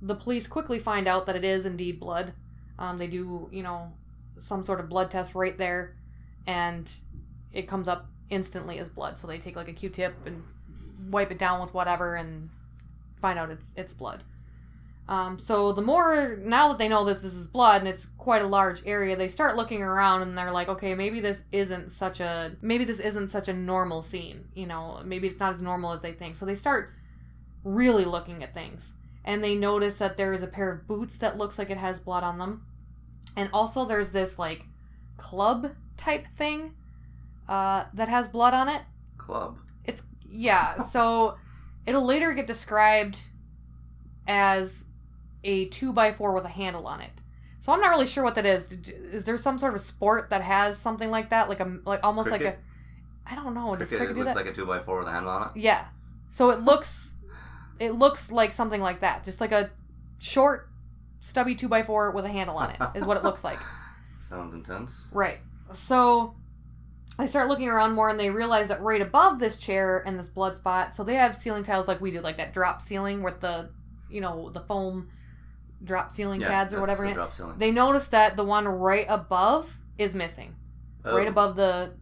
the 0.00 0.14
police 0.14 0.46
quickly 0.46 0.78
find 0.78 1.06
out 1.08 1.26
that 1.26 1.36
it 1.36 1.44
is 1.44 1.66
indeed 1.66 1.98
blood. 2.00 2.32
Um, 2.78 2.96
they 2.98 3.06
do, 3.06 3.48
you 3.52 3.62
know, 3.62 3.92
some 4.38 4.64
sort 4.64 4.80
of 4.80 4.88
blood 4.88 5.10
test 5.10 5.34
right 5.34 5.56
there, 5.58 5.96
and 6.46 6.90
it 7.52 7.66
comes 7.68 7.88
up 7.88 8.08
instantly 8.30 8.78
as 8.78 8.88
blood. 8.88 9.18
So 9.18 9.26
they 9.26 9.38
take 9.38 9.56
like 9.56 9.68
a 9.68 9.72
Q-tip 9.72 10.14
and 10.26 10.42
wipe 11.10 11.30
it 11.30 11.38
down 11.38 11.60
with 11.60 11.74
whatever, 11.74 12.16
and 12.16 12.50
find 13.20 13.38
out 13.38 13.50
it's 13.50 13.74
it's 13.76 13.94
blood. 13.94 14.22
Um, 15.08 15.38
so 15.38 15.72
the 15.72 15.82
more 15.82 16.36
now 16.42 16.68
that 16.68 16.78
they 16.78 16.88
know 16.88 17.04
that 17.04 17.22
this 17.22 17.32
is 17.32 17.46
blood 17.46 17.82
and 17.82 17.88
it's 17.88 18.06
quite 18.18 18.42
a 18.42 18.46
large 18.46 18.82
area, 18.84 19.14
they 19.14 19.28
start 19.28 19.54
looking 19.54 19.80
around 19.80 20.22
and 20.22 20.36
they're 20.36 20.50
like, 20.50 20.68
okay, 20.68 20.96
maybe 20.96 21.20
this 21.20 21.44
isn't 21.52 21.92
such 21.92 22.18
a 22.18 22.56
maybe 22.60 22.84
this 22.84 22.98
isn't 22.98 23.30
such 23.30 23.46
a 23.46 23.52
normal 23.52 24.02
scene. 24.02 24.48
You 24.54 24.66
know, 24.66 25.00
maybe 25.04 25.28
it's 25.28 25.38
not 25.38 25.52
as 25.52 25.62
normal 25.62 25.92
as 25.92 26.02
they 26.02 26.12
think. 26.12 26.34
So 26.34 26.44
they 26.44 26.56
start 26.56 26.90
really 27.62 28.04
looking 28.04 28.42
at 28.42 28.52
things, 28.52 28.94
and 29.24 29.44
they 29.44 29.54
notice 29.54 29.96
that 29.98 30.16
there 30.16 30.32
is 30.32 30.42
a 30.42 30.48
pair 30.48 30.72
of 30.72 30.88
boots 30.88 31.18
that 31.18 31.38
looks 31.38 31.58
like 31.58 31.70
it 31.70 31.76
has 31.76 32.00
blood 32.00 32.24
on 32.24 32.38
them, 32.38 32.66
and 33.36 33.48
also 33.52 33.84
there's 33.84 34.10
this 34.10 34.40
like 34.40 34.64
club 35.16 35.72
type 35.96 36.26
thing 36.36 36.74
uh, 37.48 37.84
that 37.94 38.08
has 38.08 38.28
blood 38.28 38.54
on 38.54 38.68
it. 38.68 38.82
Club. 39.18 39.58
It's 39.84 40.02
yeah. 40.28 40.84
So 40.88 41.36
it'll 41.86 42.04
later 42.04 42.32
get 42.32 42.46
described 42.46 43.20
as 44.26 44.84
a 45.44 45.66
two 45.66 45.92
by 45.92 46.12
four 46.12 46.34
with 46.34 46.44
a 46.44 46.48
handle 46.48 46.86
on 46.86 47.00
it. 47.00 47.10
So 47.60 47.72
I'm 47.72 47.80
not 47.80 47.88
really 47.88 48.06
sure 48.06 48.22
what 48.22 48.34
that 48.36 48.46
is. 48.46 48.70
Is 48.72 49.24
there 49.24 49.38
some 49.38 49.58
sort 49.58 49.74
of 49.74 49.80
sport 49.80 50.30
that 50.30 50.42
has 50.42 50.78
something 50.78 51.10
like 51.10 51.30
that, 51.30 51.48
like 51.48 51.60
a 51.60 51.78
like 51.84 52.00
almost 52.02 52.30
like 52.30 52.42
a 52.42 52.56
I 53.26 53.34
don't 53.34 53.54
know. 53.54 53.74
Does 53.74 53.88
Cricket, 53.88 54.06
cricket 54.08 54.16
it 54.16 54.20
looks 54.20 54.34
that? 54.34 54.36
like 54.36 54.46
a 54.46 54.52
two 54.52 54.66
by 54.66 54.80
four 54.80 54.98
with 55.00 55.08
a 55.08 55.12
handle 55.12 55.30
on 55.32 55.48
it. 55.48 55.56
yeah. 55.56 55.86
So 56.28 56.50
it 56.50 56.60
looks 56.60 57.10
it 57.78 57.92
looks 57.92 58.30
like 58.30 58.52
something 58.52 58.80
like 58.80 59.00
that, 59.00 59.24
just 59.24 59.40
like 59.40 59.52
a 59.52 59.70
short, 60.18 60.68
stubby 61.20 61.54
two 61.54 61.68
by 61.68 61.82
four 61.82 62.10
with 62.12 62.24
a 62.24 62.28
handle 62.28 62.56
on 62.56 62.70
it 62.70 62.78
is 62.94 63.04
what 63.04 63.16
it 63.16 63.24
looks 63.24 63.42
like. 63.44 63.60
Sounds 64.28 64.54
intense. 64.54 64.92
Right. 65.12 65.38
So 65.72 66.34
they 67.18 67.26
start 67.26 67.48
looking 67.48 67.68
around 67.68 67.94
more 67.94 68.08
and 68.08 68.18
they 68.20 68.30
realize 68.30 68.68
that 68.68 68.82
right 68.82 69.00
above 69.00 69.38
this 69.38 69.56
chair 69.56 70.02
and 70.06 70.18
this 70.18 70.28
blood 70.28 70.54
spot, 70.54 70.94
so 70.94 71.02
they 71.04 71.14
have 71.14 71.36
ceiling 71.36 71.64
tiles 71.64 71.88
like 71.88 72.00
we 72.00 72.10
do, 72.10 72.20
like 72.20 72.36
that 72.36 72.52
drop 72.52 72.82
ceiling 72.82 73.22
with 73.22 73.40
the, 73.40 73.70
you 74.10 74.20
know, 74.20 74.50
the 74.50 74.60
foam 74.60 75.08
drop 75.84 76.10
ceiling 76.10 76.40
yeah, 76.40 76.48
pads 76.48 76.74
or 76.74 76.80
whatever. 76.80 77.06
the 77.06 77.14
drop 77.14 77.32
ceiling. 77.32 77.56
They 77.58 77.70
notice 77.70 78.08
that 78.08 78.36
the 78.36 78.44
one 78.44 78.66
right 78.66 79.06
above 79.08 79.78
is 79.98 80.14
missing, 80.14 80.54
right 81.04 81.26
Oh, 81.26 81.30
above 81.30 81.56
the 81.56 81.92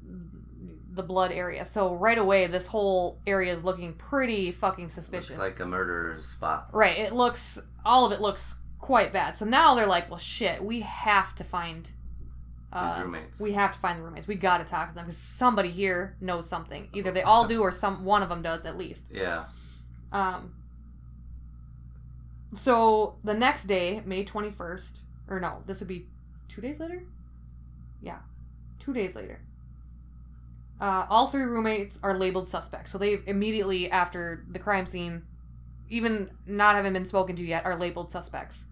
the 0.95 1.03
blood 1.03 1.33
area. 1.33 1.65
So 1.65 1.95
right 1.95 2.17
away, 2.19 2.47
this 2.47 2.69
whole 2.69 3.19
area 3.27 3.53
is 3.53 3.65
looking 3.65 3.95
pretty 3.95 4.53
fucking 4.53 4.91
suspicious. 4.91 5.31
Looks 5.31 5.41
like 5.41 5.61
a 5.61 5.67
murder 5.67 6.19
spot. 6.23 6.69
Right. 6.73 6.99
It 6.99 7.13
looks 7.13 7.59
all 7.85 8.07
of 8.07 8.13
it 8.13 8.21
looks 8.21 8.55
quite 8.79 9.13
bad. 9.13 9.37
So 9.37 9.45
now 9.45 9.75
they're 9.75 9.87
like, 9.87 10.09
well, 10.09 10.19
shit, 10.19 10.63
we 10.65 10.81
have 10.81 11.35
to 11.37 11.45
find. 11.45 11.91
Uh, 12.75 13.01
roommates. 13.05 13.39
we 13.41 13.53
have 13.53 13.73
to 13.73 13.79
find 13.79 13.99
the 13.99 14.03
roommates. 14.03 14.27
We 14.27 14.35
got 14.35 14.59
to 14.59 14.65
talk 14.65 14.89
to 14.91 14.95
them 14.95 15.05
because 15.05 15.17
somebody 15.19 15.71
here 15.71 16.17
knows 16.21 16.49
something. 16.49 16.89
Either 16.93 17.13
they 17.13 17.23
all 17.23 17.47
do 17.47 17.61
or 17.63 17.71
some 17.71 18.05
one 18.05 18.23
of 18.23 18.29
them 18.29 18.43
does 18.43 18.67
at 18.67 18.77
least. 18.77 19.05
yeah. 19.11 19.45
Um. 20.13 20.55
So 22.55 23.17
the 23.25 23.35
next 23.35 23.65
day, 23.65 24.03
May 24.05 24.25
twenty 24.25 24.51
first, 24.51 25.01
or 25.29 25.41
no, 25.41 25.63
this 25.67 25.81
would 25.81 25.89
be 25.89 26.07
two 26.49 26.61
days 26.61 26.79
later. 26.81 27.03
Yeah, 28.01 28.19
two 28.79 28.93
days 28.93 29.17
later. 29.17 29.41
Uh, 30.81 31.07
all 31.09 31.29
three 31.29 31.43
roommates 31.43 31.99
are 32.03 32.19
labeled 32.19 32.49
suspects. 32.49 32.91
So 32.93 32.99
they 32.99 33.21
immediately 33.27 33.91
after 33.91 34.45
the 34.51 34.59
crime 34.59 34.87
scene, 34.87 35.23
even 35.89 36.31
not 36.47 36.75
having 36.77 36.93
been 36.93 37.07
spoken 37.07 37.37
to 37.37 37.45
yet, 37.45 37.65
are 37.65 37.77
labeled 37.77 38.11
suspects. 38.11 38.67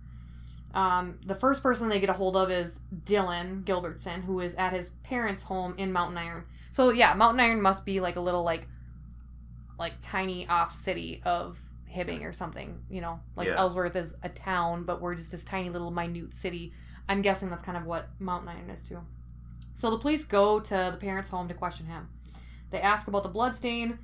Um, 0.75 1.19
the 1.27 1.35
first 1.35 1.63
person 1.63 1.89
they 1.89 2.01
get 2.01 2.09
a 2.09 2.15
hold 2.15 2.37
of 2.37 2.51
is 2.51 2.81
Dylan 3.05 3.65
Gilbertson, 3.65 4.25
who 4.25 4.41
is 4.41 4.55
at 4.55 4.73
his 4.73 4.91
parents' 5.03 5.43
home 5.43 5.75
in 5.77 5.93
Mountain 5.93 6.19
Iron. 6.19 6.45
So 6.71 6.91
yeah, 6.91 7.13
Mountain 7.15 7.41
Iron 7.41 7.61
must 7.61 7.85
be 7.85 8.01
like 8.01 8.17
a 8.17 8.21
little 8.21 8.43
like, 8.43 8.67
like 9.79 9.95
tiny 10.01 10.47
off 10.49 10.73
city 10.73 11.21
of 11.25 11.59
Hibbing 11.93 12.23
or 12.23 12.33
something. 12.33 12.81
You 12.89 13.03
know, 13.03 13.21
like 13.37 13.49
Yeah. 13.49 13.59
Ellsworth 13.59 13.97
is 13.97 14.15
a 14.23 14.29
town, 14.29 14.85
but 14.85 15.01
we're 15.01 15.15
just 15.15 15.31
this 15.31 15.45
tiny 15.45 15.69
little 15.69 15.91
minute 15.91 16.33
city. 16.33 16.73
I'm 17.09 17.21
guessing 17.21 17.51
that's 17.51 17.63
kind 17.63 17.77
of 17.77 17.85
what 17.85 18.09
Mountain 18.19 18.49
Iron 18.49 18.71
is 18.71 18.83
too. 18.89 19.01
So 19.75 19.91
the 19.91 19.99
police 19.99 20.25
go 20.25 20.61
to 20.61 20.91
the 20.93 20.99
parents' 20.99 21.29
home 21.29 21.49
to 21.49 21.55
question 21.55 21.87
him. 21.87 22.09
They 22.71 22.81
ask 22.81 23.09
about 23.09 23.25
the 23.25 23.29
blood 23.29 23.57
stain. 23.57 23.99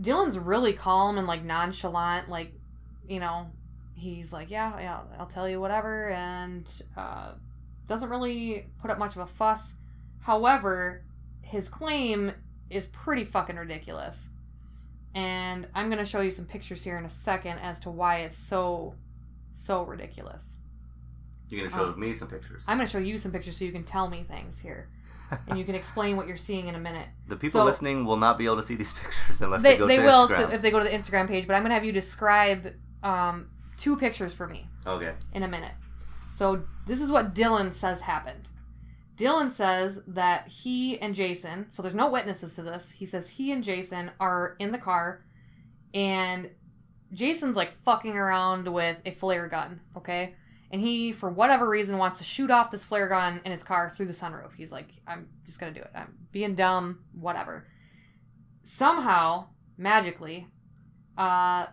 Dylan's 0.00 0.38
really 0.38 0.72
calm 0.72 1.18
and 1.18 1.26
like 1.26 1.42
nonchalant, 1.42 2.28
like, 2.28 2.52
you 3.08 3.18
know, 3.18 3.50
he's 4.00 4.32
like, 4.32 4.50
yeah, 4.50 4.78
yeah, 4.80 5.00
I'll 5.18 5.26
tell 5.26 5.48
you 5.48 5.60
whatever, 5.60 6.10
and 6.10 6.68
uh, 6.96 7.32
doesn't 7.86 8.08
really 8.08 8.66
put 8.80 8.90
up 8.90 8.98
much 8.98 9.14
of 9.16 9.22
a 9.22 9.26
fuss. 9.26 9.74
However, 10.20 11.04
his 11.42 11.68
claim 11.68 12.32
is 12.70 12.86
pretty 12.86 13.24
fucking 13.24 13.56
ridiculous. 13.56 14.28
And 15.14 15.66
I'm 15.74 15.86
going 15.90 15.98
to 15.98 16.04
show 16.04 16.20
you 16.20 16.30
some 16.30 16.44
pictures 16.44 16.84
here 16.84 16.96
in 16.96 17.04
a 17.04 17.08
second 17.08 17.58
as 17.58 17.80
to 17.80 17.90
why 17.90 18.18
it's 18.20 18.36
so, 18.36 18.94
so 19.52 19.82
ridiculous. 19.82 20.56
You're 21.48 21.66
gonna 21.68 21.82
show 21.82 21.92
Um, 21.92 21.98
me 21.98 22.12
some 22.14 22.28
pictures. 22.28 22.62
I'm 22.68 22.78
going 22.78 22.86
to 22.86 22.92
show 22.92 22.98
you 22.98 23.18
some 23.18 23.32
pictures 23.32 23.56
so 23.56 23.64
you 23.64 23.72
can 23.72 23.82
tell 23.82 24.08
me 24.08 24.22
things 24.22 24.58
here. 24.60 24.88
And 25.48 25.58
you 25.58 25.64
can 25.64 25.74
explain 25.74 26.16
what 26.16 26.26
you're 26.28 26.36
seeing 26.36 26.68
in 26.68 26.74
a 26.76 26.78
minute. 26.78 27.08
the 27.28 27.36
people 27.36 27.60
so- 27.60 27.64
listening 27.64 28.04
will 28.04 28.16
not 28.16 28.38
be 28.38 28.44
able 28.44 28.56
to 28.56 28.62
see 28.62 28.76
these 28.76 28.92
pictures 29.02 29.42
unless 29.42 29.62
they, 29.62 29.72
They, 29.72 29.78
go 29.78 29.86
they 29.88 29.96
to 29.96 30.02
will 30.04 30.28
Instagram. 30.28 30.48
to, 30.50 30.54
if 30.54 30.62
they 30.62 30.70
go 30.70 30.78
to 30.78 30.84
the 30.84 30.90
Instagram 30.90 31.26
page, 31.26 31.46
but 31.48 31.54
I'm 31.54 31.62
going 31.62 31.70
to 31.70 31.74
have 31.74 31.84
you 31.84 31.92
describe 31.92 32.72
um, 33.02 33.50
two 33.80 33.96
pictures 33.96 34.32
for 34.32 34.46
me. 34.46 34.68
okay. 34.86 35.14
in 35.32 35.42
a 35.42 35.48
minute. 35.48 35.72
So 36.36 36.62
this 36.86 37.02
is 37.02 37.10
what 37.10 37.34
Dylan 37.34 37.72
says 37.72 38.00
happened. 38.00 38.48
Dylan 39.16 39.50
says 39.50 40.00
that 40.06 40.48
he 40.48 40.98
and 41.00 41.14
Jason, 41.14 41.66
so 41.70 41.82
there's 41.82 41.94
no 41.94 42.10
witnesses 42.10 42.54
to 42.56 42.62
this. 42.62 42.90
He 42.90 43.04
says 43.04 43.28
he 43.28 43.52
and 43.52 43.62
Jason 43.62 44.10
are 44.18 44.56
in 44.58 44.72
the 44.72 44.78
car 44.78 45.22
and 45.92 46.48
Jason's 47.12 47.56
like 47.56 47.72
fucking 47.84 48.16
around 48.16 48.72
with 48.72 48.96
a 49.04 49.10
flare 49.10 49.48
gun, 49.48 49.80
okay? 49.96 50.34
And 50.70 50.80
he, 50.80 51.12
for 51.12 51.28
whatever 51.28 51.68
reason, 51.68 51.98
wants 51.98 52.18
to 52.18 52.24
shoot 52.24 52.50
off 52.50 52.70
this 52.70 52.84
flare 52.84 53.08
gun 53.08 53.40
in 53.44 53.50
his 53.50 53.62
car 53.62 53.90
through 53.90 54.06
the 54.06 54.12
sunroof. 54.12 54.54
He's 54.56 54.70
like, 54.70 54.88
I'm 55.06 55.28
just 55.44 55.58
gonna 55.58 55.72
do 55.72 55.80
it. 55.80 55.90
I'm 55.94 56.14
being 56.30 56.54
dumb, 56.54 57.00
whatever. 57.12 57.66
Somehow, 58.62 59.46
magically, 59.76 60.46
uh, 61.18 61.66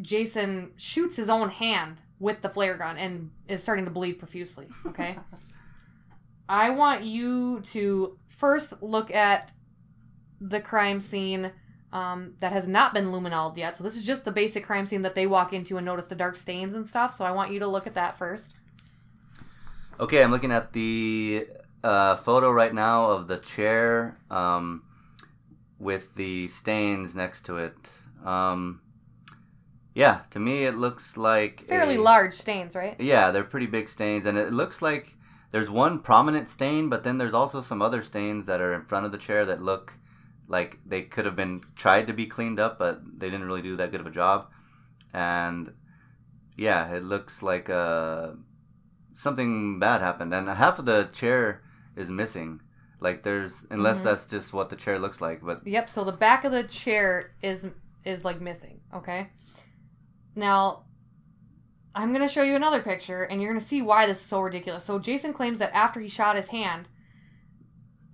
Jason 0.00 0.72
shoots 0.76 1.16
his 1.16 1.28
own 1.28 1.50
hand 1.50 2.02
with 2.18 2.42
the 2.42 2.48
flare 2.48 2.76
gun 2.76 2.96
and 2.96 3.30
is 3.48 3.62
starting 3.62 3.84
to 3.84 3.90
bleed 3.90 4.14
profusely. 4.14 4.68
Okay. 4.86 5.18
I 6.48 6.70
want 6.70 7.04
you 7.04 7.60
to 7.72 8.18
first 8.28 8.82
look 8.82 9.14
at 9.14 9.52
the 10.40 10.60
crime 10.60 11.00
scene 11.00 11.52
um, 11.92 12.34
that 12.40 12.52
has 12.52 12.68
not 12.68 12.94
been 12.94 13.06
luminoled 13.06 13.56
yet. 13.56 13.76
So 13.76 13.84
this 13.84 13.96
is 13.96 14.04
just 14.04 14.24
the 14.24 14.32
basic 14.32 14.64
crime 14.64 14.86
scene 14.86 15.02
that 15.02 15.14
they 15.14 15.26
walk 15.26 15.52
into 15.52 15.76
and 15.76 15.84
notice 15.84 16.06
the 16.06 16.14
dark 16.14 16.36
stains 16.36 16.74
and 16.74 16.86
stuff. 16.86 17.14
So 17.14 17.24
I 17.24 17.32
want 17.32 17.52
you 17.52 17.58
to 17.60 17.66
look 17.66 17.86
at 17.86 17.94
that 17.94 18.18
first. 18.18 18.54
Okay, 19.98 20.22
I'm 20.22 20.30
looking 20.30 20.52
at 20.52 20.72
the 20.72 21.46
uh, 21.84 22.16
photo 22.16 22.50
right 22.50 22.72
now 22.72 23.10
of 23.10 23.28
the 23.28 23.38
chair 23.38 24.16
um, 24.30 24.82
with 25.78 26.14
the 26.14 26.48
stains 26.48 27.14
next 27.14 27.46
to 27.46 27.58
it. 27.58 27.74
Um, 28.24 28.80
yeah, 30.02 30.16
to 30.34 30.38
me 30.48 30.64
it 30.70 30.76
looks 30.84 31.06
like 31.16 31.54
Fairly 31.68 31.96
a- 31.96 32.00
large 32.12 32.34
stains, 32.44 32.72
right? 32.74 32.96
Yeah, 33.12 33.30
they're 33.32 33.50
pretty 33.54 33.66
big 33.78 33.86
stains, 33.88 34.24
and 34.26 34.36
it 34.38 34.52
looks 34.60 34.80
like 34.82 35.04
there's 35.52 35.68
one 35.84 35.98
prominent 36.10 36.48
stain, 36.48 36.88
but 36.88 37.02
then 37.04 37.16
there's 37.18 37.34
also 37.40 37.60
some 37.60 37.82
other 37.82 38.02
stains 38.02 38.46
that 38.46 38.60
are 38.60 38.72
in 38.78 38.84
front 38.90 39.04
of 39.06 39.12
the 39.12 39.18
chair 39.26 39.44
that 39.46 39.60
look 39.70 39.86
like 40.56 40.78
they 40.92 41.02
could 41.14 41.26
have 41.28 41.36
been 41.36 41.60
tried 41.76 42.06
to 42.06 42.12
be 42.12 42.26
cleaned 42.26 42.58
up, 42.58 42.78
but 42.78 42.94
they 43.20 43.28
didn't 43.30 43.46
really 43.50 43.62
do 43.70 43.76
that 43.76 43.90
good 43.92 44.00
of 44.00 44.06
a 44.06 44.10
job. 44.22 44.38
And 45.12 45.72
yeah, 46.56 46.82
it 46.96 47.04
looks 47.04 47.42
like 47.42 47.68
uh, 47.70 48.30
something 49.14 49.78
bad 49.78 50.00
happened, 50.00 50.32
and 50.34 50.48
half 50.48 50.78
of 50.78 50.86
the 50.86 51.08
chair 51.12 51.62
is 51.96 52.08
missing. 52.10 52.60
Like 53.00 53.22
there's, 53.22 53.64
unless 53.70 54.00
Mhm. 54.00 54.04
that's 54.04 54.26
just 54.26 54.52
what 54.52 54.68
the 54.68 54.76
chair 54.76 54.98
looks 54.98 55.20
like, 55.20 55.40
but 55.42 55.66
Yep. 55.66 55.88
So 55.90 56.04
the 56.04 56.12
back 56.26 56.44
of 56.44 56.52
the 56.52 56.64
chair 56.64 57.32
is 57.42 57.66
is 58.04 58.24
like 58.24 58.40
missing. 58.40 58.80
Okay. 58.94 59.28
Now, 60.40 60.84
I'm 61.94 62.12
gonna 62.12 62.28
show 62.28 62.42
you 62.42 62.56
another 62.56 62.82
picture, 62.82 63.24
and 63.24 63.40
you're 63.40 63.52
gonna 63.52 63.64
see 63.64 63.82
why 63.82 64.06
this 64.06 64.18
is 64.18 64.24
so 64.24 64.40
ridiculous. 64.40 64.84
So 64.84 64.98
Jason 64.98 65.32
claims 65.34 65.58
that 65.58 65.72
after 65.74 66.00
he 66.00 66.08
shot 66.08 66.34
his 66.34 66.48
hand, 66.48 66.88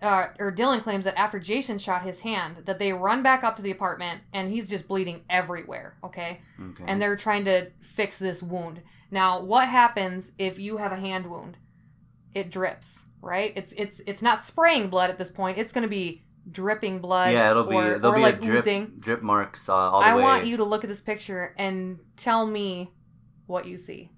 uh, 0.02 0.28
or 0.40 0.52
Dylan 0.52 0.82
claims 0.82 1.04
that 1.04 1.18
after 1.18 1.38
Jason 1.38 1.78
shot 1.78 2.02
his 2.02 2.20
hand, 2.20 2.66
that 2.66 2.78
they 2.80 2.92
run 2.92 3.22
back 3.22 3.44
up 3.44 3.54
to 3.56 3.62
the 3.62 3.70
apartment, 3.70 4.22
and 4.32 4.50
he's 4.50 4.68
just 4.68 4.88
bleeding 4.88 5.22
everywhere. 5.30 5.96
Okay. 6.04 6.40
okay. 6.60 6.84
and 6.86 7.00
they're 7.00 7.16
trying 7.16 7.44
to 7.44 7.70
fix 7.80 8.18
this 8.18 8.42
wound. 8.42 8.82
Now, 9.10 9.40
what 9.40 9.68
happens 9.68 10.32
if 10.36 10.58
you 10.58 10.78
have 10.78 10.92
a 10.92 10.96
hand 10.96 11.28
wound? 11.28 11.58
It 12.34 12.50
drips, 12.50 13.06
right? 13.22 13.52
It's 13.56 13.72
it's 13.72 14.00
it's 14.04 14.20
not 14.20 14.44
spraying 14.44 14.90
blood 14.90 15.10
at 15.10 15.16
this 15.16 15.30
point. 15.30 15.58
It's 15.58 15.72
going 15.72 15.82
to 15.82 15.88
be 15.88 16.24
dripping 16.50 17.00
blood. 17.00 17.32
yeah, 17.32 17.50
it'll 17.50 17.64
be 17.64 17.76
or, 17.76 17.98
there'll 17.98 18.12
or 18.12 18.16
be 18.16 18.22
like 18.22 18.40
drip 18.40 18.60
oozing. 18.60 18.92
drip 18.98 19.22
marks 19.22 19.68
uh, 19.68 19.74
all 19.74 20.00
the 20.00 20.06
I 20.06 20.14
way. 20.16 20.22
want 20.22 20.46
you 20.46 20.56
to 20.58 20.64
look 20.64 20.84
at 20.84 20.88
this 20.88 21.00
picture 21.00 21.54
and 21.58 21.98
tell 22.16 22.46
me 22.46 22.92
what 23.46 23.66
you 23.66 23.78
see. 23.78 24.12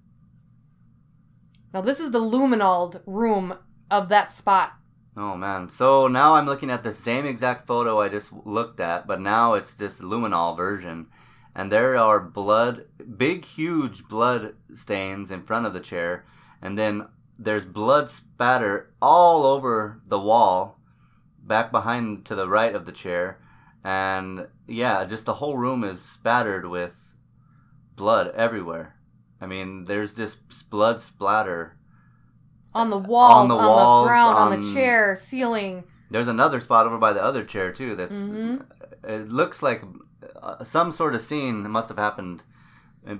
Now, 1.73 1.81
this 1.81 1.99
is 1.99 2.11
the 2.11 2.19
luminoled 2.19 3.01
room 3.05 3.55
of 3.91 4.09
that 4.09 4.31
spot. 4.31 4.73
Oh 5.15 5.35
man. 5.35 5.69
So 5.69 6.07
now 6.07 6.35
I'm 6.35 6.45
looking 6.45 6.71
at 6.71 6.83
the 6.83 6.93
same 6.93 7.25
exact 7.25 7.67
photo 7.67 7.99
I 7.99 8.09
just 8.09 8.31
looked 8.31 8.79
at, 8.79 9.05
but 9.05 9.19
now 9.19 9.53
it's 9.53 9.73
this 9.73 9.99
luminol 10.01 10.55
version. 10.55 11.07
And 11.55 11.71
there 11.71 11.97
are 11.97 12.19
blood, 12.19 12.85
big, 13.17 13.43
huge 13.43 14.07
blood 14.07 14.55
stains 14.75 15.29
in 15.29 15.43
front 15.43 15.65
of 15.65 15.73
the 15.73 15.79
chair. 15.79 16.25
And 16.61 16.77
then 16.77 17.07
there's 17.37 17.65
blood 17.65 18.09
spatter 18.09 18.93
all 19.01 19.45
over 19.45 19.99
the 20.05 20.19
wall, 20.19 20.78
back 21.49 21.71
behind 21.71 22.25
to 22.27 22.35
the 22.35 22.47
right 22.47 22.73
of 22.73 22.85
the 22.85 22.93
chair. 22.93 23.39
And 23.83 24.47
yeah, 24.67 25.03
just 25.03 25.25
the 25.25 25.33
whole 25.35 25.57
room 25.57 25.83
is 25.83 26.01
spattered 26.01 26.65
with 26.67 26.95
blood 27.97 28.27
everywhere. 28.35 28.95
I 29.41 29.45
mean, 29.47 29.83
there's 29.85 30.15
just 30.15 30.69
blood 30.69 30.99
splatter 31.01 31.75
On 32.73 32.89
the 32.89 32.97
walls, 32.97 33.35
on 33.35 33.47
the 33.49 33.55
the, 33.55 34.03
ground, 34.07 34.37
on, 34.37 34.53
on- 34.53 34.59
the 34.61 34.73
chair, 34.73 35.15
ceiling. 35.15 35.83
There's 36.11 36.27
another 36.27 36.59
spot 36.59 36.87
over 36.87 36.97
by 36.97 37.13
the 37.13 37.23
other 37.23 37.43
chair 37.43 37.71
too. 37.71 37.95
That's 37.95 38.15
Mhm. 38.15 38.65
it 39.03 39.29
looks 39.29 39.61
like 39.61 39.83
uh, 40.41 40.63
some 40.63 40.91
sort 40.91 41.15
of 41.15 41.21
scene 41.21 41.69
must 41.69 41.89
have 41.89 41.97
happened 41.97 42.43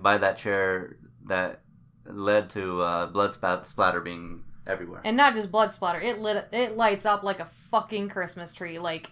by 0.01 0.17
that 0.17 0.37
chair 0.37 0.97
that 1.27 1.61
led 2.05 2.49
to 2.51 2.81
uh, 2.81 3.05
blood 3.07 3.31
splatter 3.31 4.01
being 4.01 4.43
everywhere. 4.69 5.01
and 5.03 5.17
not 5.17 5.33
just 5.33 5.51
blood 5.51 5.73
splatter. 5.73 5.99
It 5.99 6.19
lit 6.19 6.47
it 6.51 6.77
lights 6.77 7.05
up 7.05 7.23
like 7.23 7.39
a 7.39 7.45
fucking 7.45 8.09
Christmas 8.09 8.53
tree. 8.53 8.79
Like 8.79 9.11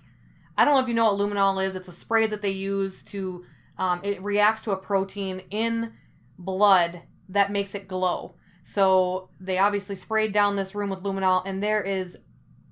I 0.58 0.66
don't 0.66 0.76
know 0.76 0.82
if 0.82 0.88
you 0.88 0.94
know 0.94 1.14
what 1.14 1.20
luminol 1.20 1.66
is. 1.66 1.76
It's 1.76 1.88
a 1.88 1.94
spray 1.94 2.28
that 2.28 2.42
they 2.42 2.52
use 2.52 3.04
to 3.04 3.46
um, 3.78 4.02
it 4.04 4.22
reacts 4.24 4.64
to 4.64 4.72
a 4.72 4.78
protein 4.78 5.42
in 5.52 5.94
blood 6.38 7.02
that 7.30 7.52
makes 7.52 7.76
it 7.76 7.88
glow. 7.88 8.36
So 8.64 9.30
they 9.40 9.58
obviously 9.60 9.96
sprayed 9.96 10.34
down 10.34 10.56
this 10.56 10.76
room 10.76 10.90
with 10.90 11.04
luminol, 11.04 11.44
and 11.46 11.62
there 11.64 11.82
is 11.82 12.18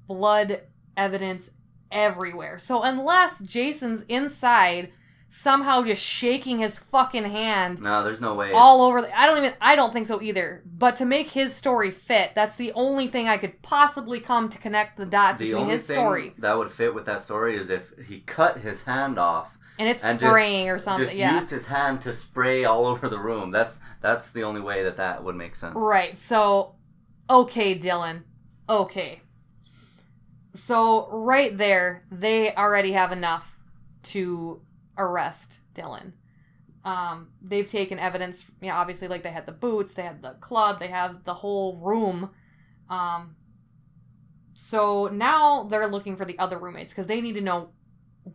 blood 0.07 0.61
evidence 0.97 1.49
everywhere. 1.91 2.59
So 2.59 2.81
unless 2.81 3.39
Jason's 3.39 4.03
inside 4.09 4.91
somehow 5.36 5.83
just 5.83 6.01
shaking 6.01 6.59
his 6.59 6.79
fucking 6.79 7.25
hand 7.25 7.81
no, 7.81 8.03
there's 8.03 8.21
no 8.21 8.36
way. 8.36 8.53
all 8.53 8.81
over. 8.81 9.01
The, 9.01 9.19
I 9.19 9.25
don't 9.25 9.38
even. 9.39 9.53
I 9.59 9.75
don't 9.75 9.91
think 9.91 10.05
so 10.05 10.21
either. 10.21 10.63
But 10.65 10.95
to 10.97 11.05
make 11.05 11.29
his 11.29 11.53
story 11.53 11.91
fit, 11.91 12.31
that's 12.36 12.55
the 12.55 12.71
only 12.73 13.07
thing 13.07 13.27
I 13.27 13.38
could 13.38 13.61
possibly 13.61 14.19
come 14.19 14.49
to 14.49 14.57
connect 14.57 14.97
the 14.97 15.05
dots 15.05 15.39
the 15.39 15.47
between 15.47 15.67
his 15.67 15.86
thing 15.86 15.95
story 15.95 16.33
that 16.38 16.57
would 16.57 16.71
fit 16.71 16.95
with 16.95 17.05
that 17.05 17.21
story 17.21 17.57
is 17.57 17.69
if 17.69 17.91
he 18.07 18.21
cut 18.21 18.59
his 18.59 18.83
hand 18.83 19.19
off 19.19 19.57
and 19.77 19.89
it's 19.89 20.03
and 20.03 20.19
just- 20.19 20.31
spraying 20.31 20.69
or 20.69 20.77
something. 20.77 21.05
just 21.05 21.17
yeah. 21.17 21.36
used 21.36 21.49
his 21.49 21.67
hand 21.67 22.01
to 22.01 22.13
spray 22.13 22.63
all 22.63 22.86
over 22.91 23.09
the 23.09 23.19
room. 23.19 23.51
That's 23.51 23.79
that's 24.01 24.31
the 24.31 24.43
only 24.43 24.61
way 24.61 24.83
that 24.83 24.97
that 24.97 25.23
would 25.23 25.36
make 25.36 25.55
sense. 25.55 25.75
Right. 25.75 26.17
So, 26.17 26.75
okay, 27.29 27.77
Dylan. 27.77 28.23
Okay. 28.69 29.21
So 30.53 31.09
right 31.11 31.55
there, 31.57 32.05
they 32.09 32.55
already 32.55 32.93
have 32.93 33.11
enough 33.11 33.57
to 34.03 34.61
arrest 34.97 35.59
Dylan. 35.73 36.13
Um, 36.83 37.29
they've 37.41 37.69
taken 37.69 37.97
evidence. 37.97 38.45
You 38.61 38.69
know, 38.69 38.75
obviously, 38.75 39.07
like 39.07 39.23
they 39.23 39.31
had 39.31 39.45
the 39.45 39.51
boots, 39.51 39.95
they 39.95 40.03
had 40.03 40.21
the 40.21 40.31
club, 40.39 40.79
they 40.79 40.87
have 40.87 41.23
the 41.23 41.33
whole 41.33 41.79
room. 41.79 42.29
Um, 42.89 43.35
so 44.53 45.07
now 45.07 45.63
they're 45.63 45.87
looking 45.87 46.15
for 46.15 46.25
the 46.25 46.37
other 46.39 46.59
roommates 46.59 46.93
because 46.93 47.07
they 47.07 47.21
need 47.21 47.35
to 47.35 47.41
know 47.41 47.69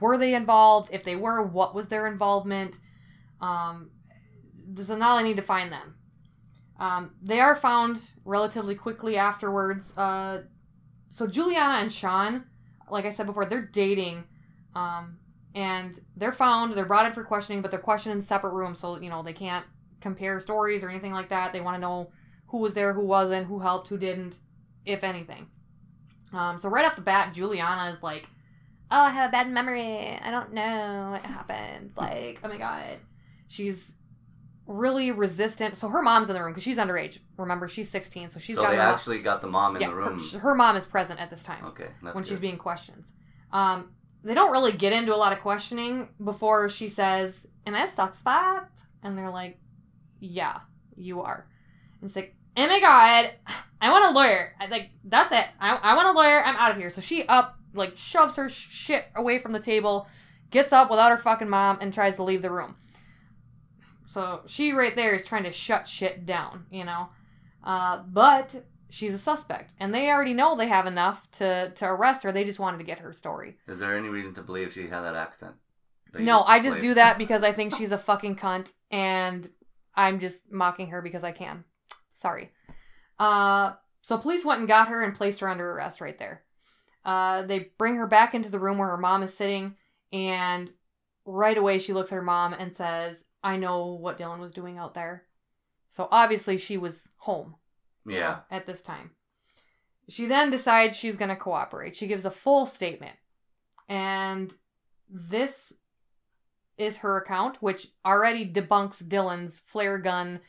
were 0.01 0.17
they 0.17 0.35
involved? 0.35 0.91
If 0.93 1.05
they 1.05 1.17
were, 1.17 1.45
what 1.45 1.75
was 1.75 1.89
their 1.89 2.07
involvement? 2.07 2.77
Um, 3.41 3.91
so 4.81 4.97
now 4.97 5.17
I 5.17 5.23
need 5.23 5.37
to 5.37 5.43
find 5.43 5.73
them. 5.73 5.97
Um, 6.79 7.11
they 7.23 7.41
are 7.41 7.55
found 7.55 8.11
relatively 8.25 8.75
quickly 8.75 9.17
afterwards. 9.17 9.93
Uh, 9.97 10.43
so 11.09 11.27
Juliana 11.27 11.83
and 11.83 11.93
Sean, 11.93 12.45
like 12.91 13.05
I 13.05 13.11
said 13.11 13.27
before, 13.27 13.45
they're 13.45 13.67
dating, 13.67 14.25
um, 14.75 15.19
and 15.55 15.99
they're 16.17 16.33
found. 16.33 16.75
They're 16.75 16.85
brought 16.87 17.07
in 17.07 17.13
for 17.13 17.25
questioning, 17.25 17.63
but 17.63 17.71
they're 17.71 17.81
questioned 17.81 18.15
in 18.15 18.23
separate 18.23 18.55
rooms, 18.55 18.79
so 18.79 19.01
you 19.01 19.11
know 19.11 19.23
they 19.23 19.33
can't 19.33 19.65
compare 20.01 20.41
stories 20.41 20.83
or 20.83 20.91
anything 20.91 21.13
like 21.13 21.29
that. 21.31 21.53
They 21.53 21.61
want 21.61 21.77
to 21.77 21.81
know 21.81 22.11
who 22.49 22.59
was 22.59 22.75
there, 22.75 22.93
who 22.93 23.05
wasn't, 23.05 23.47
who 23.47 23.59
helped, 23.59 23.89
who 23.89 23.99
didn't, 23.99 24.39
if 24.85 25.05
anything. 25.05 25.47
Um, 26.33 26.59
so 26.61 26.69
right 26.69 26.85
off 26.85 26.97
the 26.97 27.03
bat, 27.03 27.35
Juliana 27.35 27.93
is 27.93 28.03
like, 28.03 28.29
"Oh, 28.91 29.01
I 29.01 29.11
have 29.11 29.31
a 29.31 29.33
bad 29.33 29.51
memory. 29.51 30.19
I 30.23 30.31
don't 30.31 30.53
know 30.53 31.11
what 31.13 31.23
happened. 31.25 31.93
Like, 31.97 32.41
oh 32.45 32.49
my 32.49 32.59
god." 32.59 32.99
She's 33.49 33.95
really 34.71 35.11
resistant. 35.11 35.77
So 35.77 35.89
her 35.89 36.01
mom's 36.03 36.29
in 36.29 36.35
the 36.35 36.43
room 36.43 36.53
because 36.53 36.63
she's 36.63 36.79
underage. 36.79 37.19
Remember, 37.37 37.67
she's 37.67 37.91
16, 37.91 38.31
so 38.31 38.39
she's 38.39 38.55
so 38.55 38.63
got 38.63 38.71
they 38.71 38.77
her. 38.77 38.83
actually 38.83 39.19
got 39.21 39.41
the 39.41 39.49
mom 39.49 39.75
in 39.75 39.83
yeah, 39.83 39.89
the 39.89 39.95
her, 39.95 40.01
room. 40.01 40.21
her 40.39 40.55
mom 40.55 40.77
is 40.77 40.87
present 40.87 41.19
at 41.19 41.29
this 41.29 41.43
time 41.43 41.65
okay, 41.65 41.89
that's 42.03 42.15
when 42.15 42.23
she's 42.23 42.39
being 42.39 42.57
questioned. 42.57 43.11
Um, 43.53 43.91
they 44.23 44.35
don't 44.35 44.53
really 44.53 44.73
get 44.73 44.93
into 44.93 45.15
a 45.15 45.17
lot 45.17 45.33
of 45.33 45.41
questioning 45.41 46.09
before 46.23 46.69
she 46.69 46.89
says, 46.89 47.47
"Am 47.67 47.75
I 47.75 47.85
a 47.85 47.89
suspect?" 47.89 48.83
And 49.03 49.17
they're 49.17 49.31
like, 49.31 49.59
"Yeah, 50.21 50.61
you 50.97 51.23
are." 51.23 51.47
And 52.01 52.09
it's 52.09 52.17
like, 52.17 52.35
"Oh 52.57 52.67
my 52.67 52.81
god, 52.81 53.33
I 53.81 53.91
want 53.91 54.05
a 54.05 54.11
lawyer." 54.11 54.55
I, 54.61 54.67
like 54.67 54.91
that's 55.05 55.33
it. 55.33 55.47
I, 55.61 55.75
I 55.77 55.95
want 55.95 56.09
a 56.09 56.13
lawyer. 56.13 56.45
I'm 56.45 56.57
out 56.57 56.71
of 56.71 56.77
here. 56.77 56.91
So 56.91 57.01
she 57.01 57.27
up 57.27 57.59
like 57.73 57.97
shoves 57.97 58.37
her 58.37 58.49
shit 58.49 59.07
away 59.17 59.39
from 59.39 59.53
the 59.53 59.61
table, 59.61 60.07
gets 60.51 60.73
up 60.73 60.91
without 60.91 61.11
her 61.11 61.19
fucking 61.19 61.49
mom, 61.49 61.79
and 61.81 61.93
tries 61.93 62.17
to 62.17 62.23
leave 62.23 62.43
the 62.43 62.51
room. 62.51 62.77
So 64.07 64.43
she 64.47 64.73
right 64.73 64.95
there 64.97 65.15
is 65.15 65.23
trying 65.25 65.45
to 65.45 65.53
shut 65.53 65.87
shit 65.87 66.27
down, 66.27 66.67
you 66.71 66.85
know. 66.85 67.09
Uh, 67.63 68.03
but 68.09 68.65
she's 68.91 69.15
a 69.15 69.19
suspect, 69.19 69.75
and 69.79 69.95
they 69.95 70.11
already 70.11 70.35
know 70.35 70.57
they 70.57 70.69
have 70.69 70.87
enough 70.87 71.31
to 71.33 71.73
to 71.77 71.87
arrest 71.87 72.23
her. 72.25 72.33
They 72.33 72.45
just 72.45 72.61
wanted 72.61 72.79
to 72.79 72.85
get 72.85 72.99
her 72.99 73.13
story. 73.13 73.57
Is 73.67 73.79
there 73.79 73.97
any 73.97 74.09
reason 74.09 74.35
to 74.35 74.43
believe 74.43 74.73
she 74.73 74.89
had 74.89 75.01
that 75.03 75.15
accent? 75.15 75.55
that 76.13 76.23
No, 76.23 76.43
I 76.43 76.61
just 76.61 76.81
do 76.81 76.95
that 76.95 77.17
because 77.17 77.43
I 77.43 77.53
think 77.53 77.75
she's 77.75 77.93
a 77.93 77.99
fucking 77.99 78.37
cunt, 78.37 78.75
and 78.91 79.49
I'm 79.95 80.21
just 80.21 80.51
mocking 80.53 80.89
her 80.89 81.01
because 81.01 81.25
I 81.25 81.33
can. 81.33 81.65
Sorry. 82.13 82.51
Uh, 83.19 83.75
so 84.03 84.19
police 84.19 84.45
went 84.45 84.61
and 84.61 84.69
got 84.69 84.89
her 84.89 85.03
and 85.03 85.15
placed 85.15 85.41
her 85.41 85.49
under 85.49 85.73
arrest 85.73 86.01
right 86.01 86.19
there. 86.19 86.43
Uh, 87.05 87.43
they 87.43 87.71
bring 87.79 87.97
her 87.97 88.07
back 88.07 88.35
into 88.35 88.51
the 88.51 88.61
room 88.61 88.79
where 88.79 88.89
her 88.89 88.99
mom 88.99 89.23
is 89.23 89.35
sitting, 89.35 89.77
and 90.13 90.71
right 91.25 91.57
away 91.57 91.79
she 91.79 91.93
looks 91.93 92.13
at 92.13 92.17
her 92.17 92.23
mom 92.23 92.53
and 92.53 92.77
says, 92.77 93.25
"I 93.43 93.57
know 93.57 93.95
what 93.95 94.19
Dylan 94.19 94.41
was 94.41 94.53
doing 94.53 94.79
out 94.79 94.95
there." 94.95 95.27
So 95.89 96.09
obviously 96.11 96.57
she 96.59 96.77
was 96.77 97.09
home 97.17 97.57
you 98.07 98.15
Yeah. 98.15 98.21
know, 98.31 98.39
at 98.51 98.67
this 98.67 98.83
time. 98.83 99.11
She 100.09 100.27
then 100.27 100.51
decides 100.51 100.97
she's 100.97 101.17
going 101.17 101.29
to 101.29 101.37
cooperate. 101.37 101.95
She 101.95 102.07
gives 102.09 102.27
a 102.27 102.31
full 102.31 102.67
statement. 102.67 103.17
And 103.89 104.53
this 105.09 105.73
is 106.79 106.99
her 106.99 107.17
account, 107.19 107.63
which 107.63 107.89
already 108.05 108.51
debunks 108.51 109.03
Dylan's 109.03 109.61
flare 109.61 109.99
gun 109.99 110.41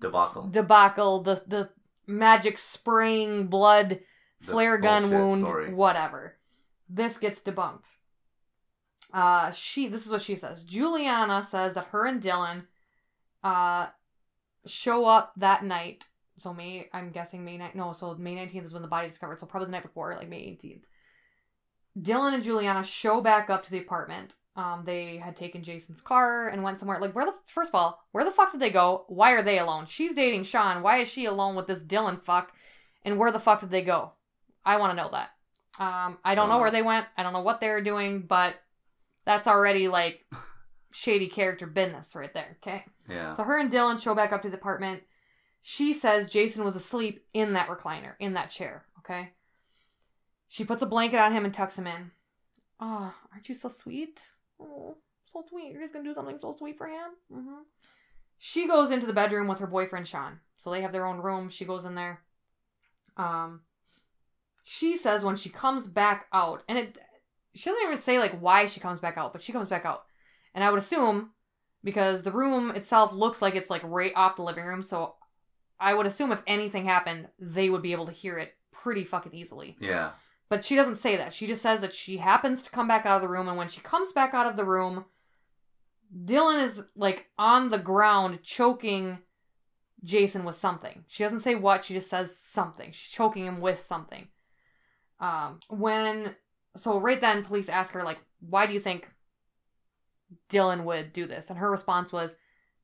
Debacle. 0.00 0.48
debacle, 0.48 1.22
the 1.22 1.42
the 1.46 1.70
magic 2.06 2.58
spraying 2.58 3.46
blood 3.48 4.00
The 4.40 4.46
flare 4.52 4.78
gun 4.78 5.10
wound, 5.10 5.46
story. 5.46 5.72
whatever. 5.72 6.36
This 6.88 7.16
gets 7.18 7.40
debunked. 7.40 7.94
Uh, 9.12 9.50
she. 9.52 9.88
This 9.88 10.04
is 10.06 10.12
what 10.12 10.22
she 10.22 10.34
says. 10.34 10.62
Juliana 10.64 11.42
says 11.42 11.74
that 11.74 11.86
her 11.86 12.06
and 12.06 12.22
Dylan, 12.22 12.66
uh, 13.42 13.88
show 14.66 15.06
up 15.06 15.32
that 15.36 15.64
night. 15.64 16.08
So 16.38 16.52
May, 16.52 16.88
I'm 16.92 17.10
guessing 17.10 17.44
May 17.44 17.58
9th. 17.58 17.74
No, 17.74 17.92
so 17.92 18.14
May 18.16 18.34
19th 18.34 18.64
is 18.64 18.72
when 18.72 18.82
the 18.82 18.88
body 18.88 19.06
is 19.06 19.12
discovered. 19.12 19.38
So 19.38 19.46
probably 19.46 19.66
the 19.66 19.72
night 19.72 19.82
before, 19.82 20.14
like 20.16 20.28
May 20.28 20.40
18th. 20.40 20.82
Dylan 22.00 22.34
and 22.34 22.42
Juliana 22.42 22.82
show 22.82 23.20
back 23.20 23.50
up 23.50 23.62
to 23.64 23.70
the 23.70 23.78
apartment. 23.78 24.34
Um, 24.56 24.82
they 24.84 25.16
had 25.16 25.36
taken 25.36 25.62
Jason's 25.62 26.00
car 26.00 26.48
and 26.48 26.62
went 26.62 26.78
somewhere. 26.78 27.00
Like, 27.00 27.14
where 27.14 27.26
the 27.26 27.34
first 27.46 27.70
of 27.70 27.74
all, 27.74 28.00
where 28.12 28.24
the 28.24 28.30
fuck 28.30 28.52
did 28.52 28.60
they 28.60 28.70
go? 28.70 29.04
Why 29.08 29.32
are 29.32 29.42
they 29.42 29.58
alone? 29.58 29.86
She's 29.86 30.12
dating 30.12 30.44
Sean. 30.44 30.82
Why 30.82 30.98
is 30.98 31.08
she 31.08 31.24
alone 31.24 31.56
with 31.56 31.66
this 31.66 31.82
Dylan 31.82 32.22
fuck? 32.22 32.52
And 33.04 33.18
where 33.18 33.32
the 33.32 33.38
fuck 33.40 33.60
did 33.60 33.70
they 33.70 33.82
go? 33.82 34.12
I 34.64 34.76
want 34.76 34.92
to 34.92 35.02
know 35.02 35.10
that. 35.10 35.30
Um, 35.78 36.18
I 36.24 36.34
don't 36.34 36.48
know 36.48 36.58
where 36.58 36.70
they 36.70 36.82
went. 36.82 37.06
I 37.16 37.22
don't 37.22 37.32
know 37.32 37.42
what 37.42 37.60
they 37.60 37.68
were 37.68 37.82
doing, 37.82 38.22
but 38.22 38.54
that's 39.24 39.48
already 39.48 39.88
like 39.88 40.24
shady 40.94 41.28
character 41.28 41.66
business 41.66 42.14
right 42.14 42.32
there. 42.32 42.56
Okay. 42.62 42.84
Yeah. 43.08 43.32
So 43.34 43.42
her 43.42 43.58
and 43.58 43.72
Dylan 43.72 44.00
show 44.00 44.14
back 44.14 44.32
up 44.32 44.42
to 44.42 44.50
the 44.50 44.56
apartment. 44.56 45.02
She 45.66 45.94
says 45.94 46.28
Jason 46.28 46.62
was 46.62 46.76
asleep 46.76 47.24
in 47.32 47.54
that 47.54 47.68
recliner, 47.68 48.16
in 48.20 48.34
that 48.34 48.50
chair. 48.50 48.84
Okay. 48.98 49.30
She 50.46 50.62
puts 50.62 50.82
a 50.82 50.86
blanket 50.86 51.18
on 51.18 51.32
him 51.32 51.46
and 51.46 51.54
tucks 51.54 51.78
him 51.78 51.86
in. 51.86 52.10
Oh, 52.78 53.14
aren't 53.32 53.48
you 53.48 53.54
so 53.54 53.70
sweet? 53.70 54.30
Oh, 54.60 54.98
so 55.24 55.42
sweet. 55.48 55.72
You're 55.72 55.80
just 55.80 55.94
gonna 55.94 56.04
do 56.04 56.12
something 56.12 56.36
so 56.36 56.52
sweet 56.52 56.76
for 56.76 56.86
him. 56.86 57.12
Mm-hmm. 57.32 57.62
She 58.36 58.68
goes 58.68 58.90
into 58.90 59.06
the 59.06 59.14
bedroom 59.14 59.48
with 59.48 59.58
her 59.60 59.66
boyfriend 59.66 60.06
Sean. 60.06 60.40
So 60.58 60.70
they 60.70 60.82
have 60.82 60.92
their 60.92 61.06
own 61.06 61.16
room. 61.16 61.48
She 61.48 61.64
goes 61.64 61.86
in 61.86 61.94
there. 61.94 62.20
Um, 63.16 63.62
she 64.64 64.96
says 64.96 65.24
when 65.24 65.36
she 65.36 65.48
comes 65.48 65.88
back 65.88 66.26
out, 66.30 66.62
and 66.68 66.76
it, 66.76 66.98
she 67.54 67.70
doesn't 67.70 67.86
even 67.86 68.02
say 68.02 68.18
like 68.18 68.38
why 68.38 68.66
she 68.66 68.80
comes 68.80 68.98
back 68.98 69.16
out, 69.16 69.32
but 69.32 69.40
she 69.40 69.52
comes 69.52 69.70
back 69.70 69.86
out, 69.86 70.02
and 70.54 70.62
I 70.62 70.68
would 70.68 70.78
assume 70.78 71.30
because 71.82 72.22
the 72.22 72.32
room 72.32 72.70
itself 72.72 73.14
looks 73.14 73.40
like 73.40 73.54
it's 73.54 73.70
like 73.70 73.82
right 73.82 74.12
off 74.14 74.36
the 74.36 74.42
living 74.42 74.66
room, 74.66 74.82
so 74.82 75.14
I 75.78 75.94
would 75.94 76.06
assume 76.06 76.32
if 76.32 76.42
anything 76.46 76.84
happened, 76.84 77.28
they 77.38 77.68
would 77.68 77.82
be 77.82 77.92
able 77.92 78.06
to 78.06 78.12
hear 78.12 78.38
it 78.38 78.54
pretty 78.72 79.04
fucking 79.04 79.34
easily. 79.34 79.76
Yeah. 79.80 80.12
But 80.48 80.64
she 80.64 80.76
doesn't 80.76 80.96
say 80.96 81.16
that. 81.16 81.32
She 81.32 81.46
just 81.46 81.62
says 81.62 81.80
that 81.80 81.94
she 81.94 82.18
happens 82.18 82.62
to 82.62 82.70
come 82.70 82.86
back 82.86 83.06
out 83.06 83.16
of 83.16 83.22
the 83.22 83.28
room, 83.28 83.48
and 83.48 83.56
when 83.56 83.68
she 83.68 83.80
comes 83.80 84.12
back 84.12 84.34
out 84.34 84.46
of 84.46 84.56
the 84.56 84.64
room, 84.64 85.06
Dylan 86.24 86.62
is 86.62 86.82
like 86.94 87.28
on 87.38 87.70
the 87.70 87.78
ground 87.78 88.42
choking 88.42 89.18
Jason 90.04 90.44
with 90.44 90.56
something. 90.56 91.04
She 91.08 91.24
doesn't 91.24 91.40
say 91.40 91.54
what, 91.54 91.84
she 91.84 91.94
just 91.94 92.10
says 92.10 92.36
something. 92.36 92.92
She's 92.92 93.10
choking 93.10 93.46
him 93.46 93.60
with 93.60 93.80
something. 93.80 94.28
Um, 95.18 95.60
when 95.68 96.36
so 96.76 96.98
right 96.98 97.20
then 97.20 97.44
police 97.44 97.68
ask 97.68 97.92
her 97.94 98.02
like, 98.02 98.18
why 98.40 98.66
do 98.66 98.74
you 98.74 98.80
think 98.80 99.08
Dylan 100.50 100.84
would 100.84 101.12
do 101.12 101.26
this? 101.26 101.48
And 101.50 101.58
her 101.58 101.70
response 101.70 102.12
was, 102.12 102.36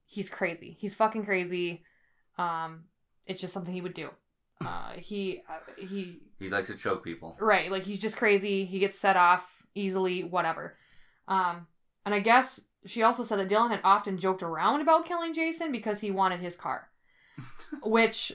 he's 0.07 0.31
crazy. 0.31 0.77
He's 0.81 0.95
fucking 0.95 1.25
crazy. 1.25 1.85
Um, 2.41 2.85
it's 3.27 3.41
just 3.41 3.53
something 3.53 3.75
he 3.75 3.81
would 3.81 3.95
do. 3.95 4.11
Uh, 4.65 4.93
he 4.97 5.43
uh, 5.49 5.59
he 5.77 6.21
He 6.39 6.49
likes 6.51 6.69
to 6.69 6.75
choke 6.75 7.03
people. 7.05 7.37
Right, 7.41 7.71
like 7.71 7.83
he's 7.85 7.99
just 7.99 8.17
crazy. 8.17 8.65
He 8.65 8.79
gets 8.79 8.99
set 8.99 9.17
off 9.17 9.63
easily, 9.75 10.23
whatever. 10.25 10.77
Um, 11.29 11.67
and 12.05 12.15
I 12.15 12.21
guess 12.21 12.61
she 12.87 13.03
also 13.03 13.23
said 13.25 13.39
that 13.39 13.49
Dylan 13.49 13.71
had 13.71 13.81
often 13.85 14.19
joked 14.19 14.43
around 14.43 14.81
about 14.81 15.07
killing 15.07 15.33
Jason 15.35 15.71
because 15.73 16.01
he 16.01 16.11
wanted 16.11 16.41
his 16.41 16.57
car, 16.57 16.89
which 17.83 18.33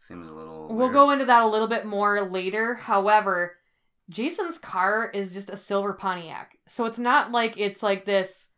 Seems 0.00 0.30
a 0.30 0.34
little. 0.34 0.68
we'll 0.68 0.76
weird. 0.86 0.92
go 0.92 1.10
into 1.10 1.24
that 1.24 1.42
a 1.42 1.48
little 1.48 1.68
bit 1.68 1.84
more 1.86 2.22
later. 2.22 2.74
However, 2.74 3.56
Jason's 4.08 4.58
car 4.58 5.10
is 5.14 5.32
just 5.32 5.50
a 5.50 5.56
silver 5.56 5.92
Pontiac, 5.94 6.58
so 6.68 6.84
it's 6.84 6.98
not 6.98 7.32
like 7.32 7.58
it's 7.58 7.82
like 7.82 8.04
this 8.04 8.49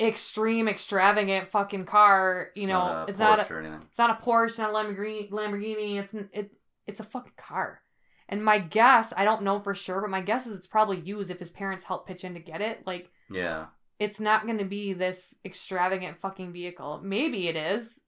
extreme, 0.00 0.66
extravagant 0.68 1.50
fucking 1.50 1.84
car. 1.84 2.50
You 2.54 2.66
know, 2.68 2.80
a 2.80 3.04
it's 3.08 3.18
not. 3.18 3.38
A, 3.38 3.52
or 3.54 3.60
anything. 3.60 3.82
it's 3.88 3.98
not 3.98 4.18
a 4.18 4.24
Porsche, 4.24 4.58
not 4.58 4.70
a 4.70 4.72
Lamborghini. 4.72 5.30
Lamborghini. 5.30 5.96
It's 6.00 6.14
it. 6.32 6.50
It's 6.86 7.00
a 7.00 7.04
fucking 7.04 7.34
car. 7.36 7.82
And 8.28 8.44
my 8.44 8.58
guess, 8.58 9.12
I 9.16 9.24
don't 9.24 9.42
know 9.42 9.58
for 9.60 9.74
sure, 9.74 10.00
but 10.00 10.10
my 10.10 10.20
guess 10.22 10.46
is 10.46 10.56
it's 10.56 10.66
probably 10.66 11.00
used 11.00 11.30
if 11.30 11.38
his 11.40 11.50
parents 11.50 11.84
help 11.84 12.06
pitch 12.06 12.22
in 12.24 12.34
to 12.34 12.40
get 12.40 12.60
it. 12.60 12.86
Like, 12.86 13.10
Yeah. 13.28 13.66
it's 13.98 14.20
not 14.20 14.46
going 14.46 14.58
to 14.58 14.64
be 14.64 14.92
this 14.92 15.34
extravagant 15.44 16.20
fucking 16.20 16.52
vehicle. 16.52 17.00
Maybe 17.02 17.48
it 17.48 17.56
is, 17.56 17.98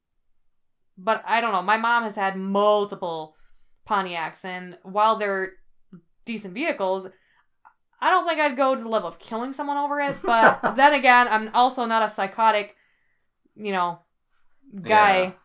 but 0.97 1.25
I 1.27 1.41
don't 1.41 1.53
know. 1.53 1.63
My 1.63 1.77
mom 1.77 2.05
has 2.05 2.15
had 2.15 2.37
multiple 2.37 3.35
Pontiacs, 3.89 4.45
and 4.45 4.79
while 4.85 5.17
they're 5.17 5.55
decent 6.25 6.55
vehicles, 6.55 7.09
I 8.03 8.11
don't 8.11 8.27
think 8.27 8.41
I'd 8.41 8.57
go 8.57 8.75
to 8.75 8.83
the 8.83 8.89
level 8.89 9.09
of 9.09 9.19
killing 9.19 9.53
someone 9.53 9.77
over 9.77 10.01
it. 10.01 10.17
But 10.23 10.61
then 10.77 10.93
again, 10.93 11.29
I'm 11.31 11.51
also 11.55 11.87
not 11.87 12.03
a 12.03 12.09
psychotic, 12.09 12.75
you 13.55 13.71
know, 13.71 14.01
guy 14.83 15.37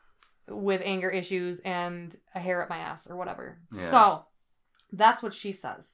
with 0.49 0.81
anger 0.83 1.09
issues 1.09 1.59
and 1.59 2.15
a 2.33 2.39
hair 2.39 2.63
up 2.63 2.69
my 2.69 2.79
ass 2.79 3.07
or 3.07 3.15
whatever. 3.15 3.59
Yeah. 3.71 3.91
So 3.91 4.25
that's 4.91 5.21
what 5.21 5.35
she 5.35 5.51
says. 5.51 5.93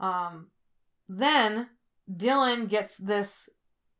Um, 0.00 0.48
then 1.08 1.68
Dylan 2.10 2.68
gets 2.68 2.96
this 2.96 3.48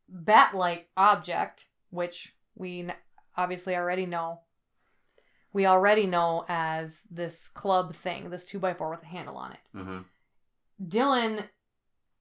bat-like 0.08 0.88
object, 0.96 1.66
which 1.90 2.34
we 2.56 2.88
obviously 3.36 3.76
already 3.76 4.06
know. 4.06 4.40
We 5.52 5.66
already 5.66 6.06
know 6.06 6.44
as 6.48 7.06
this 7.08 7.46
club 7.46 7.94
thing, 7.94 8.30
this 8.30 8.44
two 8.44 8.58
by 8.58 8.74
four 8.74 8.90
with 8.90 9.02
a 9.04 9.06
handle 9.06 9.36
on 9.36 9.52
it. 9.52 9.58
Mm-hmm. 9.76 9.98
Dylan 10.80 11.44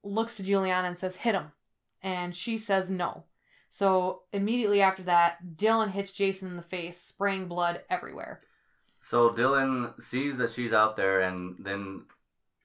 looks 0.03 0.35
to 0.35 0.43
Juliana 0.43 0.87
and 0.87 0.97
says, 0.97 1.15
hit 1.17 1.35
him. 1.35 1.51
And 2.01 2.35
she 2.35 2.57
says 2.57 2.89
no. 2.89 3.25
So 3.69 4.23
immediately 4.33 4.81
after 4.81 5.03
that, 5.03 5.37
Dylan 5.55 5.91
hits 5.91 6.11
Jason 6.11 6.49
in 6.49 6.55
the 6.57 6.61
face, 6.61 6.99
spraying 6.99 7.47
blood 7.47 7.81
everywhere. 7.89 8.41
So 9.01 9.29
Dylan 9.29 9.99
sees 10.01 10.37
that 10.39 10.51
she's 10.51 10.73
out 10.73 10.97
there 10.97 11.21
and 11.21 11.55
then 11.59 12.05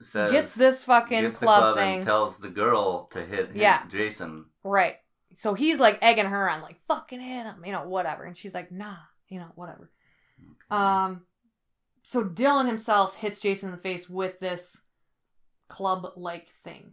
says 0.03 0.32
Gets 0.32 0.55
this 0.55 0.84
fucking 0.84 1.22
gets 1.22 1.39
club, 1.39 1.61
club 1.61 1.76
thing. 1.76 1.97
and 1.97 2.05
tells 2.05 2.39
the 2.39 2.51
girl 2.51 3.07
to 3.12 3.24
hit 3.24 3.51
him, 3.51 3.57
Yeah. 3.57 3.87
Jason. 3.89 4.47
right. 4.64 4.97
So 5.39 5.53
he's 5.53 5.78
like 5.78 5.99
egging 6.01 6.24
her 6.26 6.49
on, 6.49 6.62
like, 6.62 6.76
fucking 6.89 7.20
hit 7.20 7.45
him, 7.45 7.62
you 7.64 7.70
know, 7.72 7.87
whatever. 7.87 8.24
And 8.24 8.34
she's 8.34 8.55
like, 8.55 8.72
nah, 8.72 8.97
you 9.28 9.39
know, 9.39 9.53
whatever. 9.55 9.91
Um, 10.70 11.26
so 12.03 12.24
Dylan 12.24 12.66
himself 12.66 13.16
hits 13.16 13.41
Jason 13.41 13.68
in 13.68 13.76
the 13.76 13.80
face 13.82 14.09
with 14.09 14.39
this 14.41 14.80
club 15.69 16.12
like 16.17 16.49
thing. 16.64 16.93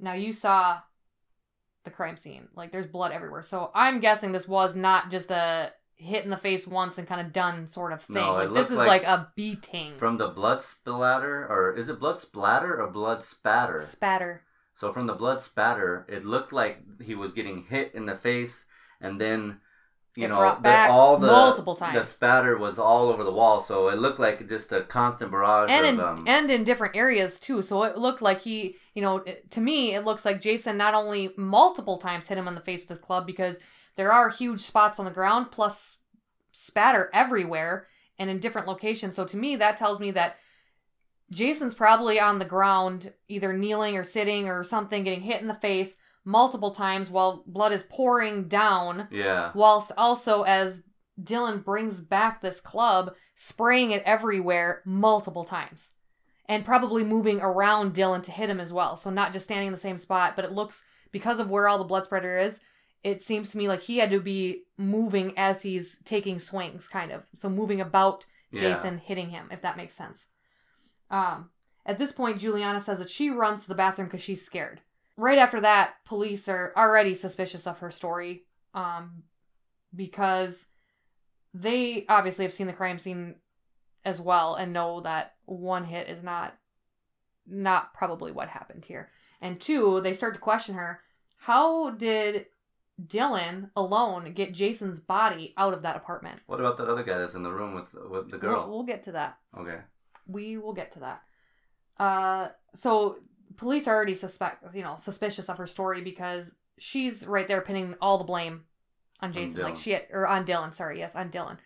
Now 0.00 0.12
you 0.14 0.32
saw 0.32 0.78
the 1.84 1.90
crime 1.90 2.16
scene. 2.16 2.48
Like 2.54 2.72
there's 2.72 2.86
blood 2.86 3.12
everywhere. 3.12 3.42
So 3.42 3.70
I'm 3.74 4.00
guessing 4.00 4.32
this 4.32 4.48
was 4.48 4.76
not 4.76 5.10
just 5.10 5.30
a 5.30 5.72
hit 5.96 6.24
in 6.24 6.30
the 6.30 6.36
face 6.36 6.66
once 6.66 6.96
and 6.98 7.08
kind 7.08 7.20
of 7.20 7.32
done 7.32 7.66
sort 7.66 7.92
of 7.92 8.02
thing. 8.02 8.16
No, 8.16 8.38
it 8.38 8.50
like 8.50 8.54
this 8.62 8.70
is 8.70 8.76
like- 8.76 8.86
like, 8.88 9.02
a 9.04 9.32
beating. 9.34 9.98
From 9.98 10.16
the 10.16 10.28
blood 10.28 10.62
splatter, 10.62 11.46
or 11.48 11.74
is 11.74 11.88
it 11.88 11.98
blood 11.98 12.18
splatter 12.18 12.80
or 12.80 12.88
blood 12.90 13.24
spatter? 13.24 13.80
Spatter. 13.80 14.44
So 14.74 14.92
from 14.92 15.06
the 15.08 15.14
blood 15.14 15.42
spatter, 15.42 16.06
it 16.08 16.24
looked 16.24 16.52
like 16.52 16.82
he 17.02 17.16
was 17.16 17.32
getting 17.32 17.64
hit 17.64 17.92
in 17.94 18.06
the 18.06 18.14
face, 18.16 18.64
and 19.00 19.20
then 19.20 19.60
you 20.18 20.24
It 20.24 20.28
know 20.30 20.58
the- 20.60 20.90
all 20.90 21.16
the 21.16 21.28
multiple 21.28 21.76
The 21.76 22.02
spatter 22.02 22.58
was 22.58 22.76
all 22.76 23.08
over 23.08 23.22
the 23.22 23.30
wall, 23.30 23.62
so 23.62 23.88
it 23.88 23.98
looked 24.00 24.18
like 24.18 24.48
just 24.48 24.72
a 24.72 24.80
constant 24.80 25.30
barrage 25.30 25.70
and 25.70 25.86
of 25.86 25.94
in 25.94 26.00
um, 26.00 26.24
and 26.26 26.50
in 26.50 26.64
different 26.64 26.96
areas 26.96 27.38
too. 27.38 27.62
So 27.62 27.84
it 27.84 27.96
looked 27.96 28.20
like 28.20 28.40
he, 28.40 28.74
you 28.94 29.02
know, 29.02 29.20
to 29.20 29.60
me 29.60 29.94
it 29.94 30.04
looks 30.04 30.24
like 30.24 30.40
Jason 30.40 30.76
not 30.76 30.94
only 30.94 31.30
multiple 31.36 31.98
times 31.98 32.26
hit 32.26 32.36
him 32.36 32.48
in 32.48 32.56
the 32.56 32.60
face 32.60 32.80
with 32.80 32.88
his 32.88 32.98
club 32.98 33.28
because 33.28 33.60
there 33.94 34.10
are 34.10 34.28
huge 34.28 34.62
spots 34.62 34.98
on 34.98 35.04
the 35.04 35.12
ground 35.12 35.52
plus 35.52 35.98
spatter 36.50 37.10
everywhere 37.14 37.86
and 38.18 38.28
in 38.28 38.40
different 38.40 38.66
locations. 38.66 39.14
So 39.14 39.24
to 39.24 39.36
me 39.36 39.54
that 39.54 39.76
tells 39.76 40.00
me 40.00 40.10
that 40.10 40.34
Jason's 41.30 41.76
probably 41.76 42.18
on 42.18 42.40
the 42.40 42.44
ground 42.44 43.12
either 43.28 43.52
kneeling 43.52 43.96
or 43.96 44.02
sitting 44.02 44.48
or 44.48 44.64
something 44.64 45.04
getting 45.04 45.20
hit 45.20 45.40
in 45.40 45.46
the 45.46 45.54
face 45.54 45.96
multiple 46.24 46.74
times 46.74 47.10
while 47.10 47.44
blood 47.46 47.72
is 47.72 47.84
pouring 47.84 48.48
down 48.48 49.08
yeah. 49.10 49.52
whilst 49.54 49.92
also 49.96 50.42
as 50.42 50.82
Dylan 51.22 51.64
brings 51.64 52.00
back 52.00 52.40
this 52.40 52.60
club, 52.60 53.14
spraying 53.34 53.90
it 53.90 54.02
everywhere 54.04 54.82
multiple 54.84 55.44
times. 55.44 55.90
And 56.50 56.64
probably 56.64 57.04
moving 57.04 57.40
around 57.42 57.92
Dylan 57.92 58.22
to 58.22 58.30
hit 58.32 58.48
him 58.48 58.58
as 58.60 58.72
well. 58.72 58.96
So 58.96 59.10
not 59.10 59.34
just 59.34 59.44
standing 59.44 59.66
in 59.66 59.72
the 59.72 59.78
same 59.78 59.98
spot, 59.98 60.34
but 60.34 60.46
it 60.46 60.52
looks 60.52 60.82
because 61.12 61.40
of 61.40 61.50
where 61.50 61.68
all 61.68 61.76
the 61.76 61.84
blood 61.84 62.04
spreader 62.04 62.38
is, 62.38 62.60
it 63.04 63.22
seems 63.22 63.50
to 63.50 63.58
me 63.58 63.68
like 63.68 63.82
he 63.82 63.98
had 63.98 64.10
to 64.10 64.20
be 64.20 64.62
moving 64.78 65.34
as 65.36 65.62
he's 65.62 65.98
taking 66.04 66.38
swings, 66.38 66.88
kind 66.88 67.12
of. 67.12 67.24
So 67.34 67.48
moving 67.50 67.80
about 67.80 68.24
Yeah. 68.50 68.60
Jason 68.60 68.96
hitting 68.98 69.28
him, 69.28 69.48
if 69.50 69.60
that 69.60 69.76
makes 69.76 69.94
sense. 69.94 70.26
Um, 71.10 71.50
at 71.84 71.98
this 71.98 72.12
point, 72.12 72.38
Juliana 72.38 72.80
says 72.80 72.98
that 72.98 73.10
she 73.10 73.28
runs 73.30 73.62
to 73.62 73.68
the 73.68 73.74
bathroom 73.74 74.08
because 74.08 74.22
she's 74.22 74.44
scared. 74.44 74.80
Right 75.18 75.38
after 75.38 75.60
that, 75.60 75.96
police 76.06 76.48
are 76.48 76.72
already 76.76 77.12
suspicious 77.12 77.66
of 77.66 77.80
her 77.80 77.90
story, 77.90 78.44
um, 78.72 79.24
because 79.94 80.66
they 81.52 82.06
obviously 82.08 82.44
have 82.44 82.52
seen 82.54 82.68
the 82.68 82.72
crime 82.72 82.98
scene 82.98 83.34
as 84.04 84.20
well 84.20 84.54
and 84.54 84.72
know 84.72 85.00
that 85.00 85.34
one 85.44 85.84
hit 85.84 86.08
is 86.08 86.22
not 86.22 86.54
not 87.46 87.92
probably 87.94 88.30
what 88.30 88.48
happened 88.48 88.84
here. 88.84 89.10
And 89.40 89.58
two, 89.60 90.00
they 90.00 90.12
start 90.12 90.34
to 90.34 90.40
question 90.40 90.74
her. 90.74 91.00
How 91.38 91.90
did 91.90 92.46
Dylan 93.02 93.70
alone 93.74 94.32
get 94.34 94.52
Jason's 94.52 95.00
body 95.00 95.54
out 95.56 95.72
of 95.72 95.82
that 95.82 95.96
apartment? 95.96 96.40
What 96.46 96.60
about 96.60 96.76
that 96.76 96.88
other 96.88 97.02
guy 97.02 97.18
that's 97.18 97.34
in 97.34 97.42
the 97.42 97.52
room 97.52 97.74
with 97.74 97.92
with 97.94 98.28
the 98.30 98.38
We'll, 98.38 98.52
girl? 98.54 98.68
we'll 98.70 98.82
get 98.82 99.02
to 99.04 99.12
that. 99.12 99.38
Okay. 99.58 99.78
We 100.26 100.58
will 100.58 100.74
get 100.74 100.92
to 100.92 101.00
that. 101.00 101.22
Uh, 101.98 102.48
so 102.74 103.16
police 103.58 103.86
are 103.86 103.94
already 103.94 104.14
suspect, 104.14 104.64
you 104.74 104.82
know, 104.82 104.96
suspicious 105.02 105.50
of 105.50 105.58
her 105.58 105.66
story 105.66 106.00
because 106.00 106.54
she's 106.78 107.26
right 107.26 107.46
there 107.46 107.60
pinning 107.60 107.94
all 108.00 108.16
the 108.16 108.24
blame 108.24 108.62
on 109.20 109.32
Jason, 109.32 109.60
like 109.62 109.76
she 109.76 109.90
had, 109.90 110.06
or 110.10 110.26
on 110.26 110.44
Dylan. 110.46 110.72
Sorry, 110.72 110.98
yes, 110.98 111.14
on 111.14 111.28
Dylan, 111.30 111.58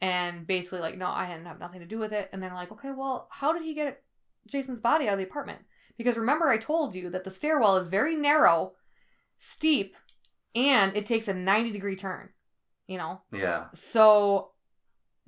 and 0.00 0.46
basically 0.46 0.78
like, 0.80 0.96
no, 0.96 1.08
I 1.08 1.26
didn't 1.26 1.46
have 1.46 1.60
nothing 1.60 1.80
to 1.80 1.86
do 1.86 1.98
with 1.98 2.12
it. 2.12 2.30
And 2.32 2.42
they're 2.42 2.54
like, 2.54 2.72
okay, 2.72 2.92
well, 2.96 3.28
how 3.30 3.52
did 3.52 3.62
he 3.62 3.74
get 3.74 4.02
Jason's 4.46 4.80
body 4.80 5.08
out 5.08 5.14
of 5.14 5.18
the 5.18 5.24
apartment? 5.24 5.58
Because 5.98 6.16
remember, 6.16 6.48
I 6.48 6.56
told 6.56 6.94
you 6.94 7.10
that 7.10 7.24
the 7.24 7.30
stairwell 7.30 7.76
is 7.76 7.86
very 7.88 8.16
narrow, 8.16 8.72
steep, 9.36 9.96
and 10.54 10.96
it 10.96 11.04
takes 11.06 11.28
a 11.28 11.34
ninety 11.34 11.70
degree 11.72 11.96
turn. 11.96 12.30
You 12.86 12.98
know, 12.98 13.22
Yeah. 13.32 13.66
so, 13.72 14.50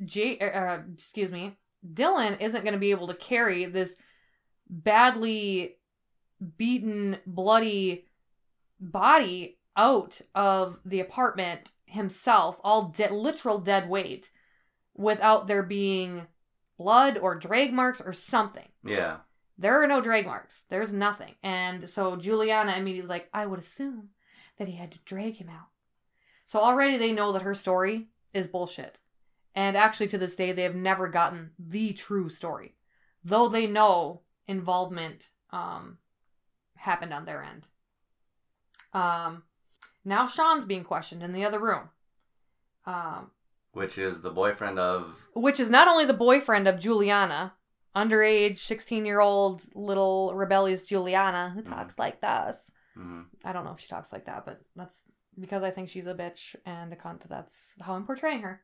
J, 0.04 0.38
uh, 0.38 0.78
excuse 0.92 1.32
me, 1.32 1.56
Dylan 1.94 2.40
isn't 2.40 2.62
going 2.62 2.74
to 2.74 2.78
be 2.78 2.90
able 2.90 3.06
to 3.06 3.14
carry 3.14 3.64
this 3.64 3.96
badly 4.68 5.75
beaten, 6.56 7.18
bloody 7.26 8.06
body 8.80 9.58
out 9.76 10.20
of 10.34 10.78
the 10.84 11.00
apartment 11.00 11.72
himself, 11.86 12.60
all 12.62 12.88
de- 12.88 13.12
literal 13.12 13.58
dead 13.58 13.88
weight, 13.88 14.30
without 14.94 15.46
there 15.46 15.62
being 15.62 16.26
blood 16.78 17.18
or 17.18 17.34
drag 17.34 17.72
marks 17.72 18.00
or 18.00 18.12
something. 18.12 18.68
Yeah. 18.84 19.18
There 19.58 19.82
are 19.82 19.86
no 19.86 20.00
drag 20.00 20.26
marks. 20.26 20.64
There's 20.68 20.92
nothing. 20.92 21.34
And 21.42 21.88
so 21.88 22.16
Juliana 22.16 22.72
immediately 22.72 23.04
is 23.04 23.08
like, 23.08 23.28
I 23.32 23.46
would 23.46 23.60
assume 23.60 24.10
that 24.58 24.68
he 24.68 24.74
had 24.74 24.92
to 24.92 24.98
drag 25.04 25.36
him 25.36 25.48
out. 25.48 25.68
So 26.44 26.60
already 26.60 26.98
they 26.98 27.12
know 27.12 27.32
that 27.32 27.42
her 27.42 27.54
story 27.54 28.08
is 28.32 28.46
bullshit. 28.46 28.98
And 29.54 29.76
actually, 29.76 30.08
to 30.08 30.18
this 30.18 30.36
day, 30.36 30.52
they 30.52 30.64
have 30.64 30.74
never 30.74 31.08
gotten 31.08 31.52
the 31.58 31.94
true 31.94 32.28
story. 32.28 32.74
Though 33.24 33.48
they 33.48 33.66
know 33.66 34.20
involvement 34.46 35.30
um, 35.50 35.96
happened 36.76 37.12
on 37.12 37.24
their 37.24 37.42
end. 37.42 37.66
Um, 38.92 39.42
now 40.04 40.26
Sean's 40.26 40.64
being 40.64 40.84
questioned 40.84 41.22
in 41.22 41.32
the 41.32 41.44
other 41.44 41.58
room. 41.60 41.90
Um, 42.86 43.30
Which 43.72 43.98
is 43.98 44.22
the 44.22 44.30
boyfriend 44.30 44.78
of. 44.78 45.16
which 45.34 45.58
is 45.60 45.68
not 45.70 45.88
only 45.88 46.04
the 46.04 46.14
boyfriend 46.14 46.68
of 46.68 46.78
Juliana, 46.78 47.54
underage, 47.94 48.58
16 48.58 49.04
year 49.04 49.20
old, 49.20 49.62
little 49.74 50.32
rebellious 50.34 50.82
Juliana 50.84 51.50
who 51.54 51.62
talks 51.62 51.98
like 51.98 52.20
this. 52.20 52.70
mhm. 52.96 53.24
I 53.44 53.52
don't 53.52 53.64
know 53.64 53.72
if 53.72 53.80
she 53.80 53.88
talks 53.88 54.12
like 54.12 54.24
that, 54.26 54.44
but 54.46 54.60
that's 54.76 55.02
because 55.38 55.62
I 55.62 55.70
think 55.70 55.88
she's 55.88 56.06
a 56.06 56.14
bitch 56.14 56.54
and 56.64 56.92
a 56.92 56.96
cunt. 56.96 57.24
That's 57.28 57.74
how 57.82 57.94
I'm 57.94 58.06
portraying 58.06 58.42
her. 58.42 58.62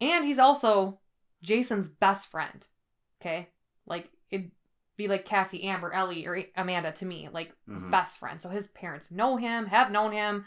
And 0.00 0.24
he's 0.24 0.38
also 0.38 1.00
Jason's 1.42 1.88
best 1.88 2.30
friend. 2.30 2.66
Okay? 3.20 3.48
Like, 3.86 4.08
it'd 4.30 4.50
be 4.96 5.08
like 5.08 5.24
Cassie, 5.24 5.64
Amber, 5.64 5.92
Ellie, 5.92 6.26
or 6.26 6.42
Amanda 6.56 6.92
to 6.92 7.06
me. 7.06 7.28
Like, 7.32 7.52
Mhm. 7.68 7.90
best 7.90 8.18
friend. 8.18 8.40
So 8.40 8.48
his 8.50 8.66
parents 8.68 9.10
know 9.10 9.36
him, 9.36 9.66
have 9.66 9.90
known 9.90 10.12
him, 10.12 10.46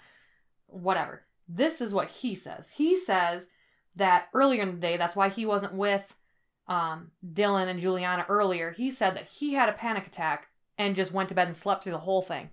whatever. 0.68 1.26
This 1.48 1.82
is 1.82 1.94
what 1.94 2.10
he 2.10 2.36
says. 2.36 2.70
He 2.72 2.96
says 2.96 3.48
that 3.96 4.28
earlier 4.34 4.62
in 4.64 4.72
the 4.76 4.82
day, 4.82 4.98
that's 4.98 5.16
why 5.16 5.30
he 5.30 5.46
wasn't 5.46 5.74
with 5.74 6.16
um, 6.68 7.12
Dylan 7.24 7.68
and 7.68 7.80
Juliana 7.80 8.26
earlier. 8.28 8.72
He 8.72 8.90
said 8.90 9.16
that 9.16 9.26
he 9.28 9.54
had 9.54 9.70
a 9.70 9.74
panic 9.74 10.08
attack 10.08 10.48
and 10.80 10.96
just 10.96 11.12
went 11.14 11.30
to 11.30 11.36
bed 11.36 11.48
and 11.48 11.56
slept 11.56 11.84
through 11.84 11.92
the 11.92 12.00
whole 12.00 12.24
thing. 12.24 12.50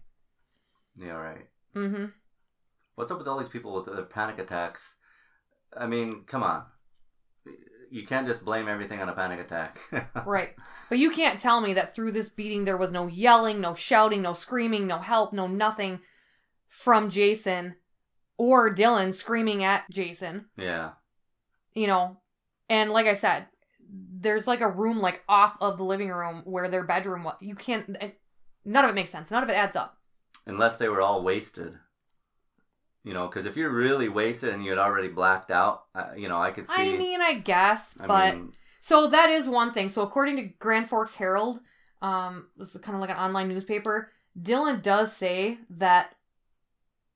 Yeah, 0.96 1.12
right. 1.12 1.48
Mm-hmm. 1.74 2.04
What's 2.94 3.10
up 3.10 3.16
with 3.16 3.26
all 3.26 3.38
these 3.38 3.48
people 3.48 3.72
with 3.74 3.86
their 3.86 4.04
panic 4.04 4.38
attacks? 4.38 4.96
I 5.74 5.86
mean, 5.86 6.24
come 6.26 6.42
on. 6.42 6.66
You 7.92 8.06
can't 8.06 8.26
just 8.26 8.44
blame 8.44 8.68
everything 8.68 9.00
on 9.00 9.08
a 9.08 9.12
panic 9.12 9.40
attack. 9.40 9.78
Right. 10.26 10.54
But 10.88 10.98
you 10.98 11.10
can't 11.10 11.38
tell 11.40 11.60
me 11.60 11.74
that 11.74 11.94
through 11.94 12.12
this 12.12 12.28
beating 12.28 12.64
there 12.64 12.76
was 12.76 12.90
no 12.92 13.06
yelling, 13.06 13.60
no 13.60 13.74
shouting, 13.74 14.22
no 14.22 14.32
screaming, 14.32 14.86
no 14.86 14.98
help, 14.98 15.32
no 15.32 15.46
nothing 15.46 16.00
from 16.68 17.10
Jason 17.10 17.76
or 18.38 18.74
Dylan 18.74 19.12
screaming 19.12 19.62
at 19.62 19.88
Jason. 19.90 20.46
yeah. 20.56 20.92
you 21.74 21.86
know 21.86 22.16
and 22.68 22.90
like 22.90 23.06
i 23.06 23.12
said 23.12 23.46
there's 23.90 24.46
like 24.46 24.60
a 24.62 24.70
room 24.70 25.00
like 25.00 25.22
off 25.28 25.56
of 25.60 25.76
the 25.76 25.84
living 25.84 26.08
room 26.08 26.42
where 26.44 26.68
their 26.68 26.84
bedroom 26.84 27.24
was 27.24 27.34
you 27.40 27.54
can't 27.54 27.96
and 28.00 28.12
none 28.64 28.84
of 28.84 28.90
it 28.90 28.94
makes 28.94 29.10
sense 29.10 29.30
none 29.30 29.42
of 29.42 29.48
it 29.50 29.54
adds 29.54 29.76
up 29.76 29.98
Unless 30.46 30.78
they 30.78 30.88
were 30.88 31.00
all 31.00 31.22
wasted. 31.22 31.78
You 33.04 33.14
know, 33.14 33.26
because 33.26 33.46
if 33.46 33.56
you're 33.56 33.70
really 33.70 34.08
wasted 34.08 34.54
and 34.54 34.64
you 34.64 34.70
had 34.70 34.78
already 34.78 35.08
blacked 35.08 35.50
out, 35.50 35.84
uh, 35.94 36.10
you 36.16 36.28
know, 36.28 36.40
I 36.40 36.52
could 36.52 36.68
see. 36.68 36.74
i 36.76 36.96
mean 36.96 37.20
i 37.20 37.34
guess 37.34 37.96
I 37.98 38.06
but 38.06 38.34
mean, 38.36 38.52
so 38.80 39.08
that 39.08 39.28
is 39.30 39.48
one 39.48 39.72
thing 39.72 39.88
so 39.88 40.02
according 40.02 40.36
to 40.36 40.42
grand 40.58 40.88
forks 40.88 41.14
herald 41.16 41.60
um 42.00 42.46
this 42.56 42.74
is 42.74 42.80
kind 42.80 42.94
of 42.94 43.00
like 43.00 43.10
an 43.10 43.16
online 43.16 43.48
newspaper 43.48 44.10
dylan 44.40 44.82
does 44.82 45.12
say 45.16 45.58
that 45.70 46.14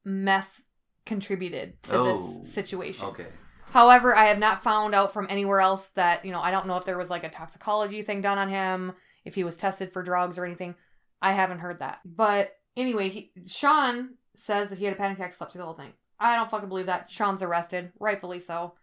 meth 0.05 0.62
contributed 1.05 1.80
to 1.84 1.95
Oh, 1.95 2.05
this 2.41 2.53
situation 2.53 3.07
okay. 3.07 3.26
However, 3.70 4.16
I 4.16 4.26
have 4.26 4.39
not 4.39 4.62
found 4.62 4.95
out 4.95 5.12
from 5.12 5.26
anywhere 5.28 5.61
else 5.61 5.91
that, 5.91 6.24
you 6.24 6.30
know, 6.32 6.41
I 6.41 6.51
don't 6.53 6.66
know 6.68 6.76
if 6.76 6.84
there 6.84 6.97
was 6.97 7.11
like 7.11 7.24
a 7.24 7.28
toxicology 7.28 8.03
thing 8.03 8.20
done 8.20 8.39
on 8.39 8.49
him, 8.49 8.95
if 9.24 9.34
he 9.34 9.43
was 9.45 9.57
tested 9.57 9.93
for 9.93 10.03
drugs 10.05 10.39
or 10.39 10.47
anything. 10.47 10.76
I 11.20 11.32
haven't 11.32 11.59
heard 11.59 11.80
that. 11.80 11.99
But 12.05 12.53
anyway, 12.76 13.09
he, 13.11 13.32
Sean 13.47 14.14
says 14.37 14.68
that 14.68 14.78
he 14.78 14.84
had 14.84 14.95
a 14.95 14.97
panic 14.97 15.18
attack, 15.18 15.32
slept 15.32 15.53
through 15.53 15.61
the 15.61 15.64
whole 15.64 15.74
thing. 15.74 15.93
I 16.18 16.37
don't 16.37 16.51
fucking 16.51 16.68
believe 16.68 16.87
that. 16.87 17.11
Sean's 17.11 17.43
arrested, 17.43 17.93
rightfully 17.99 18.41
so. 18.41 18.74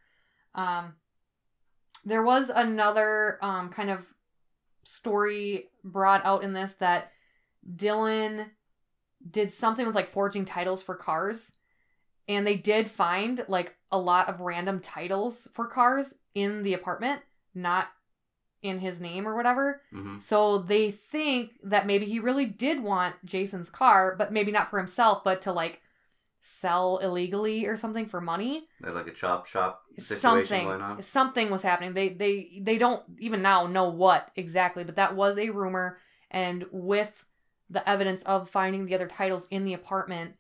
Um, 0.54 0.94
there 2.06 2.24
was 2.24 2.52
another 2.54 3.40
um, 3.42 3.70
kind 3.70 3.90
of 3.90 4.06
story 4.84 5.70
brought 5.84 6.26
out 6.26 6.44
in 6.44 6.54
this 6.54 6.74
that 6.76 7.12
Dylan 7.76 8.50
did 9.30 9.54
something 9.54 9.86
with 9.86 9.96
like 9.96 10.10
forging 10.10 10.46
titles 10.46 10.84
for 10.84 10.96
cars 10.96 11.54
and 12.28 12.46
they 12.46 12.56
did 12.56 12.90
find 12.90 13.44
like 13.48 13.76
a 13.92 13.98
lot 13.98 14.28
of 14.28 14.42
random 14.42 14.80
titles 14.80 15.48
for 15.54 15.66
cars 15.68 16.16
in 16.36 16.64
the 16.64 16.74
apartment 16.74 17.22
not 17.56 17.88
in 18.64 18.80
his 18.80 19.00
name 19.00 19.28
or 19.28 19.36
whatever. 19.36 19.82
Hmm 19.92 20.18
so 20.20 20.60
they 20.60 20.92
think 20.92 21.52
that 21.64 21.86
maybe 21.86 22.06
he 22.06 22.20
really 22.20 22.46
did 22.46 22.82
want 22.82 23.16
jason's 23.26 23.70
car 23.70 24.16
but 24.18 24.32
maybe 24.32 24.52
not 24.52 24.70
for 24.70 24.78
himself 24.78 25.24
but 25.24 25.42
to 25.42 25.52
like 25.52 25.82
sell 26.46 26.98
illegally 26.98 27.66
or 27.68 27.78
something 27.78 28.06
for 28.06 28.20
money. 28.20 28.68
There's 28.82 28.94
like 28.94 29.08
a 29.08 29.14
chop 29.14 29.48
shop 29.48 29.82
situation 29.98 30.20
something. 30.20 30.66
going 30.66 30.82
on. 30.82 31.02
something 31.02 31.50
was 31.50 31.62
happening. 31.62 31.94
They 31.94 32.10
they 32.10 32.60
they 32.62 32.78
don't 32.78 33.02
even 33.20 33.42
now 33.42 33.66
know 33.66 33.90
what 33.90 34.30
exactly 34.36 34.84
but 34.84 34.98
that 34.98 35.16
was 35.16 35.38
a 35.38 35.52
rumor. 35.52 35.98
And 36.30 36.66
with 36.72 37.24
the 37.70 37.88
evidence 37.90 38.24
of 38.24 38.50
finding 38.50 38.86
the 38.86 38.94
other 38.94 39.08
titles 39.08 39.48
in 39.52 39.64
the 39.64 39.74
apartment 39.74 40.36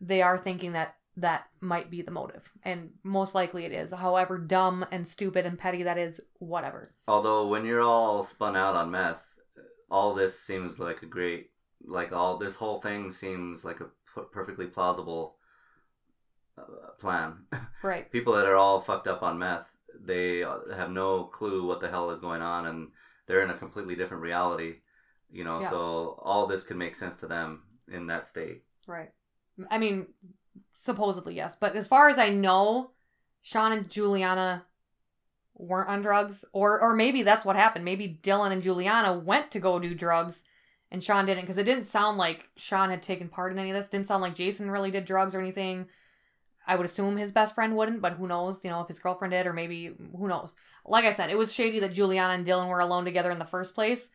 they 0.00 0.22
are 0.22 0.38
thinking 0.38 0.72
that 0.72 0.94
that 1.16 1.44
might 1.60 1.90
be 1.90 2.02
the 2.02 2.10
motive 2.10 2.50
and 2.64 2.90
most 3.04 3.34
likely 3.34 3.64
it 3.64 3.72
is 3.72 3.92
however 3.92 4.36
dumb 4.38 4.84
and 4.90 5.06
stupid 5.06 5.46
and 5.46 5.58
petty 5.58 5.82
that 5.84 5.96
is 5.98 6.20
whatever 6.38 6.92
Although 7.06 7.46
when 7.48 7.64
you're 7.64 7.80
all 7.82 8.22
spun 8.24 8.56
out 8.56 8.74
on 8.74 8.90
meth, 8.90 9.22
all 9.90 10.14
this 10.14 10.38
seems 10.40 10.78
like 10.78 11.02
a 11.02 11.06
great, 11.06 11.50
like 11.86 12.12
all 12.12 12.36
this 12.38 12.56
whole 12.56 12.80
thing 12.80 13.10
seems 13.12 13.64
like 13.64 13.80
a 13.80 13.84
p- 13.84 14.22
perfectly 14.32 14.66
plausible 14.66 15.36
uh, 16.58 16.62
plan. 16.98 17.44
right 17.82 18.10
People 18.10 18.32
that 18.34 18.46
are 18.46 18.56
all 18.56 18.80
fucked 18.80 19.06
up 19.06 19.22
on 19.22 19.38
meth, 19.38 19.66
they 20.00 20.38
have 20.74 20.90
no 20.90 21.24
clue 21.24 21.66
what 21.66 21.80
the 21.80 21.88
hell 21.88 22.10
is 22.10 22.20
going 22.20 22.42
on, 22.42 22.66
and 22.66 22.88
they're 23.26 23.42
in 23.44 23.50
a 23.50 23.56
completely 23.58 23.94
different 23.94 24.22
reality. 24.22 24.76
You 25.30 25.44
know, 25.44 25.60
Yeah. 25.60 25.70
so 25.70 26.18
all 26.22 26.46
this 26.46 26.64
could 26.64 26.76
make 26.76 26.94
sense 26.96 27.16
to 27.18 27.26
them 27.26 27.62
in 27.92 28.06
that 28.08 28.26
state. 28.26 28.62
right 28.88 29.10
i 29.70 29.78
mean 29.78 30.06
supposedly 30.74 31.34
yes. 31.34 31.56
But 31.58 31.76
as 31.76 31.88
far 31.88 32.08
as 32.08 32.18
i 32.18 32.28
know 32.28 32.90
sean 33.42 33.72
and 33.72 33.90
juliana 33.90 34.64
weren't 35.54 35.88
on 35.88 36.02
drugs 36.02 36.44
or 36.52 36.80
or 36.80 36.94
maybe 36.94 37.22
that's 37.22 37.44
what 37.44 37.56
happened. 37.56 37.84
Maybe 37.84 38.18
dylan 38.22 38.52
and 38.52 38.62
juliana 38.62 39.18
went 39.18 39.50
to 39.52 39.60
go 39.60 39.78
do 39.78 39.94
drugs 39.94 40.44
and 40.90 41.02
sean 41.02 41.26
didn't 41.26 41.42
because 41.42 41.58
it 41.58 41.64
didn't 41.64 41.86
sound 41.86 42.18
like 42.18 42.48
sean 42.56 42.90
had 42.90 43.02
taken 43.02 43.28
part 43.28 43.52
in 43.52 43.58
any 43.58 43.70
of 43.70 43.76
this. 43.76 43.88
Didn't 43.88 44.08
sound 44.08 44.22
like 44.22 44.34
jason 44.34 44.70
really 44.70 44.90
did 44.90 45.04
drugs 45.04 45.34
or 45.34 45.40
anything. 45.40 45.88
I 46.66 46.76
would 46.76 46.86
assume 46.86 47.18
his 47.18 47.32
best 47.32 47.54
friend 47.54 47.76
wouldn't 47.76 48.02
but 48.02 48.14
who 48.14 48.26
knows 48.26 48.64
you 48.64 48.70
know 48.70 48.80
if 48.80 48.88
his 48.88 48.98
girlfriend 48.98 49.32
did 49.32 49.46
or 49.46 49.52
maybe 49.52 49.94
who 50.16 50.28
knows. 50.28 50.56
Like 50.84 51.04
i 51.04 51.12
said 51.12 51.30
it 51.30 51.38
was 51.38 51.52
shady 51.52 51.80
that 51.80 51.92
juliana 51.92 52.34
and 52.34 52.46
dylan 52.46 52.68
were 52.68 52.80
alone 52.80 53.04
together 53.04 53.30
in 53.30 53.38
the 53.38 53.44
first 53.44 53.74
place. 53.74 54.10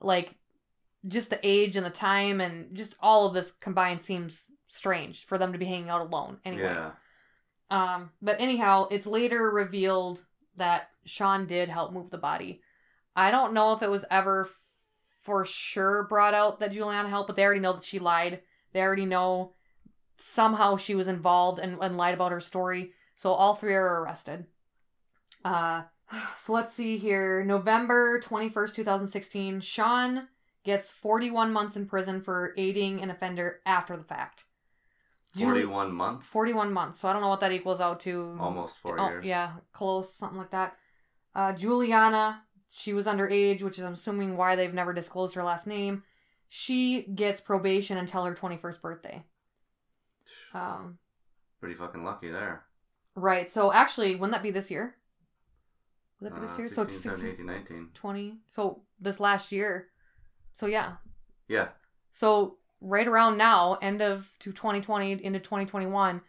Like 0.00 0.36
just 1.06 1.30
the 1.30 1.40
age 1.42 1.76
and 1.76 1.84
the 1.84 1.90
time 1.90 2.40
and 2.40 2.74
just 2.74 2.94
all 3.00 3.26
of 3.26 3.34
this 3.34 3.52
combined 3.52 4.00
seems 4.00 4.50
strange 4.74 5.26
for 5.26 5.38
them 5.38 5.52
to 5.52 5.58
be 5.58 5.64
hanging 5.64 5.88
out 5.88 6.00
alone 6.00 6.38
anyway. 6.44 6.64
Yeah. 6.64 6.90
Um, 7.70 8.10
but 8.20 8.40
anyhow, 8.40 8.88
it's 8.90 9.06
later 9.06 9.50
revealed 9.50 10.22
that 10.56 10.90
Sean 11.04 11.46
did 11.46 11.68
help 11.68 11.92
move 11.92 12.10
the 12.10 12.18
body. 12.18 12.60
I 13.16 13.30
don't 13.30 13.54
know 13.54 13.72
if 13.72 13.82
it 13.82 13.90
was 13.90 14.04
ever 14.10 14.48
for 15.22 15.44
sure 15.44 16.06
brought 16.08 16.34
out 16.34 16.60
that 16.60 16.72
Juliana 16.72 17.08
helped, 17.08 17.28
but 17.28 17.36
they 17.36 17.44
already 17.44 17.60
know 17.60 17.72
that 17.72 17.84
she 17.84 17.98
lied. 17.98 18.42
They 18.72 18.82
already 18.82 19.06
know 19.06 19.52
somehow 20.16 20.76
she 20.76 20.94
was 20.94 21.08
involved 21.08 21.58
and, 21.58 21.78
and 21.80 21.96
lied 21.96 22.14
about 22.14 22.32
her 22.32 22.40
story. 22.40 22.92
So 23.14 23.32
all 23.32 23.54
three 23.54 23.74
are 23.74 24.02
arrested. 24.02 24.46
Uh, 25.44 25.84
so 26.36 26.52
let's 26.52 26.72
see 26.72 26.98
here. 26.98 27.44
November 27.44 28.20
21st, 28.20 28.74
2016, 28.74 29.60
Sean 29.60 30.28
gets 30.64 30.90
41 30.90 31.52
months 31.52 31.76
in 31.76 31.86
prison 31.86 32.20
for 32.20 32.54
aiding 32.56 33.00
an 33.00 33.10
offender 33.10 33.60
after 33.66 33.96
the 33.96 34.04
fact. 34.04 34.44
Juli- 35.36 35.62
41 35.62 35.92
months? 35.92 36.26
41 36.28 36.72
months. 36.72 36.98
So 37.00 37.08
I 37.08 37.12
don't 37.12 37.22
know 37.22 37.28
what 37.28 37.40
that 37.40 37.52
equals 37.52 37.80
out 37.80 38.00
to. 38.00 38.36
Almost 38.40 38.78
four 38.78 38.98
Oh, 39.00 39.08
years. 39.08 39.24
yeah, 39.24 39.56
close, 39.72 40.14
something 40.14 40.38
like 40.38 40.50
that. 40.50 40.76
Uh, 41.34 41.52
Juliana, 41.52 42.44
she 42.68 42.92
was 42.92 43.06
underage, 43.06 43.62
which 43.62 43.78
is 43.78 43.84
I'm 43.84 43.94
assuming 43.94 44.36
why 44.36 44.54
they've 44.56 44.72
never 44.72 44.92
disclosed 44.92 45.34
her 45.34 45.42
last 45.42 45.66
name. 45.66 46.02
She 46.48 47.02
gets 47.02 47.40
probation 47.40 47.96
until 47.98 48.24
her 48.24 48.34
21st 48.34 48.80
birthday. 48.80 49.24
Um, 50.52 50.98
Pretty 51.60 51.74
fucking 51.74 52.04
lucky 52.04 52.30
there. 52.30 52.64
right. 53.16 53.50
So 53.50 53.72
actually, 53.72 54.14
wouldn't 54.14 54.32
that 54.32 54.42
be 54.42 54.50
this 54.50 54.70
year? 54.70 54.96
Would 56.20 56.30
that 56.30 56.34
be 56.36 56.40
this 56.46 56.50
Uh, 56.56 56.58
year? 56.58 56.68
so 56.68 56.84
16, 56.86 56.94
it's 56.94 57.02
17, 57.04 57.26
16, 57.30 57.32
18, 57.32 57.46
19. 57.46 57.90
20. 57.94 58.38
So 58.50 58.84
this 59.00 59.18
last 59.18 59.50
year. 59.50 59.90
So 60.54 60.66
yeah. 60.66 60.96
Yeah. 61.48 61.70
So 62.12 62.58
right 62.84 63.08
around 63.08 63.38
now, 63.38 63.78
end 63.80 64.02
of 64.02 64.30
to 64.40 64.52
2020 64.52 65.24
into 65.24 65.40
2021, 65.40 66.20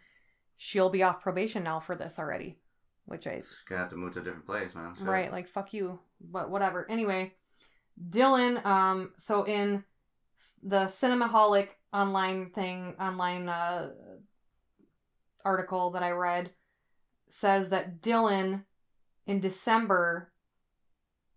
she'll 0.56 0.90
be 0.90 1.02
off 1.02 1.20
probation 1.20 1.62
now 1.62 1.78
for 1.78 1.94
this 1.94 2.18
already, 2.18 2.56
which 3.04 3.26
I 3.26 3.36
Just 3.36 3.66
gonna 3.68 3.82
have 3.82 3.90
to 3.90 3.96
move 3.96 4.14
to 4.14 4.20
a 4.20 4.24
different 4.24 4.46
place, 4.46 4.74
man. 4.74 4.94
Shit. 4.96 5.06
Right, 5.06 5.30
like 5.30 5.46
fuck 5.46 5.72
you, 5.74 6.00
but 6.20 6.50
whatever. 6.50 6.90
Anyway, 6.90 7.34
Dylan. 8.10 8.64
Um, 8.64 9.12
so 9.18 9.44
in 9.44 9.84
the 10.62 10.84
Cinemaholic 10.84 11.68
online 11.92 12.50
thing, 12.50 12.94
online 12.98 13.48
uh, 13.48 13.90
article 15.44 15.90
that 15.92 16.02
I 16.02 16.10
read, 16.10 16.50
says 17.28 17.68
that 17.68 18.00
Dylan, 18.00 18.64
in 19.26 19.40
December 19.40 20.32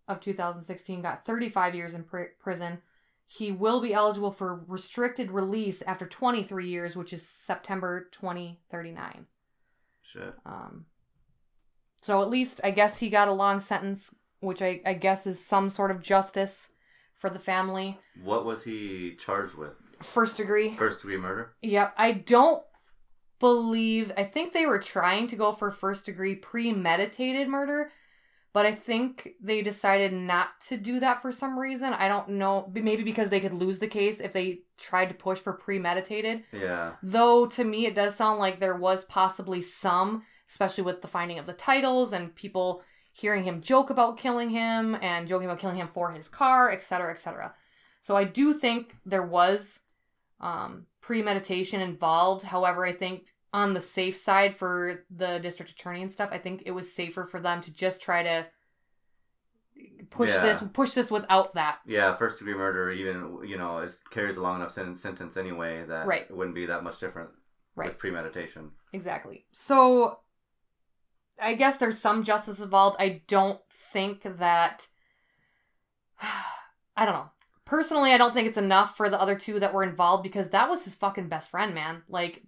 of 0.07 0.19
2016, 0.19 1.01
got 1.01 1.25
35 1.25 1.75
years 1.75 1.93
in 1.93 2.03
pr- 2.03 2.35
prison. 2.39 2.81
He 3.31 3.51
will 3.51 3.79
be 3.79 3.93
eligible 3.93 4.31
for 4.31 4.63
restricted 4.67 5.29
release 5.29 5.83
after 5.83 6.07
23 6.07 6.65
years, 6.65 6.95
which 6.95 7.13
is 7.13 7.27
September 7.27 8.09
2039. 8.11 9.27
Shit. 10.01 10.33
Um, 10.47 10.87
so 12.01 12.23
at 12.23 12.29
least 12.31 12.59
I 12.63 12.71
guess 12.71 12.97
he 12.97 13.07
got 13.07 13.27
a 13.27 13.31
long 13.31 13.59
sentence, 13.59 14.09
which 14.39 14.63
I, 14.63 14.81
I 14.83 14.95
guess 14.95 15.27
is 15.27 15.39
some 15.45 15.69
sort 15.69 15.91
of 15.91 16.01
justice 16.01 16.71
for 17.13 17.29
the 17.29 17.37
family. 17.37 17.99
What 18.23 18.45
was 18.45 18.63
he 18.63 19.15
charged 19.19 19.53
with? 19.53 19.73
First 20.01 20.37
degree. 20.37 20.73
First 20.73 21.01
degree 21.01 21.17
murder? 21.17 21.53
Yep. 21.61 21.93
I 21.97 22.13
don't 22.13 22.63
believe. 23.39 24.11
I 24.17 24.23
think 24.23 24.53
they 24.53 24.65
were 24.65 24.79
trying 24.79 25.27
to 25.27 25.35
go 25.35 25.51
for 25.51 25.69
first 25.69 26.07
degree 26.07 26.33
premeditated 26.33 27.47
murder, 27.47 27.91
but 28.51 28.65
I 28.65 28.73
think 28.73 29.35
they 29.41 29.61
decided 29.61 30.11
not 30.11 30.59
to 30.67 30.77
do 30.77 30.99
that 30.99 31.21
for 31.21 31.31
some 31.31 31.57
reason. 31.57 31.93
I 31.93 32.07
don't 32.07 32.29
know. 32.29 32.71
Maybe 32.73 33.03
because 33.03 33.29
they 33.29 33.39
could 33.39 33.53
lose 33.53 33.79
the 33.79 33.87
case 33.87 34.19
if 34.19 34.33
they 34.33 34.61
tried 34.77 35.09
to 35.09 35.15
push 35.15 35.37
for 35.37 35.53
premeditated. 35.53 36.43
Yeah. 36.51 36.93
Though 37.03 37.45
to 37.47 37.63
me, 37.63 37.85
it 37.85 37.95
does 37.95 38.15
sound 38.15 38.39
like 38.39 38.59
there 38.59 38.77
was 38.77 39.05
possibly 39.05 39.61
some, 39.61 40.23
especially 40.49 40.83
with 40.83 41.01
the 41.01 41.07
finding 41.07 41.37
of 41.37 41.45
the 41.45 41.53
titles 41.53 42.11
and 42.11 42.33
people 42.33 42.81
hearing 43.13 43.43
him 43.43 43.61
joke 43.61 43.89
about 43.89 44.17
killing 44.17 44.49
him 44.49 44.97
and 45.01 45.27
joking 45.27 45.45
about 45.45 45.59
killing 45.59 45.77
him 45.77 45.89
for 45.93 46.11
his 46.11 46.27
car, 46.27 46.71
etc., 46.71 47.11
etc. 47.11 47.53
So 48.01 48.15
I 48.15 48.23
do 48.23 48.53
think 48.53 48.95
there 49.05 49.25
was 49.25 49.81
um, 50.39 50.87
premeditation 51.01 51.81
involved. 51.81 52.43
However, 52.43 52.85
I 52.85 52.93
think 52.93 53.25
on 53.53 53.73
the 53.73 53.81
safe 53.81 54.15
side 54.15 54.55
for 54.55 55.05
the 55.09 55.39
district 55.39 55.71
attorney 55.71 56.01
and 56.01 56.11
stuff, 56.11 56.29
I 56.31 56.37
think 56.37 56.63
it 56.65 56.71
was 56.71 56.93
safer 56.93 57.25
for 57.25 57.39
them 57.39 57.61
to 57.61 57.71
just 57.71 58.01
try 58.01 58.23
to 58.23 58.47
push 60.09 60.29
Yeah. 60.31 60.41
this 60.41 60.63
push 60.73 60.93
this 60.93 61.09
without 61.09 61.53
that. 61.53 61.79
Yeah, 61.85 62.15
first 62.15 62.39
degree 62.39 62.53
murder, 62.53 62.91
even, 62.91 63.39
you 63.47 63.57
know, 63.57 63.79
is, 63.79 64.01
carries 64.11 64.37
a 64.37 64.41
long 64.41 64.57
enough 64.57 64.71
sen- 64.71 64.95
sentence 64.95 65.37
anyway 65.37 65.83
that 65.85 66.05
Right. 66.05 66.23
it 66.29 66.35
wouldn't 66.35 66.55
be 66.55 66.65
that 66.67 66.83
much 66.83 66.99
different 66.99 67.29
Right. 67.75 67.89
with 67.89 67.97
premeditation. 67.99 68.71
Exactly. 68.93 69.45
So 69.51 70.19
I 71.41 71.53
guess 71.55 71.77
there's 71.77 71.97
some 71.97 72.23
justice 72.23 72.59
involved. 72.59 72.97
I 72.99 73.21
don't 73.27 73.61
think 73.71 74.23
that 74.23 74.89
I 76.21 77.05
don't 77.05 77.13
know. 77.13 77.29
Personally, 77.65 78.11
I 78.11 78.17
don't 78.17 78.33
think 78.33 78.47
it's 78.47 78.57
enough 78.57 78.97
for 78.97 79.09
the 79.09 79.21
other 79.21 79.37
two 79.37 79.59
that 79.59 79.73
were 79.73 79.83
involved 79.83 80.23
because 80.23 80.49
that 80.49 80.69
was 80.69 80.83
his 80.83 80.95
fucking 80.95 81.29
best 81.29 81.49
friend, 81.49 81.73
man. 81.73 82.03
Like 82.09 82.43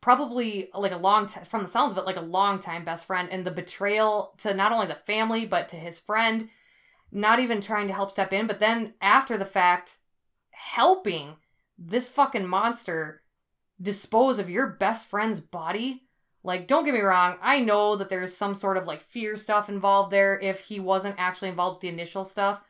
probably 0.00 0.70
like 0.74 0.92
a 0.92 0.96
long 0.96 1.26
time 1.26 1.44
from 1.44 1.62
the 1.62 1.68
sounds 1.68 1.92
of 1.92 1.98
it 1.98 2.06
like 2.06 2.16
a 2.16 2.20
long 2.20 2.58
time 2.58 2.84
best 2.84 3.06
friend 3.06 3.28
and 3.30 3.44
the 3.44 3.50
betrayal 3.50 4.34
to 4.38 4.54
not 4.54 4.72
only 4.72 4.86
the 4.86 4.94
family 4.94 5.44
but 5.44 5.68
to 5.68 5.76
his 5.76 6.00
friend 6.00 6.48
not 7.12 7.40
even 7.40 7.60
trying 7.60 7.88
to 7.88 7.94
help 7.94 8.10
step 8.10 8.32
in 8.32 8.46
but 8.46 8.60
then 8.60 8.94
after 9.00 9.36
the 9.36 9.44
fact 9.44 9.98
helping 10.50 11.36
this 11.78 12.08
fucking 12.08 12.46
monster 12.46 13.22
dispose 13.80 14.38
of 14.38 14.50
your 14.50 14.72
best 14.72 15.08
friend's 15.08 15.40
body. 15.40 16.02
Like 16.42 16.66
don't 16.66 16.84
get 16.84 16.94
me 16.94 17.00
wrong 17.00 17.36
i 17.42 17.60
know 17.60 17.96
that 17.96 18.08
there's 18.08 18.34
some 18.34 18.54
sort 18.54 18.78
of 18.78 18.86
like 18.86 19.02
fear 19.02 19.36
stuff 19.36 19.68
involved 19.68 20.10
there 20.10 20.38
if 20.40 20.60
he 20.60 20.80
wasn't 20.80 21.16
actually 21.18 21.50
involved 21.50 21.76
with 21.76 21.80
the 21.82 21.88
initial 21.88 22.24
stuff 22.24 22.62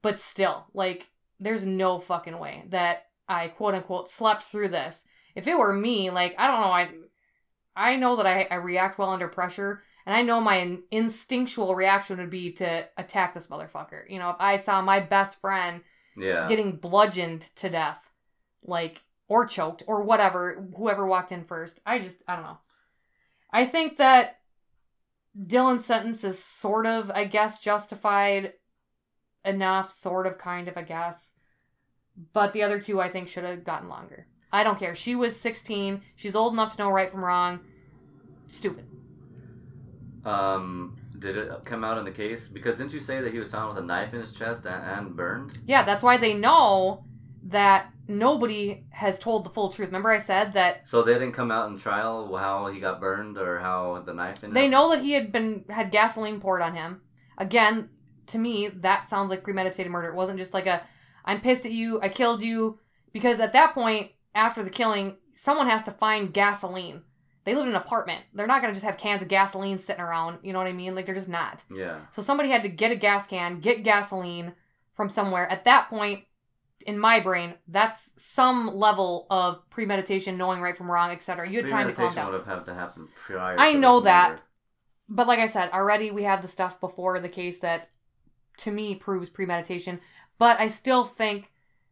but 0.00 0.18
still 0.18 0.64
like 0.72 1.10
there's 1.38 1.66
no 1.66 1.98
fucking 1.98 2.38
way 2.38 2.64
that 2.70 3.08
i 3.28 3.48
quote 3.48 3.74
unquote 3.74 4.08
slept 4.08 4.44
through 4.44 4.68
this 4.68 5.04
if 5.34 5.46
it 5.46 5.58
were 5.58 5.72
me 5.72 6.10
like 6.10 6.34
i 6.38 6.46
don't 6.46 6.60
know 6.60 6.66
i 6.68 6.90
i 7.76 7.96
know 7.96 8.16
that 8.16 8.26
i, 8.26 8.46
I 8.50 8.56
react 8.56 8.98
well 8.98 9.10
under 9.10 9.28
pressure 9.28 9.82
and 10.06 10.14
i 10.14 10.22
know 10.22 10.40
my 10.40 10.56
in- 10.56 10.82
instinctual 10.90 11.74
reaction 11.74 12.18
would 12.18 12.30
be 12.30 12.52
to 12.54 12.88
attack 12.96 13.34
this 13.34 13.46
motherfucker 13.48 14.02
you 14.08 14.18
know 14.18 14.30
if 14.30 14.36
i 14.40 14.56
saw 14.56 14.80
my 14.82 15.00
best 15.00 15.40
friend 15.40 15.82
Yeah. 16.16 16.46
getting 16.48 16.72
bludgeoned 16.76 17.42
to 17.56 17.70
death, 17.70 18.10
like 18.64 19.02
or 19.28 19.46
choked 19.46 19.84
or 19.86 20.02
whatever, 20.02 20.66
whoever 20.76 21.06
walked 21.06 21.30
in 21.30 21.44
first. 21.44 21.80
I 21.86 22.00
just 22.00 22.24
I 22.26 22.34
don't 22.34 22.44
know. 22.44 22.58
I 23.52 23.64
think 23.64 23.96
that 23.98 24.40
Dylan's 25.38 25.84
sentence 25.84 26.24
is 26.24 26.42
sort 26.42 26.84
of, 26.86 27.10
I 27.14 27.24
guess, 27.24 27.60
justified 27.60 28.54
enough, 29.44 29.92
sort 29.92 30.26
of, 30.26 30.36
kind 30.36 30.66
of, 30.68 30.76
I 30.76 30.82
guess. 30.82 31.30
But 32.32 32.52
the 32.52 32.64
other 32.64 32.80
two, 32.80 33.00
I 33.00 33.08
think, 33.08 33.28
should 33.28 33.44
have 33.44 33.62
gotten 33.64 33.88
longer. 33.88 34.26
I 34.52 34.64
don't 34.64 34.78
care. 34.78 34.94
She 34.94 35.14
was 35.14 35.38
16. 35.38 36.02
She's 36.16 36.34
old 36.36 36.52
enough 36.52 36.76
to 36.76 36.82
know 36.82 36.90
right 36.90 37.10
from 37.10 37.24
wrong. 37.24 37.60
Stupid. 38.46 38.86
Um, 40.24 40.96
did 41.18 41.36
it 41.36 41.50
come 41.64 41.84
out 41.84 41.98
in 41.98 42.04
the 42.04 42.10
case? 42.10 42.48
Because 42.48 42.76
didn't 42.76 42.92
you 42.92 43.00
say 43.00 43.20
that 43.20 43.32
he 43.32 43.38
was 43.38 43.50
found 43.50 43.74
with 43.74 43.82
a 43.82 43.86
knife 43.86 44.12
in 44.12 44.20
his 44.20 44.32
chest 44.32 44.66
and, 44.66 44.84
and 44.84 45.16
burned? 45.16 45.58
Yeah, 45.66 45.82
that's 45.82 46.02
why 46.02 46.16
they 46.16 46.34
know 46.34 47.04
that 47.44 47.92
nobody 48.06 48.84
has 48.90 49.18
told 49.18 49.44
the 49.44 49.50
full 49.50 49.70
truth. 49.70 49.88
Remember, 49.88 50.10
I 50.10 50.18
said 50.18 50.52
that 50.54 50.86
So 50.88 51.02
they 51.02 51.14
didn't 51.14 51.32
come 51.32 51.50
out 51.50 51.70
in 51.70 51.78
trial 51.78 52.36
how 52.36 52.66
he 52.68 52.80
got 52.80 53.00
burned 53.00 53.38
or 53.38 53.60
how 53.60 54.02
the 54.04 54.12
knife 54.12 54.42
ended 54.42 54.56
They 54.56 54.66
up? 54.66 54.70
know 54.70 54.90
that 54.90 55.02
he 55.02 55.12
had 55.12 55.32
been 55.32 55.64
had 55.70 55.90
gasoline 55.90 56.40
poured 56.40 56.60
on 56.60 56.74
him. 56.74 57.00
Again, 57.38 57.88
to 58.26 58.38
me, 58.38 58.68
that 58.68 59.08
sounds 59.08 59.30
like 59.30 59.42
premeditated 59.42 59.90
murder. 59.90 60.08
It 60.08 60.14
wasn't 60.14 60.38
just 60.38 60.52
like 60.52 60.66
a 60.66 60.82
I'm 61.24 61.40
pissed 61.40 61.64
at 61.64 61.72
you, 61.72 62.00
I 62.02 62.08
killed 62.08 62.42
you 62.42 62.78
because 63.12 63.40
at 63.40 63.52
that 63.52 63.74
point 63.74 64.10
after 64.34 64.62
the 64.62 64.70
killing, 64.70 65.16
someone 65.34 65.68
has 65.68 65.82
to 65.84 65.90
find 65.90 66.32
gasoline. 66.32 67.02
They 67.44 67.54
live 67.54 67.64
in 67.64 67.70
an 67.70 67.76
apartment. 67.76 68.24
They're 68.34 68.46
not 68.46 68.60
going 68.60 68.72
to 68.72 68.78
just 68.78 68.86
have 68.86 68.98
cans 68.98 69.22
of 69.22 69.28
gasoline 69.28 69.78
sitting 69.78 70.02
around, 70.02 70.40
you 70.42 70.52
know 70.52 70.58
what 70.58 70.68
I 70.68 70.72
mean? 70.72 70.94
Like 70.94 71.06
they're 71.06 71.14
just 71.14 71.28
not. 71.28 71.64
Yeah. 71.74 72.00
So 72.10 72.22
somebody 72.22 72.50
had 72.50 72.62
to 72.64 72.68
get 72.68 72.92
a 72.92 72.96
gas 72.96 73.26
can, 73.26 73.60
get 73.60 73.82
gasoline 73.82 74.52
from 74.94 75.08
somewhere. 75.08 75.50
At 75.50 75.64
that 75.64 75.88
point, 75.88 76.24
in 76.86 76.98
my 76.98 77.20
brain, 77.20 77.54
that's 77.68 78.10
some 78.16 78.74
level 78.74 79.26
of 79.30 79.68
premeditation, 79.70 80.36
knowing 80.36 80.60
right 80.60 80.76
from 80.76 80.90
wrong, 80.90 81.10
etc. 81.10 81.48
You 81.48 81.58
had 81.58 81.68
time 81.68 81.86
to 81.88 81.92
calm 81.92 82.14
down. 82.14 82.30
would 82.30 82.38
have 82.40 82.46
had 82.46 82.64
to 82.66 82.74
happen 82.74 83.08
prior. 83.14 83.58
I 83.58 83.74
know 83.74 84.00
that. 84.00 84.30
murder. 84.30 84.42
But 85.08 85.26
like 85.26 85.40
I 85.40 85.46
said, 85.46 85.70
already 85.72 86.10
we 86.10 86.22
have 86.22 86.40
the 86.42 86.48
stuff 86.48 86.80
before 86.80 87.18
the 87.20 87.28
case 87.28 87.58
that 87.58 87.90
to 88.58 88.70
me 88.70 88.94
proves 88.94 89.28
premeditation. 89.28 90.00
But 90.38 90.60
I 90.60 90.68
still 90.68 91.04
think 91.04 91.49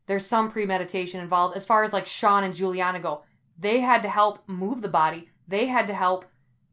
there's 0.08 0.26
some 0.26 0.50
premeditation 0.50 1.20
involved 1.20 1.56
as 1.56 1.66
far 1.66 1.84
as 1.84 1.92
like 1.92 2.06
Sean 2.06 2.42
and 2.42 2.54
Juliana 2.54 2.98
go. 2.98 3.22
They 3.58 3.80
had 3.80 4.02
to 4.02 4.08
help 4.08 4.48
move 4.48 4.80
the 4.80 4.88
body. 4.88 5.28
They 5.46 5.66
had 5.66 5.86
to 5.86 5.94
help 5.94 6.24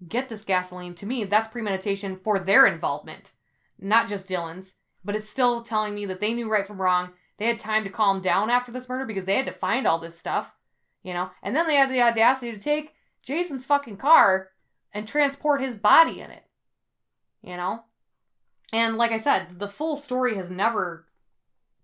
get 0.08 0.30
this 0.30 0.46
gasoline. 0.46 0.96
To 0.96 1.06
me, 1.06 1.26
that's 1.26 1.48
premeditation 1.48 2.18
for 2.24 2.40
their 2.40 2.66
involvement, 2.66 3.34
not 3.78 4.08
just 4.08 4.28
Dylan's. 4.28 4.76
But 5.04 5.16
it's 5.16 5.30
still 5.30 5.60
telling 5.62 5.94
me 5.94 6.06
that 6.08 6.20
they 6.20 6.34
knew 6.34 6.50
right 6.50 6.66
from 6.66 6.82
wrong. 6.82 7.12
They 7.38 7.46
had 7.46 7.60
time 7.60 7.84
to 7.84 7.90
calm 7.90 8.22
down 8.22 8.50
after 8.50 8.72
this 8.72 8.90
murder 8.90 9.06
because 9.06 9.26
they 9.26 9.36
had 9.36 9.46
to 9.46 9.52
find 9.52 9.86
all 9.86 10.00
this 10.00 10.18
stuff, 10.18 10.56
you 11.04 11.14
know? 11.14 11.30
And 11.44 11.56
then 11.56 11.68
they 11.68 11.76
had 11.76 11.92
the 11.92 12.02
audacity 12.02 12.52
to 12.52 12.58
take 12.58 12.96
Jason's 13.22 13.66
fucking 13.66 13.98
car 13.98 14.50
and 14.94 15.08
transport 15.08 15.62
his 15.62 15.76
body 15.76 16.22
in 16.22 16.32
it, 16.32 16.44
you 17.44 17.58
know? 17.58 17.84
And 18.72 18.96
like 18.96 19.12
I 19.12 19.18
said, 19.18 19.60
the 19.60 19.68
full 19.68 19.98
story 19.98 20.36
has 20.38 20.50
never 20.50 21.06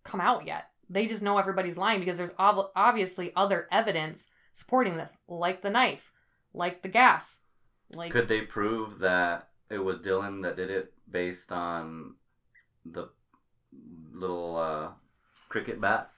come 0.04 0.22
out 0.22 0.48
yet. 0.48 0.71
They 0.92 1.08
just 1.08 1.22
know 1.22 1.38
everybody's 1.38 1.78
lying 1.78 2.00
because 2.00 2.18
there's 2.18 2.34
ob- 2.38 2.72
obviously 2.76 3.32
other 3.36 3.68
evidence 3.72 4.28
supporting 4.52 4.98
this, 4.98 5.16
like 5.28 5.62
the 5.62 5.70
knife, 5.70 6.12
like 6.54 6.82
the 6.82 6.90
gas. 6.90 7.40
Like 7.94 8.12
Could 8.12 8.28
they 8.28 8.42
prove 8.42 9.00
that 9.00 9.50
it 9.70 9.80
was 9.80 9.98
Dylan 10.00 10.44
that 10.44 10.58
did 10.58 10.70
it 10.70 10.94
based 11.10 11.52
on 11.52 12.16
the 12.86 13.10
little 14.12 14.58
uh, 14.58 14.90
cricket 15.50 15.80
bat 15.80 16.12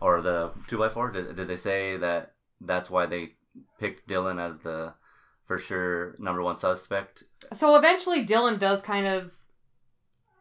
or 0.00 0.20
the 0.20 0.50
two 0.68 0.78
by 0.78 0.90
four? 0.90 1.10
Did, 1.10 1.34
did 1.36 1.48
they 1.48 1.56
say 1.56 1.96
that 1.96 2.34
that's 2.60 2.90
why 2.90 3.06
they 3.06 3.32
picked 3.78 4.08
Dylan 4.08 4.40
as 4.40 4.60
the 4.60 4.92
for 5.46 5.58
sure 5.58 6.14
number 6.18 6.42
one 6.42 6.56
suspect? 6.56 7.24
so 7.52 7.76
eventually 7.76 8.26
Dylan 8.26 8.58
does 8.58 8.82
kind 8.82 9.06
of 9.06 9.34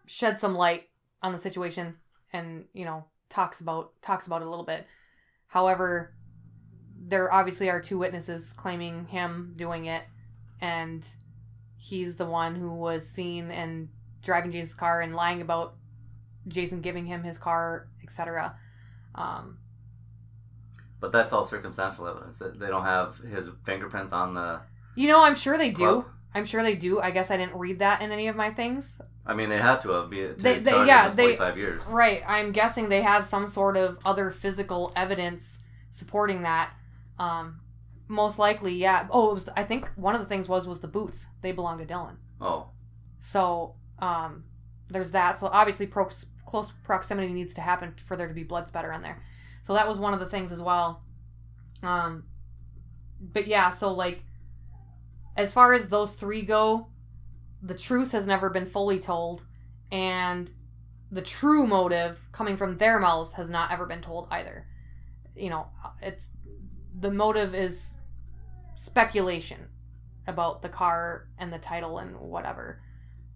shed 0.05 0.39
some 0.39 0.55
light 0.55 0.89
on 1.21 1.31
the 1.31 1.37
situation 1.37 1.95
and, 2.33 2.65
you 2.73 2.85
know, 2.85 3.05
talks 3.29 3.59
about 3.59 3.91
talks 4.01 4.27
about 4.27 4.41
a 4.41 4.49
little 4.49 4.65
bit. 4.65 4.85
However, 5.47 6.13
there 6.97 7.31
obviously 7.31 7.69
are 7.69 7.81
two 7.81 7.97
witnesses 7.97 8.53
claiming 8.53 9.05
him 9.05 9.53
doing 9.55 9.85
it 9.85 10.03
and 10.59 11.05
he's 11.77 12.15
the 12.15 12.25
one 12.25 12.55
who 12.55 12.73
was 12.73 13.07
seen 13.07 13.51
and 13.51 13.89
driving 14.21 14.51
Jason's 14.51 14.73
car 14.73 15.01
and 15.01 15.15
lying 15.15 15.41
about 15.41 15.75
Jason 16.47 16.81
giving 16.81 17.05
him 17.05 17.23
his 17.23 17.37
car, 17.37 17.87
etc. 18.03 18.55
Um, 19.13 19.59
But 20.99 21.11
that's 21.11 21.31
all 21.31 21.43
circumstantial 21.43 22.07
evidence. 22.07 22.39
That 22.39 22.59
They 22.59 22.67
don't 22.67 22.85
have 22.85 23.17
his 23.17 23.49
fingerprints 23.65 24.13
on 24.13 24.33
the 24.33 24.61
you 24.95 25.09
know, 25.09 25.21
I'm 25.21 25.35
sure 25.35 25.57
they 25.57 25.71
do. 25.71 26.05
I'm 26.35 26.45
sure 26.45 26.61
they 26.61 26.75
do. 26.75 26.99
I 26.99 27.09
guess 27.11 27.31
I 27.31 27.37
didn't 27.37 27.55
read 27.57 27.79
that 27.79 28.01
in 28.01 28.11
any 28.11 28.27
of 28.27 28.35
my 28.35 28.51
things. 28.51 29.01
I 29.25 29.33
mean, 29.33 29.49
they 29.49 29.57
have 29.57 29.81
to 29.83 29.89
have 29.91 30.09
be 30.09 30.27
They- 30.27 30.59
they- 30.59 30.85
yeah, 30.85 31.09
they- 31.09 31.35
45 31.35 31.57
years. 31.57 31.83
Right. 31.87 32.21
I'm 32.27 32.51
guessing 32.51 32.89
they 32.89 33.01
have 33.01 33.25
some 33.25 33.47
sort 33.47 33.77
of 33.77 33.97
other 34.05 34.29
physical 34.29 34.91
evidence 34.95 35.61
supporting 35.89 36.43
that. 36.43 36.71
Um, 37.17 37.61
most 38.07 38.37
likely, 38.37 38.73
yeah. 38.75 39.07
Oh, 39.09 39.31
it 39.31 39.33
was. 39.33 39.49
I 39.55 39.63
think 39.63 39.89
one 39.95 40.13
of 40.13 40.21
the 40.21 40.27
things 40.27 40.47
was 40.47 40.67
was 40.67 40.79
the 40.81 40.87
boots. 40.87 41.27
They 41.41 41.51
belong 41.53 41.79
to 41.79 41.85
Dylan. 41.85 42.17
Oh, 42.39 42.67
So 43.17 43.75
um, 43.99 44.43
there's 44.89 45.11
that. 45.11 45.39
So 45.39 45.47
obviously, 45.47 45.87
pro- 45.87 46.09
close 46.45 46.71
proximity 46.83 47.33
needs 47.33 47.53
to 47.55 47.61
happen 47.61 47.93
for 48.05 48.15
there 48.17 48.27
to 48.27 48.33
be 48.33 48.43
blood 48.43 48.67
spatter 48.67 48.91
on 48.91 49.01
there. 49.01 49.23
So 49.63 49.73
that 49.73 49.87
was 49.87 49.97
one 49.97 50.13
of 50.13 50.19
the 50.19 50.27
things 50.29 50.51
as 50.51 50.61
well. 50.61 51.01
Um, 51.81 52.25
but 53.19 53.47
yeah, 53.47 53.69
so 53.69 53.91
like, 53.93 54.23
as 55.35 55.53
far 55.53 55.73
as 55.73 55.89
those 55.89 56.13
three 56.13 56.41
go, 56.41 56.87
the 57.61 57.75
truth 57.75 58.11
has 58.11 58.27
never 58.27 58.49
been 58.49 58.65
fully 58.65 58.99
told, 58.99 59.45
and 59.91 60.51
the 61.11 61.21
true 61.21 61.67
motive 61.67 62.19
coming 62.31 62.57
from 62.57 62.77
their 62.77 62.99
mouths 62.99 63.33
has 63.33 63.49
not 63.49 63.71
ever 63.71 63.85
been 63.85 64.01
told 64.01 64.27
either. 64.31 64.67
You 65.35 65.49
know, 65.49 65.67
it's 66.01 66.29
the 66.97 67.11
motive 67.11 67.53
is 67.53 67.95
speculation 68.75 69.67
about 70.27 70.61
the 70.61 70.69
car 70.69 71.27
and 71.37 71.51
the 71.51 71.59
title 71.59 71.97
and 71.97 72.17
whatever. 72.17 72.81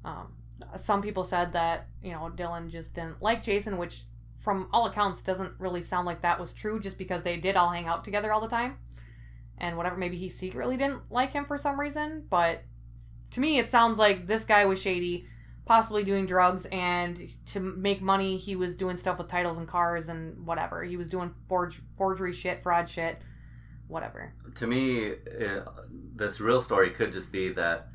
Um, 0.05 0.33
some 0.75 1.01
people 1.01 1.23
said 1.23 1.53
that 1.53 1.87
you 2.03 2.11
know 2.11 2.31
Dylan 2.35 2.69
just 2.69 2.95
didn't 2.95 3.21
like 3.21 3.43
Jason, 3.43 3.77
which 3.77 4.03
from 4.37 4.69
all 4.71 4.85
accounts 4.85 5.21
doesn't 5.21 5.53
really 5.59 5.81
sound 5.81 6.05
like 6.05 6.21
that 6.21 6.39
was 6.39 6.53
true, 6.53 6.79
just 6.79 6.97
because 6.97 7.23
they 7.23 7.37
did 7.37 7.57
all 7.57 7.69
hang 7.69 7.87
out 7.87 8.03
together 8.05 8.31
all 8.31 8.41
the 8.41 8.47
time, 8.47 8.77
and 9.59 9.77
whatever. 9.77 9.97
Maybe 9.97 10.17
he 10.17 10.29
secretly 10.29 10.77
didn't 10.77 11.01
like 11.09 11.31
him 11.31 11.45
for 11.45 11.57
some 11.57 11.79
reason, 11.79 12.25
but 12.29 12.63
to 13.31 13.39
me 13.39 13.59
it 13.59 13.69
sounds 13.69 13.97
like 13.97 14.27
this 14.27 14.45
guy 14.45 14.65
was 14.65 14.81
shady, 14.81 15.27
possibly 15.65 16.03
doing 16.03 16.25
drugs, 16.25 16.65
and 16.71 17.21
to 17.47 17.59
make 17.59 18.01
money 18.01 18.37
he 18.37 18.55
was 18.55 18.75
doing 18.75 18.97
stuff 18.97 19.17
with 19.17 19.27
titles 19.27 19.57
and 19.57 19.67
cars 19.67 20.09
and 20.09 20.45
whatever. 20.45 20.83
He 20.83 20.97
was 20.97 21.09
doing 21.09 21.33
forge 21.47 21.81
forgery 21.97 22.33
shit, 22.33 22.63
fraud 22.63 22.89
shit, 22.89 23.19
whatever. 23.87 24.33
to 24.55 24.67
me, 24.67 24.99
it, 25.05 25.63
this 26.15 26.39
real 26.39 26.61
story 26.61 26.91
could 26.91 27.11
just 27.11 27.31
be 27.31 27.49
that 27.53 27.87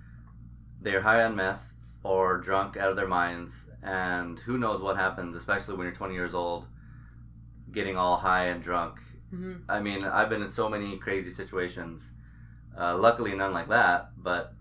they're 0.80 1.02
high 1.02 1.24
on 1.24 1.34
meth 1.36 1.64
or 2.02 2.38
drunk 2.38 2.76
out 2.76 2.90
of 2.90 2.96
their 2.96 3.08
minds, 3.08 3.66
and 3.82 4.38
who 4.40 4.58
knows 4.58 4.80
what 4.80 4.96
happens, 4.96 5.34
especially 5.34 5.74
when 5.74 5.86
you're 5.86 5.94
20 5.94 6.14
years 6.14 6.34
old, 6.34 6.66
getting 7.72 7.96
all 7.96 8.18
high 8.18 8.46
and 8.46 8.62
drunk. 8.62 9.00
Hmm 9.34 9.54
I 9.68 9.80
mean, 9.80 10.04
I've 10.04 10.28
been 10.28 10.42
in 10.42 10.50
so 10.50 10.68
many 10.68 10.96
crazy 10.98 11.30
situations. 11.30 12.12
Uh, 12.78 12.96
luckily, 12.96 13.34
none 13.34 13.52
like 13.52 13.68
that, 13.68 14.10
but 14.16 14.52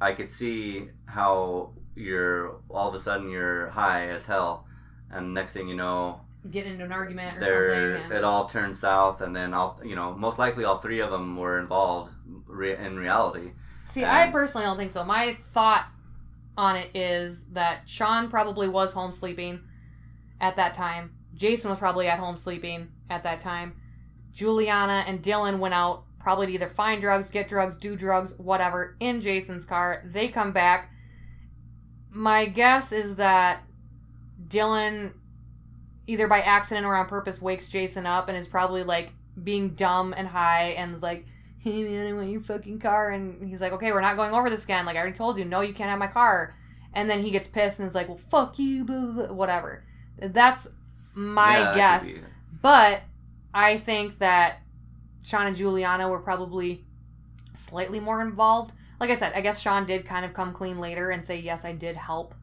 I 0.00 0.12
could 0.12 0.30
see 0.30 0.88
how 1.06 1.72
you're 1.94 2.56
all 2.70 2.88
of 2.88 2.94
a 2.94 2.98
sudden 2.98 3.30
you're 3.30 3.68
high 3.68 4.08
as 4.08 4.26
hell, 4.26 4.66
and 5.10 5.34
next 5.34 5.52
thing 5.52 5.68
you 5.68 5.76
know, 5.76 6.20
Get 6.50 6.66
into 6.66 6.84
an 6.84 6.92
argument 6.92 7.38
or 7.38 7.40
there 7.40 7.70
something. 7.94 8.10
And... 8.10 8.18
it 8.18 8.24
all 8.24 8.48
turns 8.48 8.78
south, 8.78 9.22
and 9.22 9.34
then 9.34 9.54
all 9.54 9.80
you 9.84 9.96
know, 9.96 10.14
most 10.14 10.38
likely 10.38 10.64
all 10.64 10.78
three 10.78 11.00
of 11.00 11.10
them 11.10 11.36
were 11.36 11.58
involved 11.58 12.12
re- 12.46 12.76
in 12.76 12.98
reality. 12.98 13.52
See, 13.86 14.04
I 14.04 14.30
personally 14.30 14.66
don't 14.66 14.76
think 14.76 14.90
so. 14.90 15.04
My 15.04 15.38
thought 15.52 15.86
on 16.56 16.76
it 16.76 16.94
is 16.94 17.46
that 17.52 17.88
Sean 17.88 18.28
probably 18.28 18.68
was 18.68 18.92
home 18.92 19.12
sleeping 19.12 19.60
at 20.40 20.56
that 20.56 20.74
time. 20.74 21.14
Jason 21.34 21.70
was 21.70 21.78
probably 21.78 22.08
at 22.08 22.18
home 22.18 22.36
sleeping 22.36 22.88
at 23.08 23.22
that 23.22 23.40
time. 23.40 23.76
Juliana 24.34 25.04
and 25.06 25.22
Dylan 25.22 25.58
went 25.58 25.74
out 25.74 26.02
probably 26.18 26.46
to 26.46 26.52
either 26.52 26.68
find 26.68 27.00
drugs, 27.00 27.30
get 27.30 27.48
drugs, 27.48 27.76
do 27.76 27.96
drugs, 27.96 28.34
whatever, 28.38 28.96
in 29.00 29.20
Jason's 29.20 29.64
car. 29.64 30.02
They 30.04 30.28
come 30.28 30.52
back. 30.52 30.90
My 32.10 32.46
guess 32.46 32.92
is 32.92 33.16
that 33.16 33.62
Dylan, 34.48 35.12
either 36.06 36.28
by 36.28 36.40
accident 36.40 36.86
or 36.86 36.94
on 36.94 37.06
purpose, 37.06 37.40
wakes 37.42 37.68
Jason 37.68 38.06
up 38.06 38.28
and 38.28 38.36
is 38.38 38.46
probably 38.46 38.82
like 38.84 39.12
being 39.42 39.70
dumb 39.70 40.14
and 40.16 40.28
high 40.28 40.74
and 40.76 40.94
is 40.94 41.02
like, 41.02 41.26
hey 41.58 41.82
man, 41.82 42.06
I 42.06 42.12
want 42.12 42.30
your 42.30 42.40
fucking 42.40 42.78
car. 42.78 43.10
And 43.10 43.48
he's 43.48 43.60
like, 43.60 43.72
okay, 43.72 43.92
we're 43.92 44.00
not 44.00 44.16
going 44.16 44.32
over 44.32 44.48
this 44.50 44.64
again. 44.64 44.86
Like, 44.86 44.96
I 44.96 45.00
already 45.00 45.16
told 45.16 45.38
you, 45.38 45.44
no, 45.44 45.60
you 45.60 45.74
can't 45.74 45.90
have 45.90 45.98
my 45.98 46.06
car. 46.06 46.54
And 46.92 47.10
then 47.10 47.22
he 47.22 47.30
gets 47.30 47.48
pissed 47.48 47.78
and 47.80 47.88
is 47.88 47.94
like, 47.94 48.08
well, 48.08 48.16
fuck 48.30 48.58
you, 48.58 48.84
blah, 48.84 49.00
blah, 49.00 49.26
blah, 49.26 49.34
whatever. 49.34 49.82
That's 50.18 50.68
my 51.14 51.58
Yeah, 51.58 51.74
guess. 51.74 52.04
be- 52.06 52.20
But 52.62 53.02
I 53.54 53.76
think 53.76 54.18
that 54.18 54.58
Sean 55.22 55.46
and 55.46 55.56
Juliana 55.56 56.08
were 56.08 56.18
probably 56.18 56.84
slightly 57.54 58.00
more 58.00 58.20
involved. 58.20 58.72
Like 59.00 59.10
I 59.10 59.14
said, 59.14 59.32
I 59.34 59.40
guess 59.40 59.60
Sean 59.60 59.86
did 59.86 60.04
kind 60.04 60.24
of 60.24 60.34
come 60.34 60.52
clean 60.52 60.80
later 60.80 61.10
and 61.10 61.24
say, 61.24 61.38
yes, 61.38 61.64
I 61.64 61.72
did 61.72 61.96
help 61.96 62.34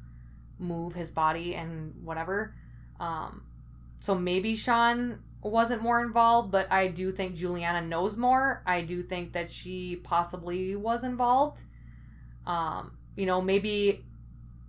move 0.58 0.94
his 0.94 1.12
body 1.12 1.56
and 1.56 1.94
whatever. 2.04 2.56
Um, 3.00 3.44
so 4.00 4.16
maybe 4.16 4.56
Sean 4.56 5.20
wasn't 5.44 5.82
more 5.82 6.02
involved, 6.02 6.52
but 6.52 6.72
I 6.72 6.88
do 6.88 7.12
think 7.12 7.36
Juliana 7.36 7.86
knows 7.86 8.16
more. 8.16 8.64
I 8.66 8.82
do 8.82 9.02
think 9.02 9.34
that 9.34 9.50
she 9.50 9.98
possibly 9.98 10.76
was 10.76 11.04
involved. 11.04 11.62
Um, 12.46 12.98
you 13.16 13.26
know, 13.26 13.42
maybe 13.42 14.06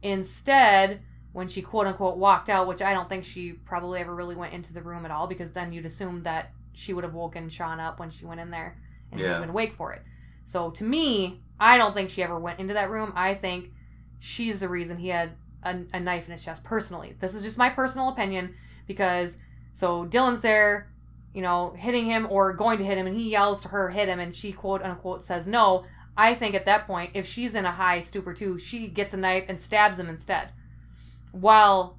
instead 0.03 1.03
when 1.33 1.49
she 1.49 1.63
quote 1.63 1.87
unquote 1.87 2.19
walked 2.19 2.49
out, 2.51 2.67
which 2.67 2.83
I 2.83 2.93
don't 2.93 3.09
think 3.09 3.25
she 3.25 3.53
probably 3.53 4.01
ever 4.01 4.15
really 4.15 4.35
went 4.37 4.53
into 4.53 4.73
the 4.73 4.83
room 4.83 5.05
at 5.05 5.11
all, 5.11 5.27
because 5.27 5.51
then 5.53 5.73
you'd 5.73 5.87
assume 5.87 6.23
that 6.25 6.51
she 6.73 6.93
would 6.93 7.05
have 7.05 7.15
woken 7.15 7.49
Sean 7.49 7.81
up 7.81 7.99
when 7.99 8.11
she 8.11 8.25
went 8.25 8.41
in 8.41 8.51
there 8.51 8.77
and 9.11 9.21
Yeah. 9.21 9.33
have 9.33 9.41
been 9.41 9.51
awake 9.51 9.75
for 9.75 9.93
it. 9.93 10.03
So 10.45 10.71
to 10.71 10.85
me, 10.85 11.41
I 11.61 11.77
don't 11.77 11.95
think 11.95 12.11
she 12.11 12.23
ever 12.23 12.39
went 12.39 12.59
into 12.59 12.75
that 12.75 12.91
room. 12.91 13.13
I 13.15 13.35
think 13.35 13.71
she's 14.19 14.61
the 14.61 14.69
reason 14.69 14.99
he 14.99 15.09
had 15.09 15.33
a, 15.63 15.81
a 15.95 16.01
knife 16.01 16.27
in 16.27 16.33
his 16.33 16.45
chest. 16.45 16.65
Personally, 16.65 17.15
this 17.19 17.35
is 17.35 17.45
just 17.45 17.59
my 17.59 17.69
personal 17.71 18.09
opinion 18.09 18.55
because 18.87 19.39
so 19.73 20.05
Dylan's 20.05 20.43
there, 20.43 20.91
you 21.33 21.41
know, 21.41 21.73
hitting 21.77 22.07
him 22.07 22.27
or 22.29 22.53
going 22.53 22.79
to 22.79 22.85
hit 22.85 22.99
him, 22.99 23.07
and 23.07 23.17
he 23.17 23.31
yells 23.31 23.63
to 23.63 23.69
her, 23.69 23.91
"Hit 23.91 24.09
him!" 24.09 24.19
and 24.19 24.35
she 24.35 24.53
quote 24.53 24.83
unquote 24.83 25.25
says 25.25 25.47
no. 25.47 25.85
I 26.17 26.35
think 26.35 26.55
at 26.55 26.67
that 26.67 26.87
point, 26.87 27.13
if 27.15 27.27
she's 27.27 27.55
in 27.55 27.65
a 27.65 27.71
high 27.73 28.01
stupor 28.01 28.35
too, 28.35 28.59
she 28.59 28.89
gets 28.89 29.15
a 29.15 29.17
knife 29.17 29.45
and 29.49 29.59
stabs 29.59 29.99
him 29.99 30.09
instead, 30.09 30.51
while 31.33 31.99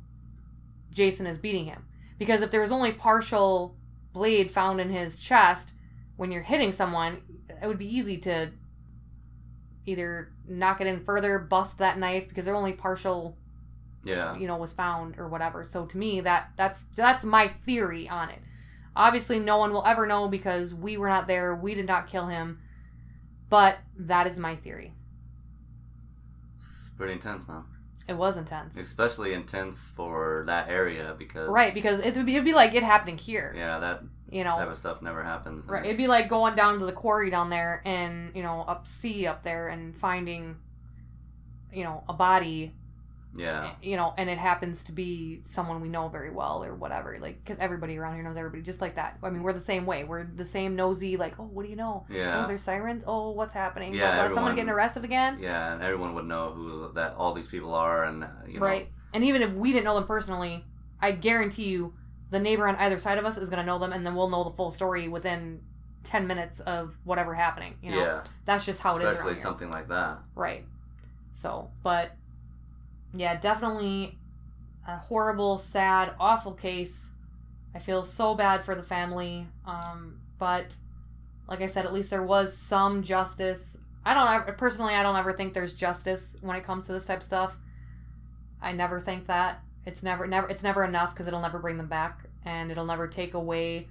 Jason 0.92 1.26
is 1.28 1.38
beating 1.38 1.66
him. 1.66 1.86
Because 2.18 2.42
if 2.42 2.52
there 2.52 2.62
was 2.62 2.72
only 2.72 2.92
partial 2.92 3.76
blade 4.14 4.50
found 4.52 4.80
in 4.80 4.90
his 4.90 5.18
chest 5.18 5.74
when 6.16 6.32
you're 6.32 6.44
hitting 6.44 6.72
someone, 6.72 7.22
it 7.62 7.68
would 7.68 7.80
be 7.80 7.94
easy 7.94 8.18
to 8.20 8.52
either 9.86 10.32
knock 10.48 10.80
it 10.80 10.88
in 10.88 11.04
further, 11.04 11.40
bust 11.40 11.80
that 11.80 11.98
knife 11.98 12.30
because 12.30 12.46
there 12.46 12.56
only 12.56 12.74
partial 12.74 13.36
Yeah. 14.06 14.36
you 14.38 14.48
know 14.48 14.58
was 14.58 14.72
found 14.74 15.18
or 15.18 15.28
whatever. 15.28 15.66
So 15.66 15.86
to 15.88 15.98
me 15.98 16.22
that 16.22 16.52
that's 16.56 16.84
that's 16.96 17.26
my 17.26 17.48
theory 17.66 18.08
on 18.08 18.30
it. 18.30 18.40
Obviously 18.96 19.40
no 19.40 19.58
one 19.58 19.74
will 19.74 19.86
ever 19.86 20.06
know 20.06 20.28
because 20.28 20.74
we 20.74 20.96
were 20.98 21.10
not 21.10 21.28
there, 21.28 21.56
we 21.56 21.74
did 21.74 21.88
not 21.88 22.08
kill 22.08 22.28
him. 22.28 22.60
But 23.50 23.78
that 23.98 24.28
is 24.28 24.40
my 24.40 24.56
theory. 24.56 24.94
It's 26.58 26.92
pretty 26.96 27.14
intense, 27.14 27.48
man. 27.48 27.64
It 28.08 28.14
was 28.18 28.38
intense. 28.38 28.76
especially 28.78 29.34
intense 29.34 29.80
for 29.96 30.44
that 30.48 30.70
area 30.70 31.16
because 31.18 31.46
Right, 31.48 31.74
because 31.74 32.00
it 32.00 32.16
would 32.16 32.26
be 32.26 32.34
it'd 32.34 32.46
be 32.46 32.54
like 32.54 32.74
it 32.76 32.84
happening 32.84 33.18
here. 33.18 33.54
yeah, 33.56 33.80
that 33.80 34.02
You 34.30 34.44
know 34.44 34.56
type 34.56 34.70
of 34.70 34.78
stuff 34.78 35.02
never 35.02 35.24
happens. 35.24 35.66
Right. 35.66 35.86
It'd 35.86 35.98
be 35.98 36.08
like 36.08 36.28
going 36.28 36.56
down 36.56 36.80
to 36.80 36.86
the 36.86 36.92
quarry 36.92 37.30
down 37.30 37.50
there 37.50 37.82
and, 37.86 38.36
you 38.36 38.44
know, 38.44 38.62
up 38.62 38.88
sea 38.88 39.26
up 39.28 39.44
there 39.44 39.70
and 39.70 39.96
finding 39.96 40.58
you 41.72 41.84
know, 41.84 42.04
a 42.08 42.14
body 42.14 42.72
yeah, 43.36 43.74
you 43.82 43.96
know, 43.96 44.14
and 44.18 44.30
it 44.30 44.38
happens 44.38 44.84
to 44.86 44.92
be 44.92 45.42
someone 45.46 45.82
we 45.82 45.90
know 45.90 46.08
very 46.08 46.30
well 46.30 46.64
or 46.64 46.76
whatever, 46.76 47.18
like 47.20 47.44
because 47.44 47.58
everybody 47.58 47.98
around 47.98 48.16
here 48.16 48.24
knows 48.24 48.38
everybody, 48.38 48.62
just 48.62 48.82
like 48.82 48.96
that. 48.96 49.18
I 49.24 49.30
mean, 49.30 49.44
we're 49.44 49.54
the 49.54 49.60
same 49.60 49.86
way. 49.86 50.04
We're 50.04 50.26
the 50.26 50.46
same 50.46 50.76
nosy, 50.76 51.18
like, 51.18 51.40
oh, 51.40 51.44
what 51.44 51.64
do 51.64 51.70
you 51.70 51.76
know? 51.76 52.06
Oh, 52.10 52.14
yeah, 52.14 52.42
is 52.42 52.48
there 52.48 52.58
sirens? 52.58 53.04
Oh, 53.08 53.32
what's 53.32 53.54
happening? 53.54 53.94
Yeah, 53.94 54.22
oh, 54.22 54.26
is 54.26 54.34
someone 54.34 54.56
getting 54.56 54.70
arrested 54.70 55.04
again? 55.04 55.40
yeah, 55.42 55.74
and 55.74 55.82
everyone 55.82 56.14
would 56.16 56.26
know 56.26 56.52
who 56.52 56.92
that 56.94 57.16
all 57.16 57.34
these 57.34 57.48
people 57.48 57.74
are, 57.74 58.04
and 58.04 58.24
uh, 58.24 58.28
you 58.48 58.60
know, 58.60 58.66
Right. 58.66 58.90
And 59.14 59.24
even 59.24 59.42
if 59.42 59.54
we 59.54 59.72
didn't 59.72 59.86
know 59.86 59.96
them 59.96 60.08
personally, 60.08 60.66
I 61.00 61.12
guarantee 61.12 61.66
you, 61.66 61.94
the 62.32 62.40
neighbor 62.40 62.68
on 62.68 62.76
either 62.78 62.98
side 62.98 63.18
of 63.18 63.26
us 63.26 63.38
is 63.38 63.50
gonna 63.50 63.66
know 63.66 63.80
them, 63.80 63.94
and 63.94 64.06
then 64.06 64.16
we'll 64.16 64.30
know 64.30 64.44
the 64.44 64.52
full 64.52 64.72
story 64.72 65.08
within 65.08 65.62
ten 66.04 66.28
minutes 66.28 66.60
of 66.62 66.96
whatever 67.04 67.34
happening. 67.34 67.76
You 67.82 67.92
know, 67.92 68.00
yeah, 68.00 68.24
that's 68.46 68.66
just 68.66 68.80
how 68.80 68.98
it 68.98 69.02
is 69.02 69.06
around 69.06 69.18
especially 69.18 69.42
something 69.42 69.72
like 69.72 69.88
that. 69.90 70.20
Right. 70.36 70.66
So, 71.32 71.70
but 71.84 72.16
yeah, 73.14 73.40
definitely 73.40 74.18
a 74.88 74.98
horrible, 74.98 75.58
sad, 75.58 76.14
awful 76.20 76.54
case. 76.54 77.10
I 77.76 77.80
feel 77.80 78.04
so 78.04 78.36
bad 78.36 78.64
for 78.64 78.76
the 78.76 78.84
family. 78.84 79.48
Um, 79.66 80.20
but 80.38 80.76
like 81.48 81.62
I 81.62 81.68
said, 81.68 81.86
at 81.86 81.94
least 81.94 82.10
there 82.10 82.24
was 82.24 82.56
some 82.58 83.04
justice. 83.04 83.78
I 84.06 84.14
don't 84.14 84.28
ever, 84.28 84.54
personally, 84.54 84.94
I 84.94 85.04
don't 85.04 85.16
ever 85.16 85.34
think 85.34 85.54
there's 85.54 85.74
justice 85.74 86.36
when 86.42 86.56
it 86.56 86.64
comes 86.64 86.86
to 86.86 86.94
this 86.94 87.06
type 87.06 87.20
of 87.20 87.24
stuff. 87.24 87.58
I 88.62 88.72
never 88.72 89.00
think 89.00 89.28
that. 89.28 89.62
It's 89.86 90.04
never, 90.04 90.28
never, 90.28 90.48
it's 90.48 90.64
never 90.64 90.86
enough 90.86 91.14
because 91.14 91.28
it'll 91.28 91.42
never 91.42 91.60
bring 91.60 91.78
them 91.78 91.88
back, 91.88 92.22
and 92.46 92.72
it'll 92.72 92.86
never 92.86 93.08
take 93.08 93.34
away 93.34 93.88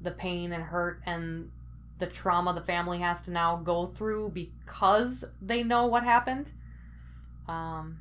the 0.00 0.10
pain 0.10 0.52
and 0.52 0.62
hurt 0.62 1.00
and 1.06 1.50
the 1.98 2.06
trauma 2.06 2.54
the 2.54 2.60
family 2.60 2.98
has 2.98 3.22
to 3.22 3.30
now 3.30 3.56
go 3.56 3.86
through 3.86 4.30
because 4.30 5.24
they 5.42 5.62
know 5.62 5.86
what 5.86 6.04
happened. 6.04 6.52
Um, 7.48 8.00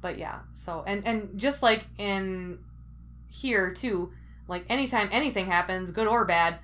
but 0.00 0.18
yeah, 0.18 0.40
so 0.54 0.84
and 0.86 1.06
and 1.06 1.38
just 1.38 1.62
like 1.62 1.86
in 1.98 2.58
here 3.28 3.72
too, 3.72 4.12
like 4.46 4.64
anytime 4.68 5.08
anything 5.12 5.46
happens, 5.46 5.90
good 5.90 6.06
or 6.06 6.24
bad, 6.24 6.58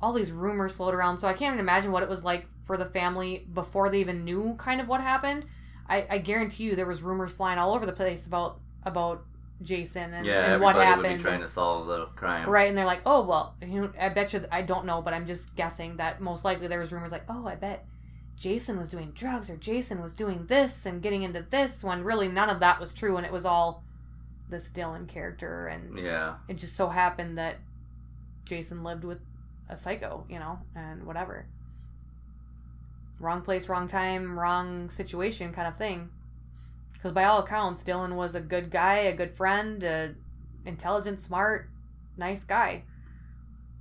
all 0.00 0.12
these 0.12 0.32
rumors 0.32 0.72
float 0.72 0.94
around. 0.94 1.18
So 1.18 1.28
I 1.28 1.32
can't 1.32 1.54
even 1.54 1.60
imagine 1.60 1.92
what 1.92 2.02
it 2.02 2.08
was 2.08 2.24
like 2.24 2.46
for 2.64 2.76
the 2.76 2.86
family 2.86 3.46
before 3.52 3.90
they 3.90 4.00
even 4.00 4.24
knew 4.24 4.54
kind 4.58 4.80
of 4.80 4.88
what 4.88 5.00
happened. 5.00 5.46
I, 5.88 6.06
I 6.10 6.18
guarantee 6.18 6.64
you 6.64 6.76
there 6.76 6.86
was 6.86 7.02
rumors 7.02 7.32
flying 7.32 7.58
all 7.58 7.74
over 7.74 7.86
the 7.86 7.92
place 7.92 8.26
about 8.26 8.60
about 8.84 9.24
Jason 9.62 10.14
and, 10.14 10.26
yeah, 10.26 10.54
and 10.54 10.62
what 10.62 10.76
happened. 10.76 11.20
trying 11.20 11.40
to 11.40 11.48
solve 11.48 11.86
the 11.86 12.06
crime. 12.14 12.48
Right, 12.48 12.68
and 12.68 12.78
they're 12.78 12.84
like, 12.84 13.02
oh 13.06 13.22
well, 13.22 13.54
you 13.60 13.80
know, 13.82 13.92
I 14.00 14.08
bet 14.10 14.32
you, 14.32 14.44
I 14.52 14.62
don't 14.62 14.86
know, 14.86 15.02
but 15.02 15.14
I'm 15.14 15.26
just 15.26 15.54
guessing 15.56 15.96
that 15.96 16.20
most 16.20 16.44
likely 16.44 16.68
there 16.68 16.78
was 16.78 16.92
rumors 16.92 17.10
like, 17.10 17.24
oh, 17.28 17.46
I 17.46 17.56
bet 17.56 17.84
Jason 18.38 18.78
was 18.78 18.90
doing 18.90 19.10
drugs 19.12 19.50
or 19.50 19.56
Jason 19.56 20.00
was 20.00 20.12
doing 20.12 20.46
this 20.46 20.86
and 20.86 21.02
getting 21.02 21.22
into 21.22 21.42
this 21.50 21.82
when 21.82 22.04
really 22.04 22.28
none 22.28 22.48
of 22.48 22.60
that 22.60 22.78
was 22.80 22.92
true, 22.92 23.16
and 23.16 23.26
it 23.26 23.32
was 23.32 23.44
all 23.44 23.82
this 24.48 24.70
Dylan 24.70 25.08
character, 25.08 25.66
and 25.66 25.98
Yeah, 25.98 26.36
it 26.48 26.56
just 26.58 26.76
so 26.76 26.88
happened 26.88 27.36
that 27.38 27.56
Jason 28.44 28.82
lived 28.82 29.04
with 29.04 29.18
a 29.68 29.76
psycho, 29.76 30.24
you 30.28 30.38
know, 30.38 30.60
and 30.74 31.04
whatever. 31.04 31.46
Wrong 33.20 33.42
place, 33.42 33.68
wrong 33.68 33.88
time, 33.88 34.38
wrong 34.38 34.90
situation 34.90 35.52
kind 35.52 35.66
of 35.66 35.76
thing. 35.76 36.10
Because 36.92 37.12
by 37.12 37.24
all 37.24 37.40
accounts, 37.40 37.82
Dylan 37.84 38.14
was 38.14 38.34
a 38.34 38.40
good 38.40 38.70
guy, 38.70 38.98
a 38.98 39.14
good 39.14 39.32
friend, 39.32 39.82
a 39.82 40.14
intelligent, 40.64 41.20
smart, 41.20 41.68
nice 42.16 42.44
guy. 42.44 42.84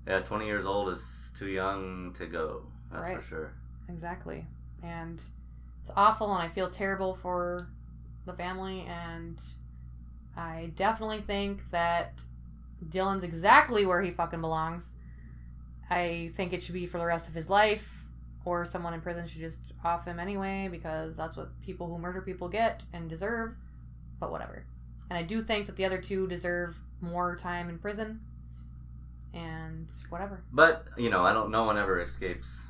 yeah. 0.08 0.20
Twenty 0.20 0.46
years 0.48 0.66
old 0.66 0.90
is 0.90 1.32
too 1.38 1.48
young 1.48 2.14
to 2.14 2.26
go. 2.26 2.64
That's 2.92 3.04
Right. 3.04 3.16
for 3.18 3.22
sure. 3.22 3.52
Exactly. 3.90 4.46
And 4.84 5.22
it's 5.82 5.92
awful, 5.96 6.34
and 6.34 6.42
I 6.42 6.50
feel 6.50 6.70
terrible 6.70 7.14
for 7.14 7.68
the 8.26 8.34
family, 8.34 8.86
and 8.88 9.40
I 10.36 10.72
definitely 10.76 11.22
think 11.22 11.70
that 11.72 12.20
Dylan's 12.90 13.24
exactly 13.24 13.86
where 13.86 14.02
he 14.02 14.12
fucking 14.12 14.42
belongs. 14.42 14.96
I 15.90 16.30
think 16.34 16.54
it 16.54 16.62
should 16.62 16.74
be 16.74 16.86
for 16.86 16.98
the 16.98 17.06
rest 17.06 17.30
of 17.30 17.34
his 17.34 17.50
life, 17.50 18.04
or 18.44 18.66
someone 18.66 18.94
in 18.94 19.02
prison 19.02 19.28
should 19.28 19.42
just 19.42 19.62
off 19.84 20.06
him 20.06 20.20
anyway, 20.20 20.68
because 20.70 21.16
that's 21.16 21.36
what 21.36 21.60
people 21.62 21.88
who 21.88 21.98
murder 21.98 22.22
people 22.22 22.50
get 22.50 22.84
and 22.94 23.10
deserve, 23.10 23.56
but 24.20 24.32
whatever. 24.32 24.66
And 25.10 25.18
I 25.18 25.24
do 25.24 25.42
think 25.42 25.66
that 25.68 25.78
the 25.78 25.86
other 25.86 26.00
two 26.00 26.28
deserve 26.28 26.78
more 27.00 27.36
time 27.38 27.70
in 27.70 27.80
prison, 27.80 28.20
and 29.34 29.90
whatever. 30.10 30.44
But 30.52 30.86
you 30.98 31.10
know, 31.10 31.24
I 31.24 31.32
don't. 31.32 31.50
No 31.50 31.64
one 31.64 31.78
ever 31.78 32.02
escapes 32.02 32.66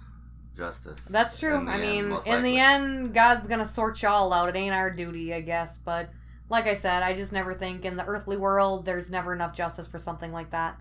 justice. 0.57 0.99
That's 1.09 1.39
true. 1.39 1.55
I 1.55 1.79
mean, 1.79 2.17
in 2.25 2.41
the 2.41 2.57
end, 2.57 3.13
God's 3.13 3.47
gonna 3.47 3.65
sort 3.65 4.01
y'all 4.01 4.33
out. 4.33 4.49
It 4.49 4.55
ain't 4.55 4.73
our 4.73 4.91
duty, 4.91 5.33
I 5.33 5.41
guess. 5.41 5.77
But 5.77 6.09
like 6.49 6.65
I 6.65 6.73
said, 6.73 7.03
I 7.03 7.13
just 7.13 7.31
never 7.31 7.53
think 7.53 7.85
in 7.85 7.95
the 7.95 8.05
earthly 8.05 8.37
world 8.37 8.85
there's 8.85 9.09
never 9.09 9.33
enough 9.33 9.55
justice 9.55 9.87
for 9.87 9.99
something 9.99 10.31
like 10.31 10.49
that. 10.49 10.77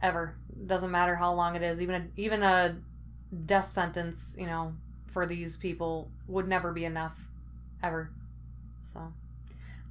Ever 0.00 0.36
doesn't 0.66 0.90
matter 0.90 1.16
how 1.16 1.34
long 1.34 1.56
it 1.56 1.62
is. 1.62 1.82
Even 1.82 1.94
a 1.94 2.20
even 2.20 2.42
a 2.42 2.76
death 3.46 3.66
sentence, 3.66 4.36
you 4.38 4.46
know, 4.46 4.74
for 5.06 5.26
these 5.26 5.56
people 5.56 6.10
would 6.28 6.48
never 6.48 6.72
be 6.72 6.84
enough, 6.84 7.18
ever. 7.82 8.10
So, 8.92 9.12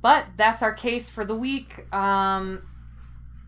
but 0.01 0.25
that's 0.37 0.63
our 0.63 0.73
case 0.73 1.09
for 1.09 1.25
the 1.25 1.35
week. 1.35 1.93
Um, 1.93 2.63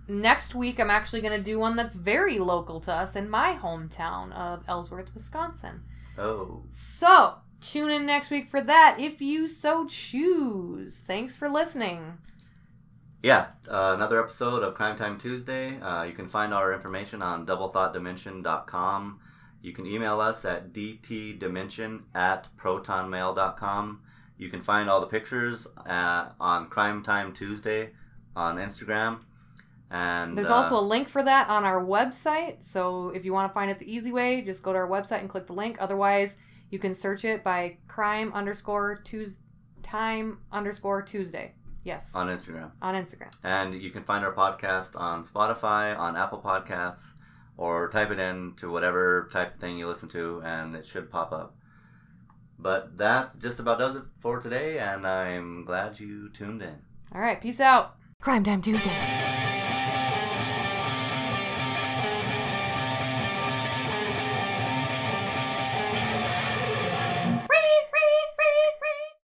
next 0.08 0.54
week 0.56 0.80
I'm 0.80 0.90
actually 0.90 1.22
going 1.22 1.38
to 1.38 1.44
do 1.44 1.60
one 1.60 1.76
that's 1.76 1.96
very 1.96 2.40
local 2.40 2.80
to 2.82 2.92
us 2.94 3.16
in 3.16 3.30
my 3.30 3.56
hometown 3.62 4.32
of 4.34 4.64
Ellsworth, 4.68 5.14
Wisconsin. 5.14 5.84
Oh, 6.18 6.64
So, 6.70 7.36
tune 7.62 7.90
in 7.92 8.06
next 8.06 8.30
week 8.30 8.50
for 8.50 8.62
that 8.62 8.98
if 9.00 9.22
you 9.22 9.48
so 9.48 9.86
choose. 9.88 11.02
Thanks 11.06 11.36
for 11.36 11.48
listening. 11.50 12.18
yeah. 13.24 13.48
Uh, 13.70 13.94
another 13.96 14.22
episode 14.22 14.64
of 14.64 14.74
Crime 14.76 14.98
Time 14.98 15.18
Tuesday. 15.20 15.80
Uh, 15.80 16.04
you 16.04 16.14
can 16.14 16.28
find 16.28 16.54
our 16.54 16.74
information 16.74 17.22
on 17.22 17.46
doublethoughtdimension.com. 17.46 19.20
You 19.62 19.74
can 19.74 19.86
email 19.86 20.20
us 20.20 20.44
at 20.44 20.74
dtdimension 20.74 22.02
at 22.16 22.48
protonmail.com. 22.58 24.02
You 24.38 24.50
can 24.50 24.62
find 24.62 24.90
all 24.90 25.00
the 25.00 25.06
pictures 25.08 25.68
uh, 25.86 26.30
on 26.40 26.68
Crime 26.70 27.04
Time 27.04 27.32
Tuesday 27.32 27.92
on 28.36 28.58
Instagram. 28.58 29.20
And 29.92 30.38
There's 30.38 30.48
uh, 30.48 30.56
also 30.56 30.78
a 30.78 30.82
link 30.82 31.10
for 31.10 31.22
that 31.22 31.50
on 31.50 31.66
our 31.66 31.84
website. 31.84 32.64
So, 32.64 33.10
if 33.10 33.26
you 33.26 33.34
want 33.34 33.50
to 33.50 33.54
find 33.54 33.70
it 33.70 33.78
the 33.78 33.94
easy 33.94 34.14
way, 34.14 34.42
just 34.42 34.64
go 34.64 34.72
to 34.72 34.80
our 34.80 34.88
website 34.88 35.20
and 35.20 35.30
click 35.30 35.48
the 35.48 35.54
link. 35.54 35.78
Otherwise, 35.82 36.38
you 36.70 36.80
can 36.80 36.96
search 36.96 37.26
it 37.26 37.44
by 37.44 37.78
crime 37.90 38.32
underscore 38.34 38.96
Tues 39.04 39.40
time 39.84 40.40
underscore 40.52 41.02
Tuesday. 41.02 41.54
Yes, 41.84 42.12
on 42.14 42.28
Instagram. 42.28 42.72
on 42.82 42.96
Instagram. 42.96 43.32
And 43.44 43.74
you 43.74 43.90
can 43.90 44.04
find 44.04 44.24
our 44.24 44.34
podcast 44.34 44.98
on 44.98 45.26
Spotify, 45.26 45.98
on 45.98 46.16
Apple 46.16 46.40
Podcasts, 46.40 47.14
or 47.58 47.90
type 47.90 48.12
it 48.12 48.20
in 48.20 48.54
to 48.58 48.72
whatever 48.72 49.30
type 49.34 49.56
of 49.56 49.60
thing 49.60 49.78
you 49.78 49.88
listen 49.88 50.08
to, 50.10 50.42
and 50.46 50.74
it 50.76 50.86
should 50.86 51.12
pop 51.12 51.32
up. 51.34 51.56
But 52.58 52.98
that 52.98 53.40
just 53.40 53.60
about 53.60 53.80
does 53.80 53.96
it 53.96 54.04
for 54.20 54.40
today, 54.40 54.78
and 54.78 55.06
I'm 55.06 55.66
glad 55.66 56.00
you 56.00 56.30
tuned 56.30 56.62
in. 56.62 56.78
All 57.14 57.20
right, 57.20 57.42
peace 57.42 57.60
out. 57.60 57.96
Crime 58.22 58.44
Time 58.44 58.62
Tuesday. 58.62 59.51